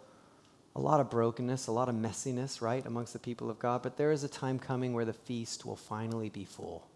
a 0.77 0.79
lot 0.79 1.01
of 1.01 1.09
brokenness, 1.09 1.67
a 1.67 1.73
lot 1.73 1.89
of 1.89 1.95
messiness, 1.95 2.61
right, 2.61 2.85
amongst 2.85 3.11
the 3.11 3.19
people 3.19 3.49
of 3.49 3.59
God. 3.59 3.83
But 3.83 3.97
there 3.97 4.13
is 4.13 4.23
a 4.23 4.29
time 4.29 4.59
coming 4.59 4.93
where 4.93 5.03
the 5.03 5.11
feast 5.11 5.65
will 5.65 5.75
finally 5.75 6.29
be 6.29 6.45
full. 6.45 6.87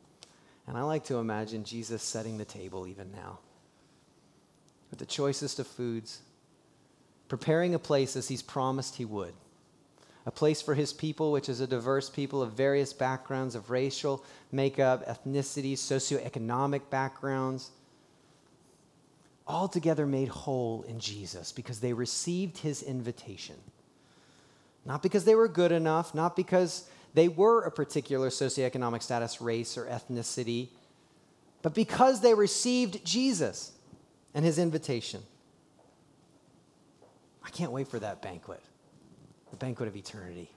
And 0.67 0.77
I 0.77 0.81
like 0.83 1.05
to 1.05 1.17
imagine 1.17 1.63
Jesus 1.63 2.03
setting 2.03 2.37
the 2.37 2.45
table 2.45 2.87
even 2.87 3.11
now 3.11 3.39
with 4.89 4.99
the 4.99 5.05
choicest 5.05 5.57
of 5.59 5.67
foods, 5.67 6.21
preparing 7.27 7.73
a 7.73 7.79
place 7.79 8.15
as 8.15 8.27
he's 8.27 8.41
promised 8.41 8.97
he 8.97 9.05
would. 9.05 9.33
A 10.25 10.31
place 10.31 10.61
for 10.61 10.75
his 10.75 10.93
people, 10.93 11.31
which 11.31 11.49
is 11.49 11.61
a 11.61 11.67
diverse 11.67 12.09
people 12.09 12.43
of 12.43 12.53
various 12.53 12.93
backgrounds 12.93 13.55
of 13.55 13.71
racial 13.71 14.23
makeup, 14.51 15.07
ethnicity, 15.07 15.73
socioeconomic 15.73 16.81
backgrounds, 16.91 17.71
all 19.47 19.67
together 19.67 20.05
made 20.05 20.27
whole 20.27 20.83
in 20.83 20.99
Jesus 20.99 21.51
because 21.51 21.79
they 21.79 21.93
received 21.93 22.59
his 22.59 22.83
invitation. 22.83 23.55
Not 24.85 25.01
because 25.01 25.25
they 25.25 25.35
were 25.35 25.47
good 25.47 25.71
enough, 25.71 26.13
not 26.13 26.35
because 26.35 26.87
they 27.13 27.27
were 27.27 27.61
a 27.61 27.71
particular 27.71 28.29
socioeconomic 28.29 29.03
status, 29.03 29.41
race, 29.41 29.77
or 29.77 29.85
ethnicity, 29.85 30.69
but 31.61 31.73
because 31.73 32.21
they 32.21 32.33
received 32.33 33.03
Jesus 33.05 33.73
and 34.33 34.45
his 34.45 34.57
invitation. 34.57 35.21
I 37.43 37.49
can't 37.49 37.71
wait 37.71 37.87
for 37.87 37.99
that 37.99 38.21
banquet, 38.21 38.61
the 39.49 39.57
banquet 39.57 39.87
of 39.87 39.95
eternity. 39.95 40.49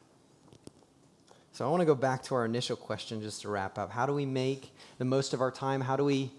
So 1.52 1.64
I 1.64 1.68
want 1.68 1.80
to 1.80 1.86
go 1.86 1.94
back 1.94 2.22
to 2.24 2.34
our 2.34 2.44
initial 2.44 2.76
question 2.76 3.20
just 3.20 3.42
to 3.42 3.48
wrap 3.48 3.78
up. 3.78 3.90
How 3.90 4.07
do 4.07 4.12
we 4.12 4.26
make 4.26 4.72
the 4.98 5.05
most 5.05 5.34
of 5.34 5.40
our 5.40 5.50
time? 5.50 5.80
How 5.80 5.96
do 5.96 6.05
we 6.05 6.30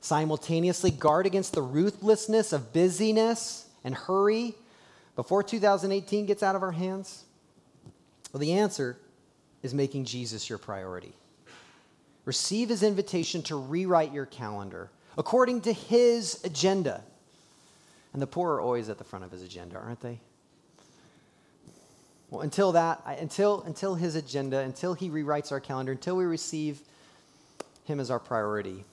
simultaneously 0.00 0.90
guard 0.90 1.26
against 1.26 1.52
the 1.52 1.62
ruthlessness 1.62 2.52
of 2.52 2.72
busyness 2.72 3.68
and 3.84 3.94
hurry 3.94 4.54
before 5.14 5.42
2018 5.42 6.26
gets 6.26 6.42
out 6.42 6.56
of 6.56 6.62
our 6.62 6.72
hands? 6.72 7.24
Well, 8.32 8.40
the 8.40 8.52
answer 8.52 8.96
is 9.66 9.74
making 9.74 10.06
Jesus 10.06 10.48
your 10.48 10.58
priority. 10.58 11.12
Receive 12.24 12.70
his 12.70 12.82
invitation 12.82 13.42
to 13.42 13.56
rewrite 13.56 14.14
your 14.14 14.26
calendar. 14.26 14.90
according 15.18 15.62
to 15.62 15.72
his 15.72 16.40
agenda. 16.44 17.02
And 18.12 18.22
the 18.22 18.26
poor 18.26 18.54
are 18.54 18.60
always 18.60 18.88
at 18.88 18.98
the 18.98 19.04
front 19.04 19.24
of 19.24 19.30
his 19.30 19.42
agenda, 19.42 19.76
aren't 19.76 20.00
they? 20.00 20.20
Well, 22.30 22.42
until 22.42 22.72
that, 22.72 23.02
until, 23.06 23.62
until 23.62 23.94
his 23.94 24.16
agenda, 24.16 24.58
until 24.60 24.94
he 24.94 25.10
rewrites 25.10 25.52
our 25.52 25.60
calendar, 25.60 25.92
until 25.92 26.16
we 26.16 26.24
receive 26.24 26.80
him 27.84 28.00
as 28.00 28.10
our 28.10 28.18
priority, 28.18 28.84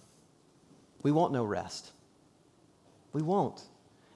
we 1.01 1.11
won't 1.11 1.34
know 1.34 1.43
rest. 1.43 1.91
We 3.11 3.21
won't. 3.21 3.61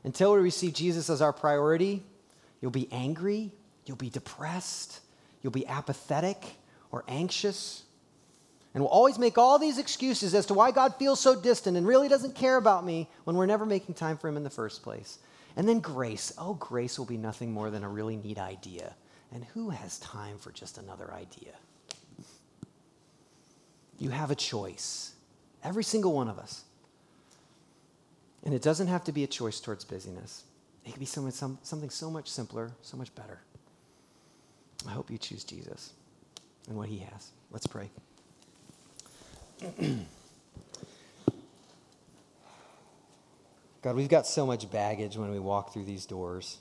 Until 0.03 0.33
we 0.33 0.39
receive 0.39 0.73
Jesus 0.73 1.09
as 1.09 1.21
our 1.21 1.33
priority, 1.33 2.03
you'll 2.61 2.71
be 2.71 2.87
angry, 2.91 3.51
you'll 3.85 3.97
be 3.97 4.09
depressed, 4.09 5.01
you'll 5.47 5.53
be 5.53 5.67
apathetic 5.67 6.43
or 6.91 7.05
anxious. 7.07 7.83
And 8.73 8.83
we'll 8.83 8.91
always 8.91 9.17
make 9.17 9.37
all 9.37 9.57
these 9.57 9.77
excuses 9.77 10.35
as 10.35 10.45
to 10.47 10.53
why 10.53 10.71
God 10.71 10.95
feels 10.95 11.21
so 11.21 11.39
distant 11.39 11.77
and 11.77 11.87
really 11.87 12.09
doesn't 12.09 12.35
care 12.35 12.57
about 12.57 12.85
me 12.85 13.07
when 13.23 13.37
we're 13.37 13.45
never 13.45 13.65
making 13.65 13.95
time 13.95 14.17
for 14.17 14.27
Him 14.27 14.35
in 14.35 14.43
the 14.43 14.49
first 14.49 14.83
place. 14.83 15.19
And 15.55 15.65
then 15.65 15.79
grace. 15.79 16.33
Oh, 16.37 16.55
grace 16.55 16.99
will 16.99 17.05
be 17.05 17.15
nothing 17.15 17.53
more 17.53 17.69
than 17.69 17.85
a 17.85 17.87
really 17.87 18.17
neat 18.17 18.37
idea. 18.37 18.93
And 19.33 19.45
who 19.53 19.69
has 19.69 19.99
time 19.99 20.37
for 20.37 20.51
just 20.51 20.77
another 20.77 21.13
idea? 21.13 21.53
You 23.99 24.09
have 24.09 24.31
a 24.31 24.35
choice, 24.35 25.13
every 25.63 25.85
single 25.85 26.11
one 26.11 26.27
of 26.27 26.37
us. 26.37 26.65
And 28.43 28.53
it 28.53 28.61
doesn't 28.61 28.87
have 28.87 29.05
to 29.05 29.13
be 29.13 29.23
a 29.23 29.27
choice 29.27 29.61
towards 29.61 29.85
busyness, 29.85 30.43
it 30.83 30.91
can 30.91 30.99
be 30.99 31.05
something, 31.05 31.31
some, 31.31 31.57
something 31.63 31.89
so 31.89 32.11
much 32.11 32.27
simpler, 32.27 32.73
so 32.81 32.97
much 32.97 33.15
better. 33.15 33.39
I 34.85 34.91
hope 34.91 35.09
you 35.09 35.17
choose 35.17 35.43
Jesus 35.43 35.93
and 36.67 36.77
what 36.77 36.89
he 36.89 36.99
has. 36.99 37.31
Let's 37.51 37.65
pray. 37.67 37.89
God, 43.81 43.95
we've 43.95 44.09
got 44.09 44.27
so 44.27 44.45
much 44.45 44.69
baggage 44.69 45.15
when 45.17 45.31
we 45.31 45.39
walk 45.39 45.71
through 45.71 45.85
these 45.85 46.05
doors, 46.05 46.57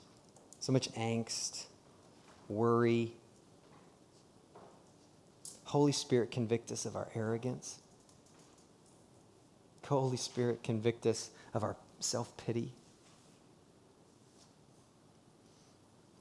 so 0.59 0.71
much 0.71 0.89
angst, 0.93 1.65
worry. 2.47 3.11
Holy 5.65 5.91
Spirit, 5.91 6.31
convict 6.31 6.71
us 6.71 6.85
of 6.85 6.95
our 6.95 7.09
arrogance. 7.13 7.79
Holy 9.85 10.17
Spirit, 10.17 10.63
convict 10.63 11.05
us 11.05 11.29
of 11.53 11.63
our 11.63 11.75
self 11.99 12.35
pity. 12.37 12.71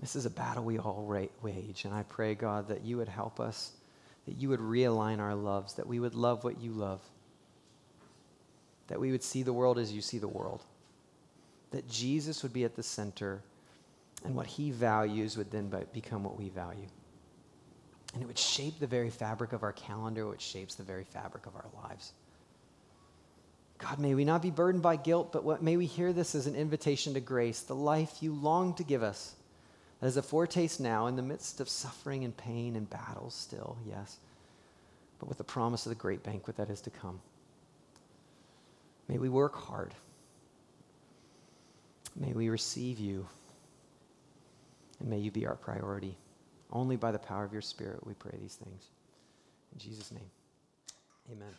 This 0.01 0.14
is 0.14 0.26
a 0.26 0.30
battle 0.30 0.64
we 0.64 0.78
all 0.78 1.05
wage, 1.42 1.84
and 1.84 1.94
I 1.94 2.03
pray, 2.03 2.34
God, 2.34 2.68
that 2.68 2.84
you 2.84 2.99
would 2.99 3.09
help 3.09 3.40
us, 3.40 3.72
that 4.26 4.36
you 4.36 4.49
would 4.51 4.61
realign 4.61 5.20
our 5.20 5.34
loves, 5.34 5.74
that 5.74 5.86
we 5.86 6.01
would 6.01 6.14
love 6.14 6.44
what 6.44 6.61
you 6.61 6.72
love, 6.72 7.01
that 8.88 9.01
we 9.01 9.11
would 9.11 9.22
see 9.22 9.42
the 9.42 9.53
world 9.53 9.78
as 9.78 9.92
you 9.92 10.03
see 10.03 10.18
the 10.18 10.28
world, 10.28 10.62
that 11.70 11.88
Jesus 11.88 12.42
would 12.42 12.53
be 12.53 12.64
at 12.64 12.76
the 12.76 12.82
center, 12.82 13.42
and 14.24 14.34
what 14.34 14.47
he 14.47 14.70
values 14.70 15.36
would 15.36 15.51
then 15.51 15.72
become 15.92 16.24
what 16.24 16.38
we 16.38 16.51
value. 16.51 16.88
And 18.12 18.22
it 18.22 18.26
would 18.26 18.38
shape 18.38 18.78
the 18.78 18.86
very 18.86 19.11
fabric 19.11 19.53
of 19.53 19.62
our 19.62 19.72
calendar, 19.72 20.26
which 20.26 20.40
shapes 20.42 20.74
the 20.74 20.82
very 20.82 21.05
fabric 21.05 21.47
of 21.47 21.55
our 21.55 21.66
lives. 21.84 22.12
God, 23.78 23.99
may 23.99 24.14
we 24.14 24.24
not 24.24 24.42
be 24.42 24.51
burdened 24.51 24.82
by 24.82 24.97
guilt, 24.97 25.32
but 25.32 25.44
what, 25.44 25.62
may 25.62 25.76
we 25.76 25.86
hear 25.86 26.12
this 26.12 26.34
as 26.34 26.47
an 26.47 26.55
invitation 26.55 27.14
to 27.14 27.20
grace, 27.20 27.61
the 27.61 27.74
life 27.74 28.22
you 28.22 28.34
long 28.34 28.74
to 28.74 28.84
give 28.84 29.03
us. 29.03 29.36
Is 30.03 30.16
a 30.16 30.22
foretaste 30.22 30.78
now 30.78 31.07
in 31.07 31.16
the 31.16 31.22
midst 31.22 31.61
of 31.61 31.68
suffering 31.68 32.24
and 32.24 32.36
pain 32.36 32.76
and 32.76 32.88
battles, 32.88 33.34
still, 33.34 33.76
yes, 33.88 34.18
but 35.18 35.28
with 35.28 35.38
the 35.38 35.44
promise 35.44 35.86
of 35.86 35.90
the 35.90 35.97
great 35.97 36.22
banquet 36.22 36.57
that 36.59 36.70
is 36.70 36.80
to 36.82 36.90
come. 36.90 37.18
May 39.09 39.18
we 39.18 39.28
work 39.28 39.57
hard. 39.57 39.94
May 42.14 42.32
we 42.32 42.49
receive 42.49 42.99
you. 42.99 43.26
And 45.01 45.09
may 45.09 45.18
you 45.18 45.30
be 45.30 45.47
our 45.47 45.57
priority. 45.57 46.16
Only 46.70 46.97
by 46.97 47.12
the 47.12 47.18
power 47.18 47.44
of 47.44 47.53
your 47.53 47.62
Spirit 47.62 48.07
we 48.07 48.14
pray 48.14 48.36
these 48.40 48.55
things. 48.55 48.86
In 49.72 49.78
Jesus' 49.78 50.12
name, 50.12 50.30
amen. 51.30 51.55